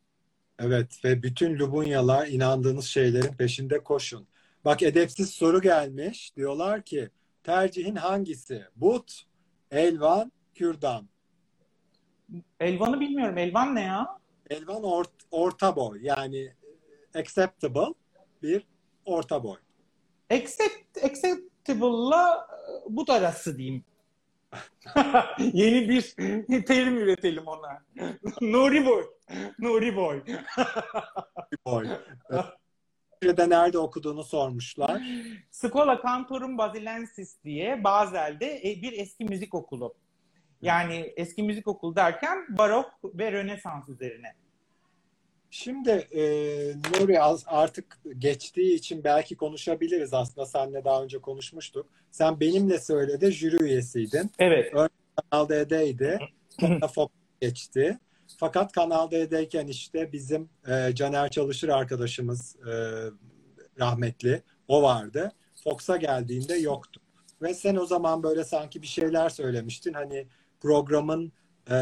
Evet 0.58 1.04
ve 1.04 1.22
bütün 1.22 1.58
Lubunyalar 1.58 2.26
inandığınız 2.26 2.84
şeylerin 2.84 3.32
peşinde 3.32 3.82
koşun. 3.82 4.26
Bak 4.64 4.82
edepsiz 4.82 5.30
soru 5.30 5.60
gelmiş. 5.60 6.36
Diyorlar 6.36 6.82
ki 6.82 7.10
tercihin 7.42 7.96
hangisi? 7.96 8.64
But, 8.76 9.22
elvan, 9.70 10.32
kürdan. 10.54 11.08
Elvan'ı 12.60 13.00
bilmiyorum. 13.00 13.38
Elvan 13.38 13.74
ne 13.74 13.82
ya? 13.82 14.18
Elvan 14.50 14.82
ort- 14.82 15.24
orta 15.30 15.76
boy 15.76 15.98
yani 16.02 16.52
acceptable 17.14 17.94
bir 18.42 18.66
orta 19.04 19.44
boy. 19.44 19.56
Accept, 20.30 21.04
acceptable'la 21.04 22.48
e, 22.68 22.96
but 22.96 23.10
arası 23.10 23.58
diyeyim. 23.58 23.84
Yeni 25.38 25.88
bir 25.88 26.14
terim 26.66 26.96
üretelim 26.96 27.46
ona. 27.46 27.82
Nuri 28.40 28.86
Boy. 28.86 29.04
Nuri 29.58 29.96
Boy. 29.96 30.22
boy. 31.66 31.86
Türkiye'de 33.20 33.50
nerede 33.50 33.78
okuduğunu 33.78 34.24
sormuşlar. 34.24 35.02
Scola 35.50 36.02
Cantorum 36.02 36.58
Basilensis 36.58 37.44
diye 37.44 37.84
Bazel'de 37.84 38.60
e, 38.64 38.82
bir 38.82 38.92
eski 38.92 39.24
müzik 39.24 39.54
okulu. 39.54 39.94
Yani 40.62 41.12
eski 41.16 41.42
müzik 41.42 41.68
okulu 41.68 41.96
derken 41.96 42.46
barok 42.58 42.90
ve 43.04 43.32
rönesans 43.32 43.88
üzerine. 43.88 44.34
Şimdi 45.50 45.90
e, 45.90 46.22
Nuri 47.00 47.20
artık 47.46 47.98
geçtiği 48.18 48.74
için 48.74 49.04
belki 49.04 49.36
konuşabiliriz. 49.36 50.14
Aslında 50.14 50.46
seninle 50.46 50.84
daha 50.84 51.02
önce 51.02 51.18
konuşmuştuk. 51.18 51.86
Sen 52.10 52.40
benimle 52.40 52.78
söyledi, 52.78 53.30
jüri 53.30 53.64
üyesiydin. 53.64 54.30
Evet. 54.38 54.72
Kanal 55.30 55.48
D'deydi. 55.48 56.18
Sonra 56.60 56.88
Fox 56.88 57.08
geçti. 57.40 57.98
Fakat 58.40 58.72
Kanal 58.72 59.10
D'deyken 59.10 59.66
işte 59.66 60.12
bizim 60.12 60.48
e, 60.68 60.94
Caner 60.94 61.30
Çalışır 61.30 61.68
arkadaşımız 61.68 62.56
e, 62.56 62.72
rahmetli 63.78 64.42
o 64.68 64.82
vardı. 64.82 65.32
Fox'a 65.64 65.96
geldiğinde 65.96 66.54
yoktu. 66.54 67.00
Ve 67.42 67.54
sen 67.54 67.76
o 67.76 67.86
zaman 67.86 68.22
böyle 68.22 68.44
sanki 68.44 68.82
bir 68.82 68.86
şeyler 68.86 69.28
söylemiştin. 69.28 69.92
Hani 69.92 70.26
programın 70.60 71.32
e, 71.70 71.76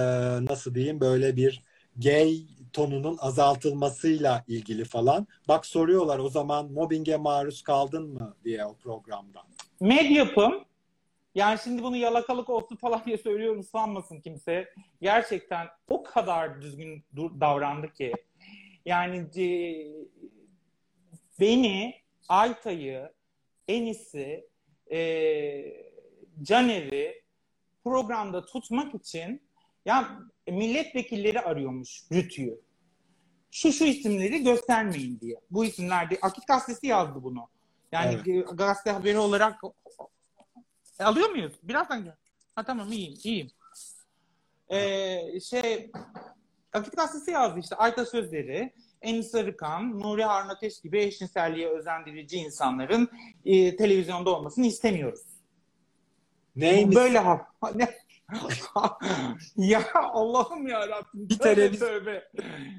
nasıl 0.45 0.75
diyeyim 0.75 1.01
böyle 1.01 1.37
bir 1.37 1.63
gay 1.97 2.47
tonunun 2.73 3.17
azaltılmasıyla 3.21 4.45
ilgili 4.49 4.85
falan. 4.85 5.27
Bak 5.49 5.67
soruyorlar 5.67 6.19
o 6.19 6.29
zaman 6.29 6.73
mobbinge 6.73 7.17
maruz 7.17 7.63
kaldın 7.63 8.09
mı 8.09 8.35
diye 8.45 8.65
o 8.65 8.77
programda. 8.77 9.43
Medyapım 9.81 10.68
yani 11.35 11.59
şimdi 11.65 11.83
bunu 11.83 11.97
yalakalık 11.97 12.51
olsun 12.51 12.77
falan 12.77 13.03
diye 13.07 13.19
söylüyorum 13.19 13.63
sanmasın 13.63 14.21
kimse. 14.21 14.73
Gerçekten 15.03 15.69
o 15.89 16.03
kadar 16.03 16.63
düzgün 16.63 17.05
davrandı 17.17 17.93
ki. 17.93 18.13
Yani 18.87 19.17
e, 19.17 19.47
beni, 21.41 21.95
Ayta'yı, 22.29 23.13
Enis'i, 23.69 24.49
e, 24.91 24.99
Caner'i 26.43 27.23
programda 27.85 28.47
tutmak 28.47 28.95
için 28.95 29.43
ya 29.85 30.19
milletvekilleri 30.49 31.41
arıyormuş 31.41 32.03
Rütü'yü. 32.13 32.61
Şu 33.51 33.73
şu 33.73 33.85
isimleri 33.85 34.43
göstermeyin 34.43 35.21
diye. 35.21 35.41
Bu 35.51 35.65
isimlerde 35.65 36.19
Akit 36.23 36.47
Gazetesi 36.47 36.87
yazdı 36.87 37.23
bunu. 37.23 37.49
Yani 37.93 38.15
e, 38.27 38.41
gazete 38.41 38.91
haberi 38.91 39.19
olarak 39.19 39.61
e, 41.01 41.05
alıyor 41.05 41.31
muyuz? 41.31 41.53
Birazdan 41.63 42.05
gel. 42.05 42.17
Ha 42.55 42.63
tamam 42.63 42.93
iyiyim, 42.93 43.19
iyiyim. 43.25 43.51
Ee, 44.71 45.41
şey 45.41 45.91
Akit 46.73 46.97
Gazetesi 46.97 47.31
yazdı 47.31 47.61
işte 47.61 47.77
Ayta 47.77 48.07
Sözleri, 48.07 48.73
Enis 49.03 49.35
Arıkan, 49.35 50.01
Nuri 50.01 50.25
Harun 50.25 50.49
Ateş 50.49 50.81
gibi 50.81 51.03
eşcinselliğe 51.03 51.69
özendirici 51.69 52.37
insanların 52.37 53.09
e, 53.45 53.77
televizyonda 53.77 54.31
olmasını 54.37 54.67
istemiyoruz. 54.67 55.21
Neymiş? 56.57 56.97
Böyle 56.97 57.19
ha. 57.19 57.47
Ne? 57.75 57.99
ya 59.57 59.85
Allah'ım 59.95 60.69
ya 60.69 60.89
Rabbim. 60.89 61.29
Bir 61.29 61.39
Tövbe 61.39 61.55
televiz- 61.55 61.79
tövbe. 61.79 62.29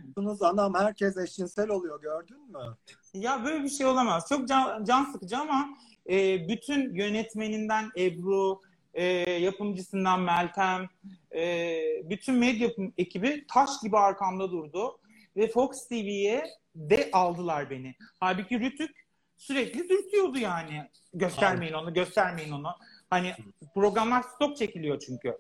Yaptınız 0.06 0.42
anam 0.42 0.74
herkes 0.74 1.18
eşcinsel 1.18 1.70
oluyor 1.70 2.02
gördün 2.02 2.52
mü? 2.52 2.78
Ya 3.14 3.46
böyle 3.46 3.64
bir 3.64 3.70
şey 3.70 3.86
olamaz. 3.86 4.26
Çok 4.30 4.48
can, 4.48 4.84
can 4.84 5.04
sıkıcı 5.04 5.38
ama 5.38 5.70
e, 6.10 6.48
bütün 6.48 6.96
yönetmeninden 6.96 7.90
Ebru, 7.98 8.62
e, 8.94 9.04
yapımcısından 9.32 10.22
Meltem, 10.22 10.90
e, 11.36 11.82
bütün 12.04 12.36
medya 12.36 12.70
ekibi 12.98 13.46
taş 13.48 13.70
gibi 13.84 13.98
arkamda 13.98 14.52
durdu. 14.52 15.00
Ve 15.38 15.48
Fox 15.48 15.88
TV'ye 15.88 16.44
de 16.76 17.10
aldılar 17.14 17.70
beni. 17.70 17.96
Halbuki 18.20 18.60
Rütük 18.60 18.92
sürekli 19.38 19.90
dürtüyordu 19.90 20.38
yani. 20.38 20.90
Göstermeyin 21.14 21.74
onu, 21.74 21.94
göstermeyin 21.94 22.52
onu. 22.52 22.76
Hani 23.10 23.34
programlar 23.74 24.22
stop 24.22 24.58
çekiliyor 24.58 25.00
çünkü. 25.00 25.38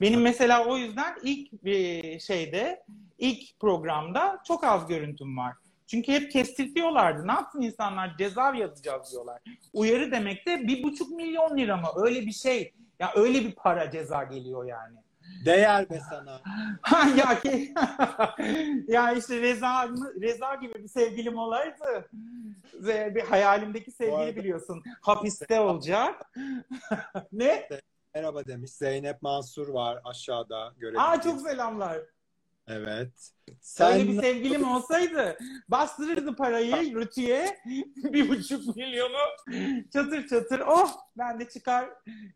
Benim 0.00 0.20
mesela 0.20 0.64
o 0.66 0.76
yüzden 0.76 1.16
ilk 1.22 1.64
bir 1.64 2.18
şeyde, 2.20 2.84
ilk 3.18 3.60
programda 3.60 4.42
çok 4.46 4.64
az 4.64 4.86
görüntüm 4.86 5.36
var. 5.36 5.54
Çünkü 5.86 6.12
hep 6.12 6.30
kestirtiyorlardı. 6.30 7.26
Ne 7.26 7.32
yapsın 7.32 7.60
insanlar? 7.62 8.16
Ceza 8.18 8.54
yazacağız 8.54 9.12
diyorlar. 9.12 9.40
Uyarı 9.72 10.12
demek 10.12 10.46
de 10.46 10.66
bir 10.68 10.82
buçuk 10.82 11.10
milyon 11.10 11.56
lira 11.56 11.76
mı? 11.76 11.88
Öyle 11.96 12.20
bir 12.26 12.32
şey. 12.32 12.74
Ya 12.98 13.12
öyle 13.16 13.40
bir 13.40 13.52
para 13.54 13.90
ceza 13.90 14.22
geliyor 14.24 14.64
yani. 14.64 14.96
Değer 15.44 15.90
be 15.90 16.00
sana. 16.10 16.40
Ya 17.16 17.40
ki 17.40 17.74
ya 18.88 19.12
işte 19.12 19.40
Reza 19.40 19.88
Reza 20.20 20.54
gibi 20.54 20.74
bir 20.82 20.88
sevgilim 20.88 21.38
olaydı. 21.38 22.08
Bir 23.14 23.20
hayalimdeki 23.22 23.90
sevgili 23.90 24.16
arada- 24.16 24.36
biliyorsun. 24.36 24.82
Hapiste 25.00 25.60
olacak. 25.60 26.32
ne? 27.32 27.68
Merhaba 28.14 28.46
demiş. 28.46 28.70
Zeynep 28.70 29.22
Mansur 29.22 29.68
var 29.68 30.00
aşağıda 30.04 30.56
Aa 30.58 30.72
görebildiğiniz. 30.78 31.22
çok 31.22 31.50
selamlar. 31.50 31.98
Evet. 32.68 33.30
Öyle 33.48 34.08
bir 34.08 34.14
Sen 34.14 34.20
sevgilim 34.20 34.68
olsaydı 34.70 35.38
bastırırdı 35.68 36.36
parayı 36.36 36.94
Rütü'ye 36.96 37.58
bir 37.96 38.28
buçuk 38.28 38.76
milyonu 38.76 39.18
çatır 39.92 40.28
çatır 40.28 40.60
oh 40.66 40.92
ben 41.18 41.40
de 41.40 41.48
çıkar 41.48 41.90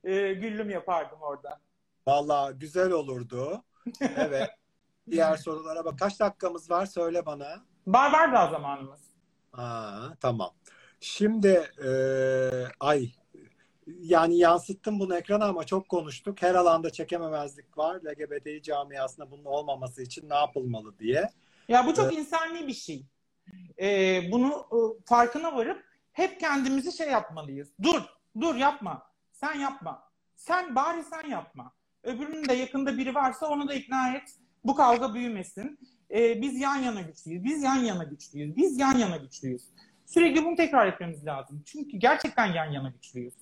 e, 0.05 0.33
güllüm 0.35 0.71
yapardım 0.71 1.19
orada. 1.21 1.61
valla 2.07 2.51
güzel 2.51 2.91
olurdu. 2.91 3.65
Evet. 4.01 4.51
Diğer 5.11 5.37
sorulara 5.37 5.85
bak. 5.85 5.99
Kaç 5.99 6.21
dakikamız 6.21 6.71
var? 6.71 6.87
Söyle 6.87 7.27
bana. 7.27 7.65
Var 7.87 8.13
var 8.13 8.33
daha 8.33 8.51
zamanımız. 8.51 9.01
Aa, 9.53 10.15
tamam. 10.21 10.51
Şimdi 11.01 11.71
e, 11.85 11.91
ay 12.81 13.11
yani 14.01 14.39
yansıttım 14.39 15.01
bunu 15.01 15.17
ekrana 15.17 15.45
ama 15.45 15.65
çok 15.65 15.89
konuştuk. 15.89 16.43
Her 16.43 16.55
alanda 16.55 16.91
çekememezlik 16.91 17.79
var. 17.79 18.01
LGBT 18.05 18.65
camiasında 18.65 19.31
bunun 19.31 19.45
olmaması 19.45 20.03
için 20.03 20.31
ne 20.31 20.35
yapılmalı 20.35 20.99
diye. 20.99 21.31
Ya 21.69 21.87
bu 21.87 21.95
çok 21.95 22.15
insani 22.15 22.67
bir 22.67 22.75
şey. 22.75 23.07
Ee, 23.81 24.23
bunu 24.33 24.67
e, 24.73 24.79
farkına 25.05 25.57
varıp 25.57 25.85
hep 26.13 26.41
kendimizi 26.41 26.97
şey 26.97 27.11
yapmalıyız. 27.11 27.69
Dur, 27.83 28.03
dur 28.41 28.55
yapma. 28.55 29.03
Sen 29.33 29.55
yapma. 29.55 30.03
Sen 30.37 30.75
bari 30.75 31.05
sen 31.05 31.31
yapma. 31.31 31.73
Öbürünün 32.03 32.49
de 32.49 32.55
yakında 32.55 32.99
biri 32.99 33.15
varsa 33.15 33.49
onu 33.49 33.69
da 33.69 33.75
ikna 33.75 34.15
et. 34.15 34.35
Bu 34.65 34.75
kavga 34.75 35.15
büyümesin. 35.15 35.79
Ee, 36.11 36.43
biz 36.43 36.61
yan 36.61 36.77
yana 36.77 37.01
güçlüyüz. 37.01 37.45
Biz 37.45 37.63
yan 37.63 37.77
yana 37.77 38.05
güçlüyüz. 38.05 38.57
Biz 38.57 38.79
yan 38.79 38.99
yana 38.99 39.17
güçlüyüz. 39.17 39.63
Sürekli 40.07 40.45
bunu 40.45 40.57
tekrar 40.57 40.87
etmemiz 40.87 41.27
lazım. 41.27 41.63
Çünkü 41.67 41.97
gerçekten 41.97 42.47
yan 42.47 42.73
yana 42.73 42.89
güçlüyüz. 42.89 43.35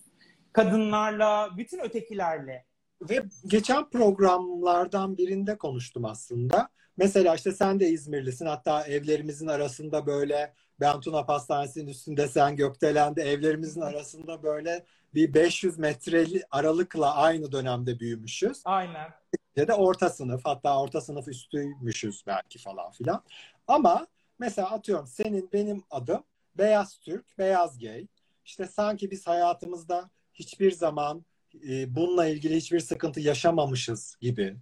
Kadınlarla, 0.57 1.51
bütün 1.57 1.79
ötekilerle. 1.79 2.65
Ve 3.11 3.23
geçen 3.47 3.91
programlardan 3.91 5.17
birinde 5.19 5.59
konuştum 5.59 6.05
aslında. 6.05 6.69
Mesela 6.97 7.35
işte 7.35 7.53
sen 7.53 7.81
de 7.81 7.89
İzmirlisin. 7.89 8.47
Hatta 8.47 8.87
evlerimizin 8.87 9.47
arasında 9.47 10.07
böyle 10.07 10.55
ben 10.81 11.01
Tuna 11.01 11.25
Pastanesi'nin 11.25 11.87
üstünde 11.87 12.29
sen 12.29 12.57
Gökdelen'de 12.57 13.23
evlerimizin 13.23 13.81
arasında 13.81 14.43
böyle 14.43 14.85
bir 15.15 15.35
500 15.35 15.79
metreli 15.79 16.43
aralıkla 16.51 17.15
aynı 17.15 17.53
dönemde 17.53 18.01
büyümüşüz. 18.01 18.63
Aynen. 18.65 19.11
Ya 19.57 19.69
da 19.69 19.77
orta 19.77 20.11
sınıf 20.11 20.41
hatta 20.45 20.81
orta 20.81 21.01
sınıf 21.01 21.29
üstüymüşüz 21.29 22.25
belki 22.27 22.59
falan 22.59 22.91
filan. 22.91 23.23
Ama 23.67 24.07
mesela 24.39 24.71
atıyorum 24.71 25.07
senin 25.07 25.51
benim 25.53 25.83
adım 25.91 26.25
beyaz 26.55 26.99
Türk, 26.99 27.39
beyaz 27.39 27.79
gay. 27.79 28.07
İşte 28.45 28.67
sanki 28.67 29.11
biz 29.11 29.27
hayatımızda 29.27 30.11
hiçbir 30.39 30.71
zaman 30.71 31.25
e, 31.69 31.97
bununla 31.97 32.27
ilgili 32.27 32.57
hiçbir 32.57 32.81
sıkıntı 32.81 33.21
yaşamamışız 33.21 34.17
gibi. 34.21 34.57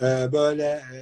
E, 0.00 0.32
böyle 0.32 0.64
e, 0.64 0.98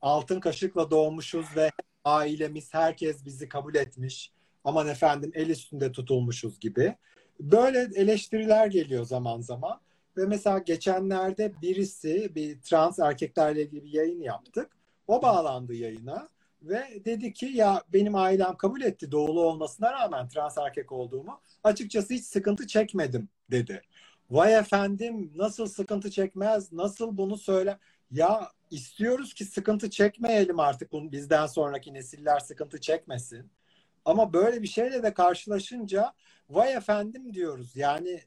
altın 0.00 0.40
kaşıkla 0.40 0.90
doğmuşuz 0.90 1.46
ve 1.56 1.70
ailemiz 2.04 2.74
herkes 2.74 3.24
bizi 3.24 3.48
kabul 3.48 3.74
etmiş. 3.74 4.32
Aman 4.64 4.88
efendim 4.88 5.30
el 5.34 5.48
üstünde 5.48 5.92
tutulmuşuz 5.92 6.60
gibi. 6.60 6.96
Böyle 7.40 7.88
eleştiriler 7.94 8.66
geliyor 8.66 9.04
zaman 9.04 9.40
zaman. 9.40 9.80
Ve 10.16 10.26
mesela 10.26 10.58
geçenlerde 10.58 11.52
birisi 11.62 12.34
bir 12.34 12.60
trans 12.60 12.98
erkeklerle 12.98 13.62
ilgili 13.62 13.84
bir 13.84 13.92
yayın 13.92 14.22
yaptık. 14.22 14.76
O 15.06 15.22
bağlandı 15.22 15.74
yayına 15.74 16.28
ve 16.68 17.04
dedi 17.04 17.32
ki 17.32 17.46
ya 17.46 17.82
benim 17.92 18.14
ailem 18.14 18.56
kabul 18.56 18.80
etti 18.80 19.12
doğulu 19.12 19.40
olmasına 19.40 19.92
rağmen 19.92 20.28
trans 20.28 20.58
erkek 20.58 20.92
olduğumu. 20.92 21.40
Açıkçası 21.64 22.14
hiç 22.14 22.24
sıkıntı 22.24 22.66
çekmedim 22.66 23.28
dedi. 23.50 23.82
Vay 24.30 24.54
efendim 24.54 25.32
nasıl 25.34 25.66
sıkıntı 25.66 26.10
çekmez, 26.10 26.72
nasıl 26.72 27.16
bunu 27.16 27.36
söyle. 27.38 27.78
Ya 28.10 28.50
istiyoruz 28.70 29.34
ki 29.34 29.44
sıkıntı 29.44 29.90
çekmeyelim 29.90 30.60
artık 30.60 30.92
bunu 30.92 31.12
bizden 31.12 31.46
sonraki 31.46 31.94
nesiller 31.94 32.38
sıkıntı 32.38 32.80
çekmesin. 32.80 33.50
Ama 34.04 34.32
böyle 34.32 34.62
bir 34.62 34.66
şeyle 34.68 35.02
de 35.02 35.14
karşılaşınca 35.14 36.12
vay 36.50 36.74
efendim 36.74 37.34
diyoruz. 37.34 37.76
Yani 37.76 38.20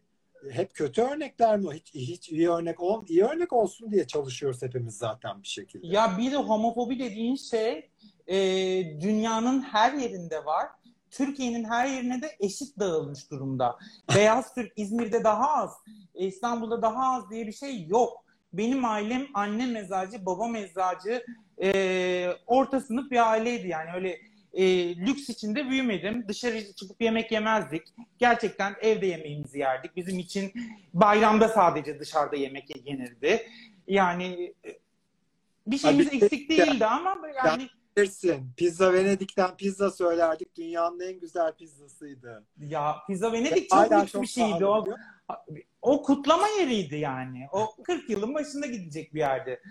hep 0.52 0.74
kötü 0.74 1.02
örnekler 1.02 1.58
mi? 1.58 1.74
Hiç, 1.74 1.94
hiç 1.94 2.30
iyi 2.30 2.50
örnek 2.50 2.82
ol, 2.82 3.06
iyi 3.08 3.24
örnek 3.24 3.54
olsun 3.54 3.92
diye 3.92 4.08
çalışıyoruz 4.08 4.62
hepimiz 4.62 4.98
zaten 4.98 5.44
bir 5.44 5.48
şekilde. 5.48 5.88
Ya 5.88 6.18
bir 6.18 6.32
de 6.32 6.36
homofobi 6.36 7.00
dediğin 7.00 7.36
şey 7.36 7.90
e, 8.30 8.38
dünyanın 9.02 9.62
her 9.62 9.94
yerinde 9.94 10.46
var. 10.46 10.68
Türkiye'nin 11.12 11.64
her 11.64 11.88
yerine 11.88 12.22
de 12.22 12.36
eşit 12.40 12.80
dağılmış 12.80 13.32
durumda. 13.32 13.78
Beyaz 14.16 14.54
Türk 14.54 14.72
İzmir'de 14.76 15.24
daha 15.24 15.54
az, 15.54 15.72
İstanbul'da 16.14 16.82
daha 16.82 17.16
az 17.16 17.30
diye 17.30 17.48
bir 17.48 17.52
şey 17.52 17.88
yok. 17.88 18.26
Benim 18.54 18.86
ailem 18.86 19.28
anne 19.34 19.66
mezarcı, 19.66 20.26
baba 20.26 20.48
mezarcı, 20.48 21.26
e, 21.64 22.30
orta 22.48 22.80
sınıf 22.80 23.12
bir 23.12 23.32
aileydi 23.32 23.68
yani 23.68 23.90
öyle 23.96 24.20
e, 24.54 24.96
lüks 24.96 25.30
içinde 25.30 25.70
büyümedim. 25.70 26.26
Dışarı 26.28 26.74
çıkıp 26.74 27.02
yemek 27.02 27.32
yemezdik. 27.32 27.84
Gerçekten 28.18 28.76
evde 28.82 29.06
yemeğimizi 29.06 29.60
yerdik. 29.60 29.96
Bizim 29.96 30.20
için 30.20 30.54
bayramda 30.94 31.48
sadece 31.48 32.00
dışarıda 32.00 32.36
yemek 32.36 32.88
yenirdi. 32.88 33.48
Yani 33.88 34.54
e, 34.66 34.70
bir 35.68 35.78
şeyimiz 35.78 36.06
Tabii. 36.06 36.18
eksik 36.18 36.50
değildi 36.50 36.86
ama 36.86 37.18
yani 37.46 37.70
Bilirsin. 38.02 38.54
Pizza 38.58 38.94
Venedik'ten 38.94 39.58
pizza 39.58 39.92
söylerdik. 39.92 40.56
Dünyanın 40.56 41.00
en 41.00 41.20
güzel 41.20 41.54
pizzasıydı. 41.56 42.46
ya 42.58 42.96
Pizza 43.08 43.32
Venedik 43.32 43.70
çok 43.70 43.92
lüks 43.92 44.12
çok 44.12 44.22
bir 44.22 44.28
şeydi. 44.28 44.66
O, 44.66 44.86
o 45.82 46.02
kutlama 46.04 46.48
yeriydi 46.48 46.96
yani. 46.96 47.48
O 47.52 47.76
40 47.84 48.10
yılın 48.10 48.34
başında 48.34 48.66
gidecek 48.66 49.14
bir 49.14 49.20
yerde. 49.20 49.62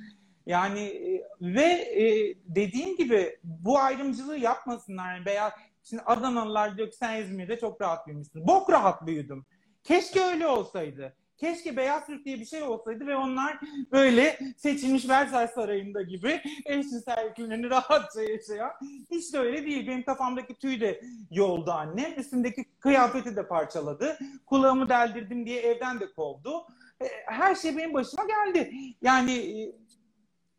Yani 0.46 0.80
e, 0.80 1.22
ve 1.40 1.64
e, 1.72 2.34
dediğim 2.44 2.96
gibi 2.96 3.38
bu 3.44 3.78
ayrımcılığı 3.78 4.38
yapmasınlar. 4.38 5.14
Yani 5.14 5.26
veya 5.26 5.52
şimdi 5.82 6.02
Adanalılar 6.02 6.76
diyor 6.76 6.90
ki 6.90 6.96
sen 6.96 7.22
İzmir'de 7.22 7.58
çok 7.58 7.80
rahat 7.80 8.06
büyümüşsün. 8.06 8.46
Bok 8.46 8.70
rahat 8.70 9.06
büyüdüm. 9.06 9.46
Keşke 9.84 10.22
öyle 10.22 10.46
olsaydı. 10.46 11.16
Keşke 11.38 11.76
Beyaz 11.76 12.06
Türk 12.06 12.24
diye 12.24 12.40
bir 12.40 12.44
şey 12.44 12.62
olsaydı 12.62 13.06
ve 13.06 13.16
onlar 13.16 13.58
böyle 13.92 14.38
seçilmiş 14.56 15.08
Versailles 15.08 15.50
Sarayı'nda 15.54 16.02
gibi 16.02 16.40
eşcinsel 16.66 17.30
hükümlerini 17.30 17.70
rahatça 17.70 18.22
yaşayan. 18.22 18.70
Hiç 19.10 19.32
de 19.34 19.38
öyle 19.38 19.66
değil. 19.66 19.86
Benim 19.88 20.02
kafamdaki 20.02 20.54
tüy 20.54 20.80
de 20.80 21.00
yoldu 21.30 21.70
annem. 21.70 22.18
Üstümdeki 22.20 22.64
kıyafeti 22.80 23.36
de 23.36 23.48
parçaladı. 23.48 24.18
Kulağımı 24.46 24.88
deldirdim 24.88 25.46
diye 25.46 25.60
evden 25.62 26.00
de 26.00 26.12
kovdu. 26.12 26.66
E, 27.02 27.04
Her 27.26 27.54
şey 27.54 27.76
benim 27.76 27.94
başıma 27.94 28.24
geldi. 28.26 28.72
Yani 29.02 29.32
e, 29.32 29.72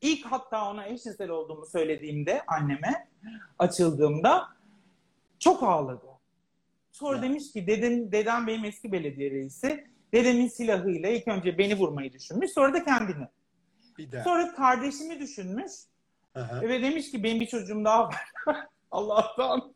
ilk 0.02 0.26
hatta 0.26 0.70
ona 0.72 0.86
eşcinsel 0.88 1.30
olduğumu 1.30 1.66
söylediğimde 1.66 2.42
anneme 2.48 3.08
açıldığımda 3.60 4.48
çok 5.40 5.64
ağladı. 5.64 6.06
Sonra 6.92 7.18
Ya. 7.18 7.24
demiş 7.24 7.52
ki 7.52 7.68
dedem, 7.68 8.12
dedem 8.12 8.48
benim 8.48 8.66
eski 8.66 8.92
belediye 8.92 9.32
reisi. 9.32 9.88
Dedemin 10.14 10.48
silahıyla 10.48 11.10
ilk 11.10 11.28
önce 11.28 11.58
beni 11.58 11.76
vurmayı 11.78 12.14
düşünmüş. 12.14 12.52
Sonra 12.52 12.74
da 12.74 12.84
kendini. 12.84 13.28
Bir 13.98 14.12
de. 14.12 14.24
Sonra 14.24 14.56
kardeşimi 14.56 15.20
düşünmüş. 15.20 15.72
Hı. 16.34 16.62
Ve 16.62 16.82
demiş 16.82 17.12
ki 17.12 17.24
benim 17.24 17.40
bir 17.40 17.48
çocuğum 17.48 17.86
daha 17.86 18.08
var. 18.08 18.16
Allah'tan. 18.92 19.74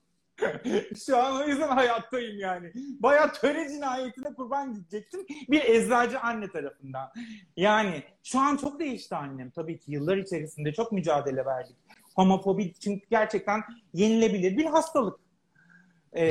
Şu 1.06 1.18
an 1.18 1.42
o 1.42 1.48
yüzden 1.48 1.68
hayattayım 1.68 2.40
yani. 2.40 2.72
Bayağı 2.76 3.34
töre 3.34 3.70
cinayetine 3.70 4.34
kurban 4.34 4.74
gidecektim. 4.74 5.26
Bir 5.50 5.62
eczacı 5.62 6.20
anne 6.20 6.52
tarafından. 6.52 7.12
Yani 7.58 8.04
şu 8.24 8.40
an 8.40 8.58
çok 8.58 8.80
değişti 8.80 9.16
annem. 9.16 9.50
Tabii 9.50 9.80
ki 9.80 9.92
yıllar 9.92 10.18
içerisinde 10.18 10.74
çok 10.74 10.92
mücadele 10.92 11.46
verdik. 11.46 11.76
Homofobi 12.16 12.74
çünkü 12.74 13.06
gerçekten 13.10 13.62
yenilebilir 13.94 14.58
bir 14.58 14.66
hastalık. 14.66 15.20
Ee, 16.14 16.26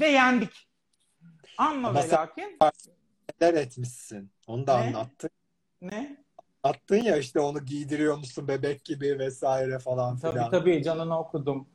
ve 0.00 0.06
yendik. 0.06 0.68
Ama 1.58 1.94
ve 1.94 2.08
lakin 2.08 2.58
Neler 3.40 3.54
etmişsin. 3.54 4.30
Onu 4.46 4.66
da 4.66 4.80
Ne? 4.80 4.86
anlattın. 4.86 5.30
ne? 5.82 6.16
Attın 6.62 6.96
ya 7.02 7.16
işte 7.16 7.40
onu 7.40 7.64
giydiriyor 7.64 8.16
musun 8.18 8.48
bebek 8.48 8.84
gibi 8.84 9.18
vesaire 9.18 9.78
falan 9.78 10.16
Tabii 10.18 10.32
filan. 10.32 10.50
tabii 10.50 10.82
canını 10.82 11.18
okudum. 11.20 11.68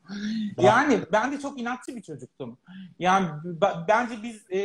Bak. 0.58 0.66
Yani 0.66 1.00
ben 1.12 1.32
de 1.32 1.40
çok 1.40 1.60
inatçı 1.60 1.96
bir 1.96 2.02
çocuktum. 2.02 2.58
Yani 3.00 3.28
bence 3.88 4.24
biz 4.24 4.52
e, 4.52 4.58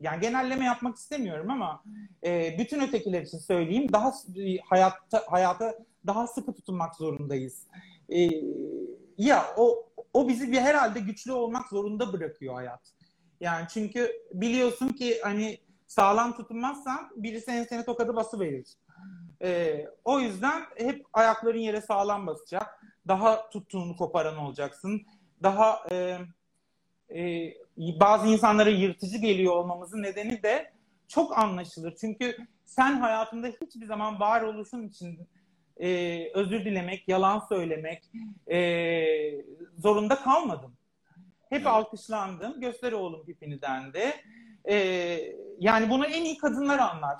yani 0.00 0.20
genelleme 0.20 0.64
yapmak 0.64 0.96
istemiyorum 0.96 1.50
ama 1.50 1.82
e, 2.24 2.56
bütün 2.58 2.80
ötekiler 2.80 3.22
için 3.22 3.38
söyleyeyim 3.38 3.92
daha 3.92 4.08
e, 4.36 4.56
hayatta 4.58 5.22
hayata 5.28 5.74
daha 6.06 6.26
sıkı 6.26 6.52
tutunmak 6.54 6.94
zorundayız. 6.96 7.66
E, 8.14 8.30
ya 9.18 9.44
o 9.56 9.88
o 10.12 10.28
bizi 10.28 10.52
bir 10.52 10.60
herhalde 10.60 11.00
güçlü 11.00 11.32
olmak 11.32 11.68
zorunda 11.68 12.12
bırakıyor 12.12 12.54
hayat. 12.54 12.80
Yani 13.40 13.66
çünkü 13.70 14.12
biliyorsun 14.32 14.88
ki 14.88 15.20
hani 15.22 15.58
sağlam 15.86 16.36
tutunmazsan 16.36 17.10
birisi 17.16 17.66
seni 17.68 17.84
tokadı 17.84 18.16
bası 18.16 18.40
verir. 18.40 18.66
E, 19.42 19.84
o 20.04 20.20
yüzden 20.20 20.62
hep 20.76 21.06
ayakların 21.12 21.58
yere 21.58 21.80
sağlam 21.80 22.26
basacak. 22.26 22.84
Daha 23.08 23.50
tuttuğunu 23.50 23.96
koparan 23.96 24.36
olacaksın. 24.36 25.02
Daha 25.42 25.86
e, 25.90 26.18
e, 27.16 27.52
bazı 28.00 28.26
insanlara 28.28 28.70
yırtıcı 28.70 29.18
geliyor 29.18 29.52
olmamızın 29.56 30.02
nedeni 30.02 30.42
de 30.42 30.72
çok 31.08 31.38
anlaşılır. 31.38 31.96
Çünkü 32.00 32.36
sen 32.64 32.96
hayatında 32.96 33.46
hiçbir 33.46 33.86
zaman 33.86 34.20
varoluşun 34.20 34.88
için 34.88 35.28
e, 35.76 36.18
özür 36.34 36.64
dilemek, 36.64 37.08
yalan 37.08 37.42
söylemek 37.48 38.02
e, 38.50 38.58
zorunda 39.78 40.16
kalmadın. 40.16 40.74
Hep 41.48 41.66
alkışlandın. 41.66 42.60
Göster 42.60 42.92
oğlum 42.92 43.26
pipini 43.26 43.62
dendi. 43.62 44.14
E, 44.70 44.76
yani 45.58 45.90
bunu 45.90 46.06
en 46.06 46.24
iyi 46.24 46.38
kadınlar 46.38 46.78
anlar. 46.78 47.18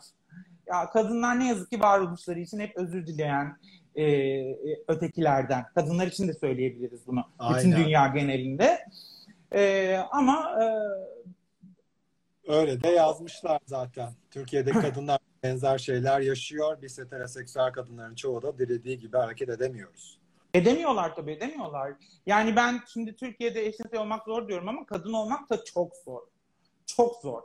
Ya 0.67 0.91
kadınlar 0.91 1.41
ne 1.41 1.49
yazık 1.49 1.71
ki 1.71 1.81
varoluşları 1.81 2.41
için 2.41 2.61
hep 2.61 2.77
özür 2.77 3.07
dileyen 3.07 3.57
e, 3.97 4.05
ötekilerden. 4.89 5.65
Kadınlar 5.75 6.07
için 6.07 6.29
de 6.29 6.35
söyleyebiliriz 6.35 7.07
bunu. 7.07 7.25
Aynen. 7.39 7.59
Bütün 7.59 7.85
dünya 7.85 8.07
genelinde. 8.07 8.87
E, 9.53 9.97
ama 10.13 10.63
e, 10.63 10.67
Öyle 12.49 12.83
de 12.83 12.89
yazmışlar 12.89 13.61
zaten. 13.67 14.13
Türkiye'deki 14.31 14.79
kadınlar 14.81 15.19
benzer 15.43 15.79
şeyler 15.79 16.21
yaşıyor. 16.21 16.79
Biz 16.83 16.99
heteroseksüel 16.99 17.73
kadınların 17.73 18.15
çoğu 18.15 18.43
da 18.43 18.59
dilediği 18.59 18.99
gibi 18.99 19.17
hareket 19.17 19.49
edemiyoruz. 19.49 20.19
Edemiyorlar 20.55 21.15
tabii 21.15 21.33
edemiyorlar. 21.33 21.93
Yani 22.27 22.57
ben 22.57 22.81
şimdi 22.93 23.17
Türkiye'de 23.17 23.67
eşcinsel 23.67 24.01
olmak 24.01 24.25
zor 24.25 24.49
diyorum 24.49 24.69
ama 24.69 24.87
kadın 24.87 25.13
olmak 25.13 25.51
da 25.51 25.65
çok 25.65 25.97
zor. 26.05 26.23
Çok 26.87 27.17
zor. 27.17 27.43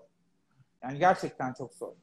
Yani 0.84 1.00
gerçekten 1.00 1.54
çok 1.54 1.74
zor. 1.74 1.94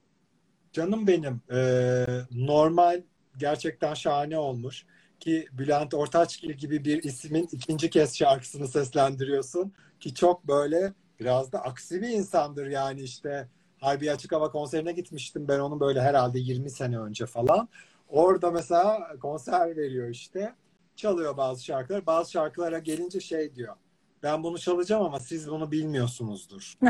Canım 0.72 1.06
benim 1.06 1.40
e, 1.50 2.04
normal 2.30 3.02
gerçekten 3.36 3.94
şahane 3.94 4.38
olmuş 4.38 4.86
ki 5.20 5.48
Bülent 5.52 5.94
Ortaçgil 5.94 6.52
gibi 6.52 6.84
bir 6.84 7.02
ismin 7.02 7.48
ikinci 7.52 7.90
kez 7.90 8.16
şarkısını 8.16 8.68
seslendiriyorsun 8.68 9.72
ki 10.00 10.14
çok 10.14 10.48
böyle 10.48 10.92
biraz 11.20 11.52
da 11.52 11.62
aksi 11.62 12.02
bir 12.02 12.08
insandır 12.08 12.66
yani 12.66 13.00
işte 13.00 13.48
Harbi 13.80 14.12
Açık 14.12 14.32
Hava 14.32 14.50
konserine 14.50 14.92
gitmiştim 14.92 15.48
ben 15.48 15.58
onun 15.58 15.80
böyle 15.80 16.00
herhalde 16.02 16.38
20 16.38 16.70
sene 16.70 16.98
önce 16.98 17.26
falan. 17.26 17.68
Orada 18.08 18.50
mesela 18.50 19.16
konser 19.20 19.76
veriyor 19.76 20.08
işte. 20.08 20.54
Çalıyor 20.96 21.36
bazı 21.36 21.64
şarkılar. 21.64 22.06
Bazı 22.06 22.30
şarkılara 22.30 22.78
gelince 22.78 23.20
şey 23.20 23.54
diyor. 23.54 23.76
Ben 24.22 24.42
bunu 24.42 24.58
çalacağım 24.58 25.04
ama 25.04 25.20
siz 25.20 25.50
bunu 25.50 25.72
bilmiyorsunuzdur. 25.72 26.74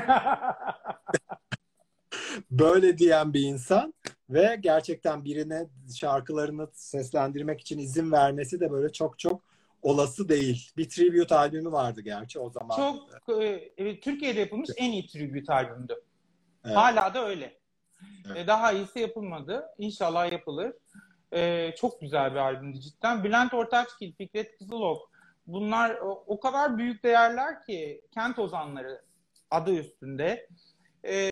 Böyle 2.50 2.98
diyen 2.98 3.34
bir 3.34 3.40
insan 3.40 3.94
ve 4.30 4.56
gerçekten 4.60 5.24
birine 5.24 5.66
şarkılarını 5.96 6.68
seslendirmek 6.72 7.60
için 7.60 7.78
izin 7.78 8.12
vermesi 8.12 8.60
de 8.60 8.70
böyle 8.70 8.92
çok 8.92 9.18
çok 9.18 9.42
olası 9.82 10.28
değil. 10.28 10.70
Bir 10.76 10.88
tribute 10.88 11.34
albümü 11.34 11.72
vardı 11.72 12.00
gerçi 12.00 12.38
o 12.38 12.50
zaman. 12.50 12.76
Çok 12.76 13.42
e, 13.42 13.72
evet, 13.78 14.02
Türkiye'de 14.02 14.40
yapılmış 14.40 14.70
en 14.76 14.92
iyi 14.92 15.06
tribute 15.06 15.52
albümdü. 15.52 15.94
Evet. 16.64 16.76
Hala 16.76 17.14
da 17.14 17.26
öyle. 17.26 17.58
Evet. 18.26 18.36
E, 18.36 18.46
Daha 18.46 18.72
iyisi 18.72 18.98
yapılmadı. 18.98 19.64
İnşallah 19.78 20.32
yapılır. 20.32 20.72
E, 21.32 21.72
çok 21.76 22.00
güzel 22.00 22.30
bir 22.30 22.36
albümdü 22.36 22.80
cidden. 22.80 23.24
Bülent 23.24 23.54
Ortaçgil, 23.54 24.12
Fikret 24.12 24.58
Kızılok 24.58 25.10
bunlar 25.46 25.96
o, 26.26 26.40
kadar 26.40 26.78
büyük 26.78 27.04
değerler 27.04 27.64
ki 27.64 28.02
kent 28.14 28.38
ozanları 28.38 29.02
adı 29.50 29.74
üstünde. 29.74 30.48
E, 31.08 31.30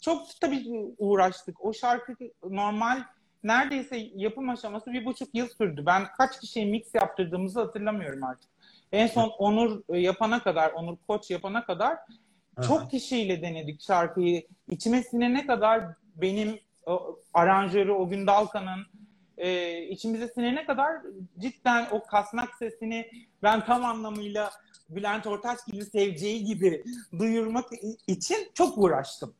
çok 0.00 0.26
tabii 0.40 0.64
uğraştık. 0.98 1.64
O 1.64 1.72
şarkı 1.72 2.16
normal 2.42 3.02
neredeyse 3.44 3.96
yapım 4.14 4.48
aşaması 4.48 4.92
bir 4.92 5.04
buçuk 5.04 5.34
yıl 5.34 5.48
sürdü. 5.48 5.82
Ben 5.86 6.02
kaç 6.18 6.40
kişiye 6.40 6.66
mix 6.66 6.94
yaptırdığımızı 6.94 7.60
hatırlamıyorum 7.60 8.24
artık. 8.24 8.50
En 8.92 9.06
son 9.06 9.28
Onur 9.28 9.82
e, 9.88 9.98
yapana 9.98 10.42
kadar, 10.42 10.72
Onur 10.72 10.96
Koç 11.08 11.30
yapana 11.30 11.66
kadar 11.66 11.98
çok 12.66 12.90
kişiyle 12.90 13.42
denedik 13.42 13.82
şarkıyı. 13.82 14.46
İçime 14.70 15.02
sinene 15.02 15.46
kadar 15.46 15.84
benim 16.16 16.60
aranjörü 17.34 17.92
o 17.92 18.08
gün 18.08 18.26
Dalkan'ın 18.26 18.86
e, 19.38 19.78
içimize 19.82 20.28
sinene 20.28 20.66
kadar 20.66 20.92
cidden 21.38 21.86
o 21.90 22.06
kasnak 22.06 22.54
sesini 22.54 23.10
ben 23.42 23.64
tam 23.64 23.84
anlamıyla 23.84 24.50
Bülent 24.88 25.26
Ortaçgil'i 25.26 25.84
seveceği 25.84 26.44
gibi 26.44 26.84
duyurmak 27.18 27.64
için 28.06 28.50
çok 28.54 28.78
uğraştım. 28.78 29.34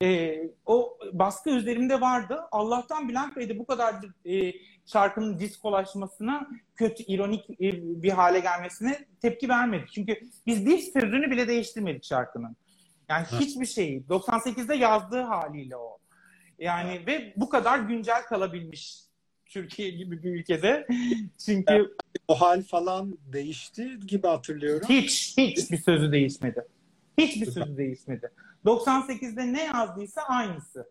E, 0.00 0.38
o 0.66 0.98
baskı 1.12 1.50
üzerimde 1.50 2.00
vardı. 2.00 2.40
Allah'tan 2.52 3.08
Bülent 3.08 3.36
Bey 3.36 3.48
de 3.48 3.58
bu 3.58 3.66
kadar 3.66 3.94
e, 4.24 4.52
şarkının 4.86 5.38
diskolaşmasına 5.38 6.48
kötü, 6.76 7.02
ironik 7.02 7.50
e, 7.50 8.02
bir 8.02 8.10
hale 8.10 8.40
gelmesine 8.40 8.98
tepki 9.22 9.48
vermedi. 9.48 9.84
Çünkü 9.94 10.20
biz 10.46 10.66
bir 10.66 10.78
sözünü 10.78 11.30
bile 11.30 11.48
değiştirmedik 11.48 12.04
şarkının. 12.04 12.56
Yani 13.08 13.26
Ha. 13.26 13.40
hiçbir 13.40 13.66
şeyi. 13.66 14.02
98'de 14.02 14.74
yazdığı 14.74 15.22
haliyle 15.22 15.76
o. 15.76 15.98
Yani 16.58 17.06
ve 17.06 17.32
bu 17.36 17.48
kadar 17.48 17.78
güncel 17.78 18.22
kalabilmiş 18.22 19.11
Türkiye 19.52 19.90
gibi 19.90 20.22
bir 20.22 20.30
ülkede. 20.30 20.86
Çünkü 21.46 21.96
O 22.28 22.40
hal 22.40 22.62
falan 22.62 23.18
değişti 23.32 23.98
gibi 24.06 24.26
hatırlıyorum. 24.26 24.88
hiç 24.88 25.34
hiç 25.38 25.70
bir 25.70 25.76
sözü 25.76 26.12
değişmedi. 26.12 26.64
Hiçbir 27.18 27.46
sözü 27.46 27.76
değişmedi. 27.76 28.30
98'de 28.64 29.52
ne 29.52 29.64
yazdıysa 29.64 30.22
aynısı. 30.22 30.88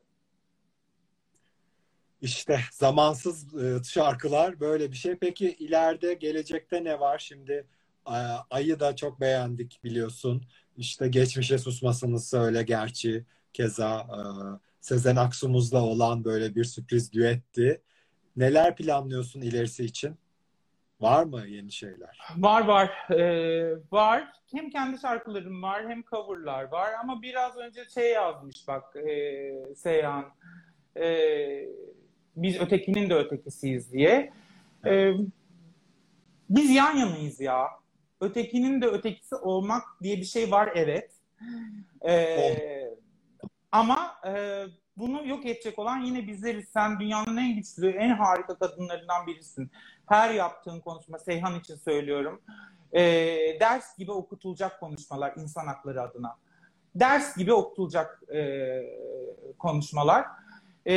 İşte 2.22 2.60
zamansız 2.72 3.56
e, 3.56 3.84
şarkılar 3.84 4.60
böyle 4.60 4.92
bir 4.92 4.96
şey. 4.96 5.16
Peki 5.16 5.52
ileride 5.54 6.14
gelecekte 6.14 6.84
ne 6.84 7.00
var? 7.00 7.20
Şimdi 7.20 7.68
e, 8.08 8.18
Ay'ı 8.50 8.80
da 8.80 8.96
çok 8.96 9.22
beğendik 9.22 9.80
biliyorsun. 9.84 10.44
İşte 10.78 11.08
geçmişe 11.08 11.58
susmasını 11.58 12.20
söyle 12.20 12.64
gerçi. 12.64 13.26
Keza 13.54 14.00
e, 14.00 14.20
Sezen 14.82 15.16
Aksu'muzla 15.16 15.82
olan 15.82 16.24
böyle 16.24 16.56
bir 16.56 16.64
sürpriz 16.64 17.14
düetti. 17.14 17.82
Neler 18.38 18.76
planlıyorsun 18.76 19.42
ilerisi 19.42 19.86
için? 19.86 20.18
Var 21.02 21.24
mı 21.24 21.48
yeni 21.48 21.72
şeyler? 21.72 22.20
Var 22.38 22.66
var. 22.66 23.12
Ee, 23.12 23.76
var. 23.92 24.28
Hem 24.52 24.70
kendi 24.70 25.00
şarkılarım 25.00 25.64
var 25.64 25.90
hem 25.90 26.04
coverlar 26.04 26.64
var. 26.64 26.94
Ama 27.04 27.22
biraz 27.22 27.58
önce 27.58 27.86
şey 27.94 28.12
yazmış 28.12 28.68
bak 28.68 28.96
e, 28.96 29.76
Seyhan. 29.76 30.26
E, 30.98 31.08
biz 32.36 32.60
ötekinin 32.62 33.10
de 33.10 33.16
ötekisiyiz 33.16 33.94
diye. 33.94 34.34
E, 34.86 35.14
biz 36.50 36.70
yan 36.70 36.98
yanayız 36.98 37.40
ya. 37.40 37.68
Ötekinin 38.22 38.82
de 38.82 38.86
ötekisi 38.86 39.36
olmak 39.36 39.84
diye 40.04 40.18
bir 40.18 40.26
şey 40.26 40.52
var 40.52 40.72
evet. 40.76 41.12
E, 42.08 42.36
ama 43.72 44.16
e, 44.28 44.66
bunu 44.98 45.28
yok 45.28 45.46
edecek 45.46 45.80
olan 45.80 46.00
yine 46.00 46.28
bizleriz. 46.28 46.70
Sen 46.70 47.00
dünyanın 47.00 47.38
en 47.38 47.56
güçlü, 47.56 47.90
en 47.90 48.10
harika 48.10 48.56
kadınlarından 48.56 49.28
birisin. 49.28 49.72
Her 50.10 50.34
yaptığın 50.34 50.80
konuşma, 50.80 51.20
Seyhan 51.20 51.60
için 51.60 51.76
söylüyorum. 51.76 52.42
E, 52.94 53.02
ders 53.60 53.98
gibi 53.98 54.12
okutulacak 54.12 54.80
konuşmalar 54.80 55.34
insan 55.38 55.68
hakları 55.68 56.02
adına. 56.02 56.36
Ders 56.96 57.38
gibi 57.38 57.54
okutulacak 57.54 58.24
e, 58.34 58.82
konuşmalar. 59.60 60.26
E, 60.88 60.94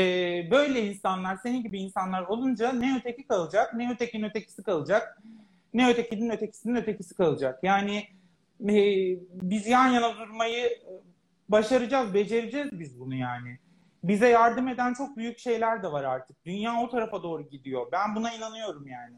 böyle 0.50 0.86
insanlar, 0.86 1.36
senin 1.36 1.62
gibi 1.62 1.80
insanlar 1.80 2.22
olunca 2.22 2.72
ne 2.72 2.96
öteki 3.00 3.26
kalacak, 3.26 3.74
ne 3.74 3.92
ötekinin 3.92 4.28
ötekisi 4.28 4.62
kalacak, 4.62 5.22
ne 5.74 5.90
ötekinin 5.90 6.30
ötekisinin 6.30 6.74
ötekisi 6.74 7.14
kalacak. 7.14 7.60
Yani 7.62 7.96
e, 8.60 8.76
biz 9.30 9.66
yan 9.66 9.88
yana 9.88 10.18
durmayı 10.18 10.78
başaracağız, 11.48 12.14
becereceğiz 12.14 12.68
biz 12.72 13.00
bunu 13.00 13.14
yani. 13.14 13.58
Bize 14.04 14.28
yardım 14.28 14.68
eden 14.68 14.94
çok 14.94 15.16
büyük 15.16 15.38
şeyler 15.38 15.82
de 15.82 15.92
var 15.92 16.04
artık. 16.04 16.44
Dünya 16.46 16.80
o 16.80 16.88
tarafa 16.88 17.22
doğru 17.22 17.42
gidiyor. 17.42 17.86
Ben 17.92 18.14
buna 18.14 18.32
inanıyorum 18.32 18.86
yani. 18.86 19.16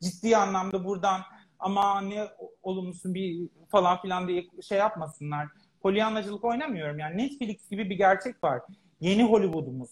Ciddi 0.00 0.36
anlamda 0.36 0.84
buradan 0.84 1.20
ama 1.58 2.00
ne 2.00 2.28
olumlusun 2.62 3.14
bir 3.14 3.48
falan 3.68 4.02
filan 4.02 4.28
diye 4.28 4.44
şey 4.62 4.78
yapmasınlar. 4.78 5.48
Polyanlacılık 5.82 6.44
oynamıyorum 6.44 6.98
yani. 6.98 7.16
Netflix 7.16 7.70
gibi 7.70 7.90
bir 7.90 7.96
gerçek 7.96 8.44
var. 8.44 8.60
Yeni 9.00 9.24
Hollywood'umuz. 9.24 9.90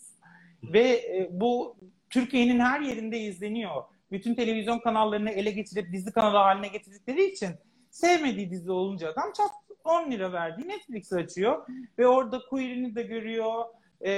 Ve 0.62 0.88
e, 0.88 1.28
bu 1.30 1.76
Türkiye'nin 2.10 2.60
her 2.60 2.80
yerinde 2.80 3.18
izleniyor. 3.18 3.82
Bütün 4.10 4.34
televizyon 4.34 4.78
kanallarını 4.78 5.30
ele 5.30 5.50
geçirip 5.50 5.92
dizi 5.92 6.12
kanalı 6.12 6.36
haline 6.36 6.68
getirdikleri 6.68 7.24
için 7.24 7.50
sevmediği 7.90 8.50
dizi 8.50 8.70
olunca 8.70 9.12
adam 9.12 9.32
çat 9.36 9.50
10 9.84 10.10
lira 10.10 10.32
verdiği 10.32 10.68
Netflix 10.68 11.12
açıyor 11.12 11.66
ve 11.98 12.06
orada 12.06 12.40
queer'ini 12.50 12.94
de 12.94 13.02
görüyor, 13.02 13.64
e, 14.06 14.12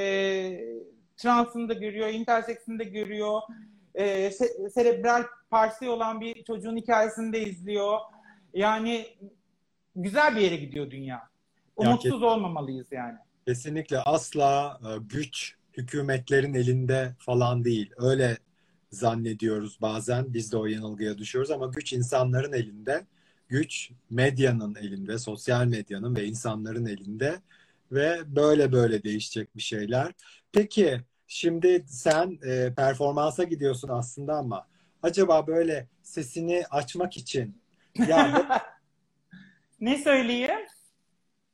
transını 1.17 1.69
da 1.69 1.75
görüyor, 1.75 2.09
interseksini 2.09 2.79
de 2.79 2.85
görüyor, 2.85 3.41
e, 3.95 4.29
se- 4.29 4.71
serebral 4.71 5.25
parsi 5.51 5.89
olan 5.89 6.21
bir 6.21 6.45
çocuğun 6.45 6.77
hikayesini 6.77 7.33
de 7.33 7.43
izliyor. 7.43 7.99
Yani 8.55 9.07
güzel 9.97 10.37
bir 10.37 10.41
yere 10.41 10.57
gidiyor 10.57 10.91
dünya. 10.91 11.23
Umutsuz 11.77 12.23
olmamalıyız 12.23 12.87
yani. 12.91 13.19
Kesinlikle 13.47 13.99
asla 13.99 14.81
e, 14.83 14.89
güç 14.99 15.55
hükümetlerin 15.77 16.55
elinde 16.55 17.15
falan 17.19 17.65
değil. 17.65 17.91
Öyle 17.97 18.39
zannediyoruz 18.91 19.79
bazen. 19.81 20.35
Biz 20.35 20.53
de 20.53 20.57
o 20.57 20.67
yanılgıya 20.67 21.19
düşüyoruz 21.19 21.51
ama 21.51 21.67
güç 21.67 21.93
insanların 21.93 22.53
elinde. 22.53 23.05
Güç 23.49 23.91
medyanın 24.11 24.75
elinde, 24.75 25.19
sosyal 25.19 25.67
medyanın 25.67 26.17
ve 26.17 26.25
insanların 26.25 26.87
elinde 26.87 27.41
ve 27.95 28.37
böyle 28.37 28.73
böyle 28.73 29.03
değişecek 29.03 29.57
bir 29.57 29.63
şeyler. 29.63 30.13
Peki 30.53 31.01
şimdi 31.27 31.85
sen 31.89 32.39
e, 32.47 32.75
performansa 32.75 33.45
gidiyorsun 33.45 33.89
aslında 33.89 34.35
ama 34.35 34.67
acaba 35.03 35.47
böyle 35.47 35.89
sesini 36.03 36.65
açmak 36.71 37.17
için 37.17 37.63
ya 38.09 38.47
Ne 39.81 39.99
söyleyeyim? 39.99 40.67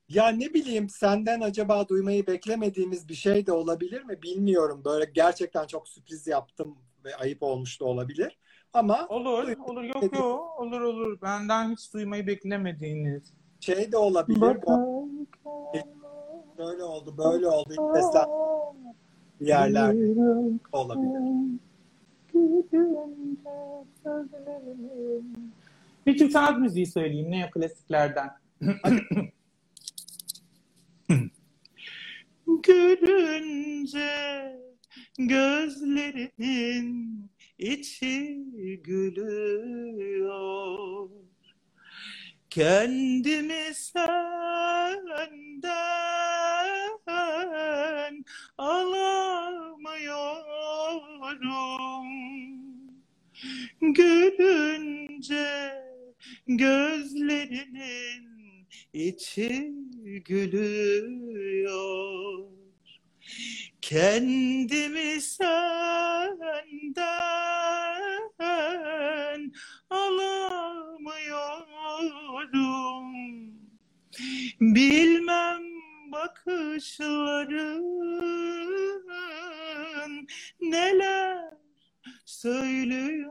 Ya 0.08 0.28
ne 0.28 0.54
bileyim 0.54 0.88
senden 0.88 1.40
acaba 1.40 1.88
duymayı 1.88 2.26
beklemediğimiz 2.26 3.08
bir 3.08 3.14
şey 3.14 3.46
de 3.46 3.52
olabilir 3.52 4.02
mi 4.02 4.22
bilmiyorum. 4.22 4.82
Böyle 4.84 5.04
gerçekten 5.14 5.66
çok 5.66 5.88
sürpriz 5.88 6.26
yaptım 6.26 6.78
ve 7.04 7.16
ayıp 7.16 7.42
olmuş 7.42 7.80
da 7.80 7.84
olabilir. 7.84 8.38
Ama 8.72 9.06
Olur, 9.08 9.56
olur. 9.58 9.82
Yok 9.82 10.16
yok. 10.16 10.60
Olur 10.60 10.80
olur. 10.80 11.20
Benden 11.22 11.72
hiç 11.72 11.94
duymayı 11.94 12.26
beklemediğiniz. 12.26 13.32
şey 13.60 13.92
de 13.92 13.96
olabilir. 13.96 14.58
Bu 14.66 15.10
böyle 16.60 16.84
oldu, 16.84 17.14
böyle 17.18 17.48
oldu. 17.48 17.94
Sesler 17.94 18.26
bir 19.40 19.46
yerler 19.46 19.96
olabilir. 20.72 21.20
Bir 26.06 26.18
Türk 26.18 26.32
sanat 26.32 26.58
müziği 26.58 26.86
söyleyeyim 26.86 27.30
neoklasiklerden. 27.30 28.30
Gülünce 32.62 34.10
gözlerinin 35.18 36.90
içi 37.58 38.44
gülüyor. 38.84 40.30
Kendimi 42.50 43.74
senden 43.74 44.24
alamıyorum. 48.58 50.00
Gülünce 53.80 55.72
gözlerinin 56.46 58.24
içi 58.92 59.72
gülüyor. 60.24 61.70
Kendimi 63.82 65.20
senden 65.20 66.94
Bilmem 74.60 75.62
bakışların 76.12 77.84
neler 80.60 81.50
söylüyor. 82.24 83.30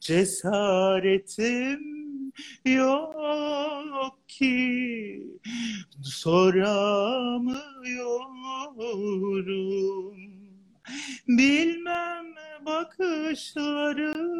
Cesaretim 0.00 1.80
yok 2.64 4.28
ki 4.28 5.22
soramıyorum. 6.02 7.52
Bilmem 11.28 12.26
bakışların 12.66 14.32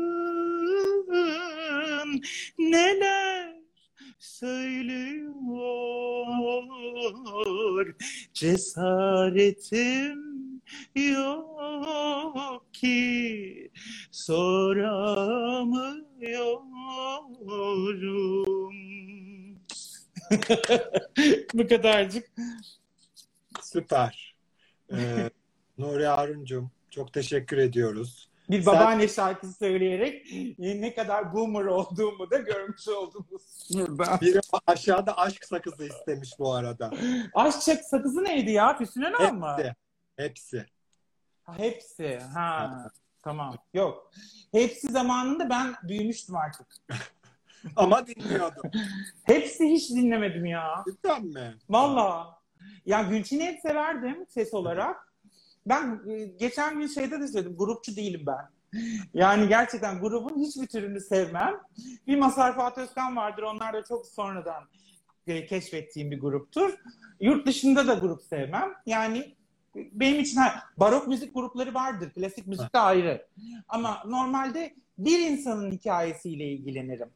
Cesaretim 8.42 10.18
yok 10.94 12.66
ki 12.72 13.70
soramıyorum. 14.10 16.02
Bu 21.54 21.68
kadarcık. 21.68 22.30
Süper. 23.62 24.36
Ee, 24.92 25.30
Nuri 25.78 26.06
Harun'cum 26.06 26.70
çok 26.90 27.12
teşekkür 27.12 27.56
ediyoruz. 27.56 28.28
Bir 28.50 28.62
Sen- 28.62 28.74
babaanne 28.74 29.08
şarkısı 29.08 29.52
söyleyerek 29.52 30.26
ne 30.58 30.94
kadar 30.94 31.34
boomer 31.34 31.64
olduğumu 31.64 32.30
da 32.30 32.38
görmüş 32.38 32.88
oldunuz. 32.88 33.68
Biri 34.20 34.40
aşağıda 34.66 35.18
aşk 35.18 35.44
sakızı 35.44 35.84
istemiş 35.84 36.30
bu 36.38 36.52
arada. 36.52 36.90
Aşk 37.34 37.62
sakızı 37.62 38.24
neydi 38.24 38.50
ya? 38.50 38.76
Füsun 38.78 39.02
Önal 39.02 39.32
mı? 39.32 39.56
Hepsi. 39.56 39.74
Hepsi. 40.16 40.66
Ha, 41.42 41.58
hepsi. 41.58 42.18
Ha. 42.34 42.90
Tamam. 43.22 43.56
Yok. 43.74 44.12
Hepsi 44.52 44.92
zamanında 44.92 45.50
ben 45.50 45.74
büyümüştüm 45.82 46.36
artık. 46.36 46.66
Ama 47.76 48.06
dinliyordum. 48.06 48.70
Hepsi 49.22 49.64
hiç 49.64 49.90
dinlemedim 49.90 50.46
ya. 50.46 50.84
Cidden 50.88 51.24
mi? 51.24 51.54
Valla. 51.68 52.38
Ya 52.86 53.02
Gülçin'i 53.02 53.44
hep 53.44 53.60
severdim 53.60 54.26
ses 54.28 54.54
olarak. 54.54 55.11
Ben 55.66 56.00
e, 56.08 56.24
geçen 56.24 56.78
gün 56.78 56.86
şeyde 56.86 57.20
de 57.20 57.28
söyledim. 57.28 57.56
Grupçu 57.56 57.96
değilim 57.96 58.24
ben. 58.26 58.48
Yani 59.14 59.48
gerçekten 59.48 60.00
grubun 60.00 60.44
hiçbir 60.44 60.66
türünü 60.66 61.00
sevmem. 61.00 61.54
Bir 62.06 62.18
Masar 62.18 62.54
Fuat 62.54 62.78
Özkan 62.78 63.16
vardır. 63.16 63.42
Onlar 63.42 63.72
da 63.72 63.84
çok 63.84 64.06
sonradan 64.06 64.64
e, 65.26 65.46
keşfettiğim 65.46 66.10
bir 66.10 66.20
gruptur. 66.20 66.74
Yurt 67.20 67.46
dışında 67.46 67.86
da 67.86 67.94
grup 67.94 68.22
sevmem. 68.22 68.68
Yani 68.86 69.34
benim 69.74 70.20
için 70.20 70.40
barok 70.76 71.08
müzik 71.08 71.34
grupları 71.34 71.74
vardır. 71.74 72.10
Klasik 72.10 72.46
müzik 72.46 72.74
de 72.74 72.78
ayrı. 72.78 73.26
Ama 73.68 74.02
normalde 74.06 74.74
bir 74.98 75.18
insanın 75.18 75.70
hikayesiyle 75.70 76.44
ilgilenirim. 76.44 77.08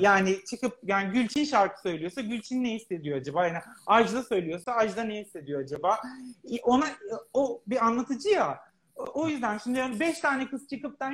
Yani 0.00 0.44
çıkıp 0.44 0.78
yani 0.82 1.12
Gülçin 1.12 1.44
şarkı 1.44 1.80
söylüyorsa 1.80 2.20
Gülçin 2.20 2.64
ne 2.64 2.70
hissediyor 2.74 3.18
acaba? 3.18 3.46
Yani 3.46 3.58
Ajda 3.86 4.22
söylüyorsa 4.22 4.72
Ajda 4.72 5.04
ne 5.04 5.20
hissediyor 5.20 5.60
acaba? 5.60 5.98
Ona 6.62 6.84
o 7.34 7.62
bir 7.66 7.86
anlatıcı 7.86 8.28
ya. 8.28 8.60
O- 8.96 9.28
yüzden 9.28 9.58
şimdi 9.58 9.78
yani 9.78 10.00
beş 10.00 10.20
tane 10.20 10.46
kız 10.48 10.68
çıkıp 10.68 11.00
da 11.00 11.10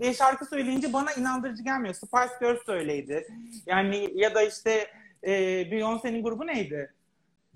diye 0.00 0.14
şarkı 0.14 0.46
söyleyince 0.46 0.92
bana 0.92 1.12
inandırıcı 1.12 1.62
gelmiyor. 1.62 1.94
Spice 1.94 2.34
Girls 2.40 2.64
söyleydi. 2.66 3.26
Yani 3.66 4.08
ya 4.14 4.34
da 4.34 4.42
işte 4.42 4.86
e, 5.24 5.30
Beyoncé'nin 5.70 6.22
grubu 6.22 6.46
neydi? 6.46 6.94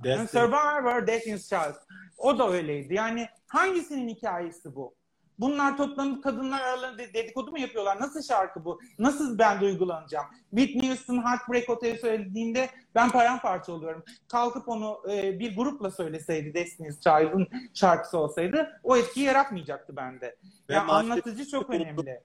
Destiny. 0.04 0.26
Survivor, 0.28 1.06
Destiny's 1.06 1.48
Child. 1.48 1.74
O 2.18 2.38
da 2.38 2.50
öyleydi. 2.50 2.94
Yani 2.94 3.28
hangisinin 3.46 4.08
hikayesi 4.08 4.74
bu? 4.74 4.94
Bunlar 5.40 5.76
toplanıp 5.76 6.24
kadınlar 6.24 6.60
aralarında 6.60 7.02
dedikodu 7.14 7.50
mu 7.50 7.58
yapıyorlar? 7.58 8.00
Nasıl 8.00 8.22
şarkı 8.22 8.64
bu? 8.64 8.80
Nasıl 8.98 9.38
ben 9.38 9.60
duygulanacağım? 9.60 10.26
Whitney 10.50 10.88
Houston 10.88 11.22
Heartbreak 11.22 11.68
Hotel 11.68 11.98
söylediğinde 11.98 12.70
ben 12.94 13.10
paramparça 13.10 13.72
oluyorum. 13.72 14.04
Kalkıp 14.28 14.68
onu 14.68 15.02
e, 15.12 15.38
bir 15.38 15.56
grupla 15.56 15.90
söyleseydi 15.90 16.54
Destiny's 16.54 17.00
Child'ın 17.00 17.48
şarkısı 17.74 18.18
olsaydı 18.18 18.80
o 18.82 18.96
etkiyi 18.96 19.26
yaratmayacaktı 19.26 19.96
bende. 19.96 20.36
Ve 20.68 20.74
Yani 20.74 20.92
anlatıcı 20.92 21.48
çok 21.48 21.70
önemli. 21.70 22.20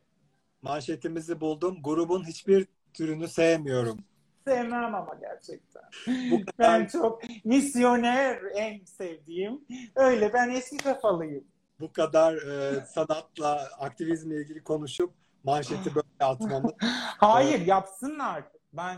Manşetimizi 0.62 1.42
buldum. 1.42 1.78
Grubun 1.84 2.24
hiçbir 2.28 2.68
türünü 2.94 3.28
sevmiyorum. 3.28 4.00
Sevmem 4.48 4.96
ama 4.96 5.18
gerçekten. 5.22 5.84
Bu 6.32 6.46
kadar 6.46 6.80
Ben 6.82 6.86
çok 6.86 7.22
misyoner 7.46 8.40
en 8.56 8.86
sevdiğim. 8.86 9.62
Öyle 9.96 10.34
ben 10.34 10.50
eski 10.50 10.78
kafalıyım. 10.78 11.44
Bu 11.80 11.94
kadar 11.94 12.34
e, 12.34 12.86
sanatla, 12.86 13.70
aktivizmle 13.80 14.36
ilgili 14.36 14.64
konuşup 14.64 15.14
manşeti 15.44 15.96
böyle 15.96 16.08
atmamız. 16.20 16.72
Hayır 17.18 17.66
yapsınlar. 17.66 18.44
Ben 18.74 18.98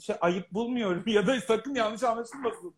şey, 0.00 0.16
ayıp 0.20 0.52
bulmuyorum 0.52 1.04
ya 1.06 1.26
da 1.26 1.40
sakın 1.40 1.74
yanlış 1.74 2.02
anlaşılmasın. 2.02 2.74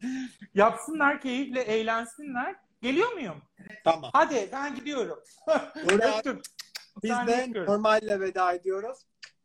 Yapsınlar 0.54 1.20
keyifle 1.20 1.60
eğlensinler. 1.60 2.56
Geliyor 2.82 3.12
muyum? 3.12 3.42
tamam. 3.84 4.10
Hadi 4.12 4.48
ben 4.52 4.74
gidiyorum. 4.74 5.18
Öptüm. 5.76 6.42
Biz 7.02 7.10
de 7.10 7.52
normalle 7.66 8.20
veda 8.20 8.52
ediyoruz. 8.52 8.98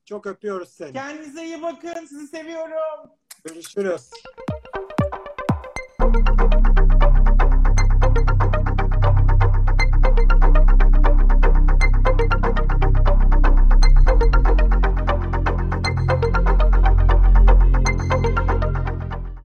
Çok 0.05 0.27
öpüyoruz 0.27 0.69
seni. 0.69 0.93
Kendinize 0.93 1.45
iyi 1.45 1.61
bakın. 1.61 2.05
Sizi 2.05 2.27
seviyorum. 2.27 3.09
Görüşürüz. 3.43 4.09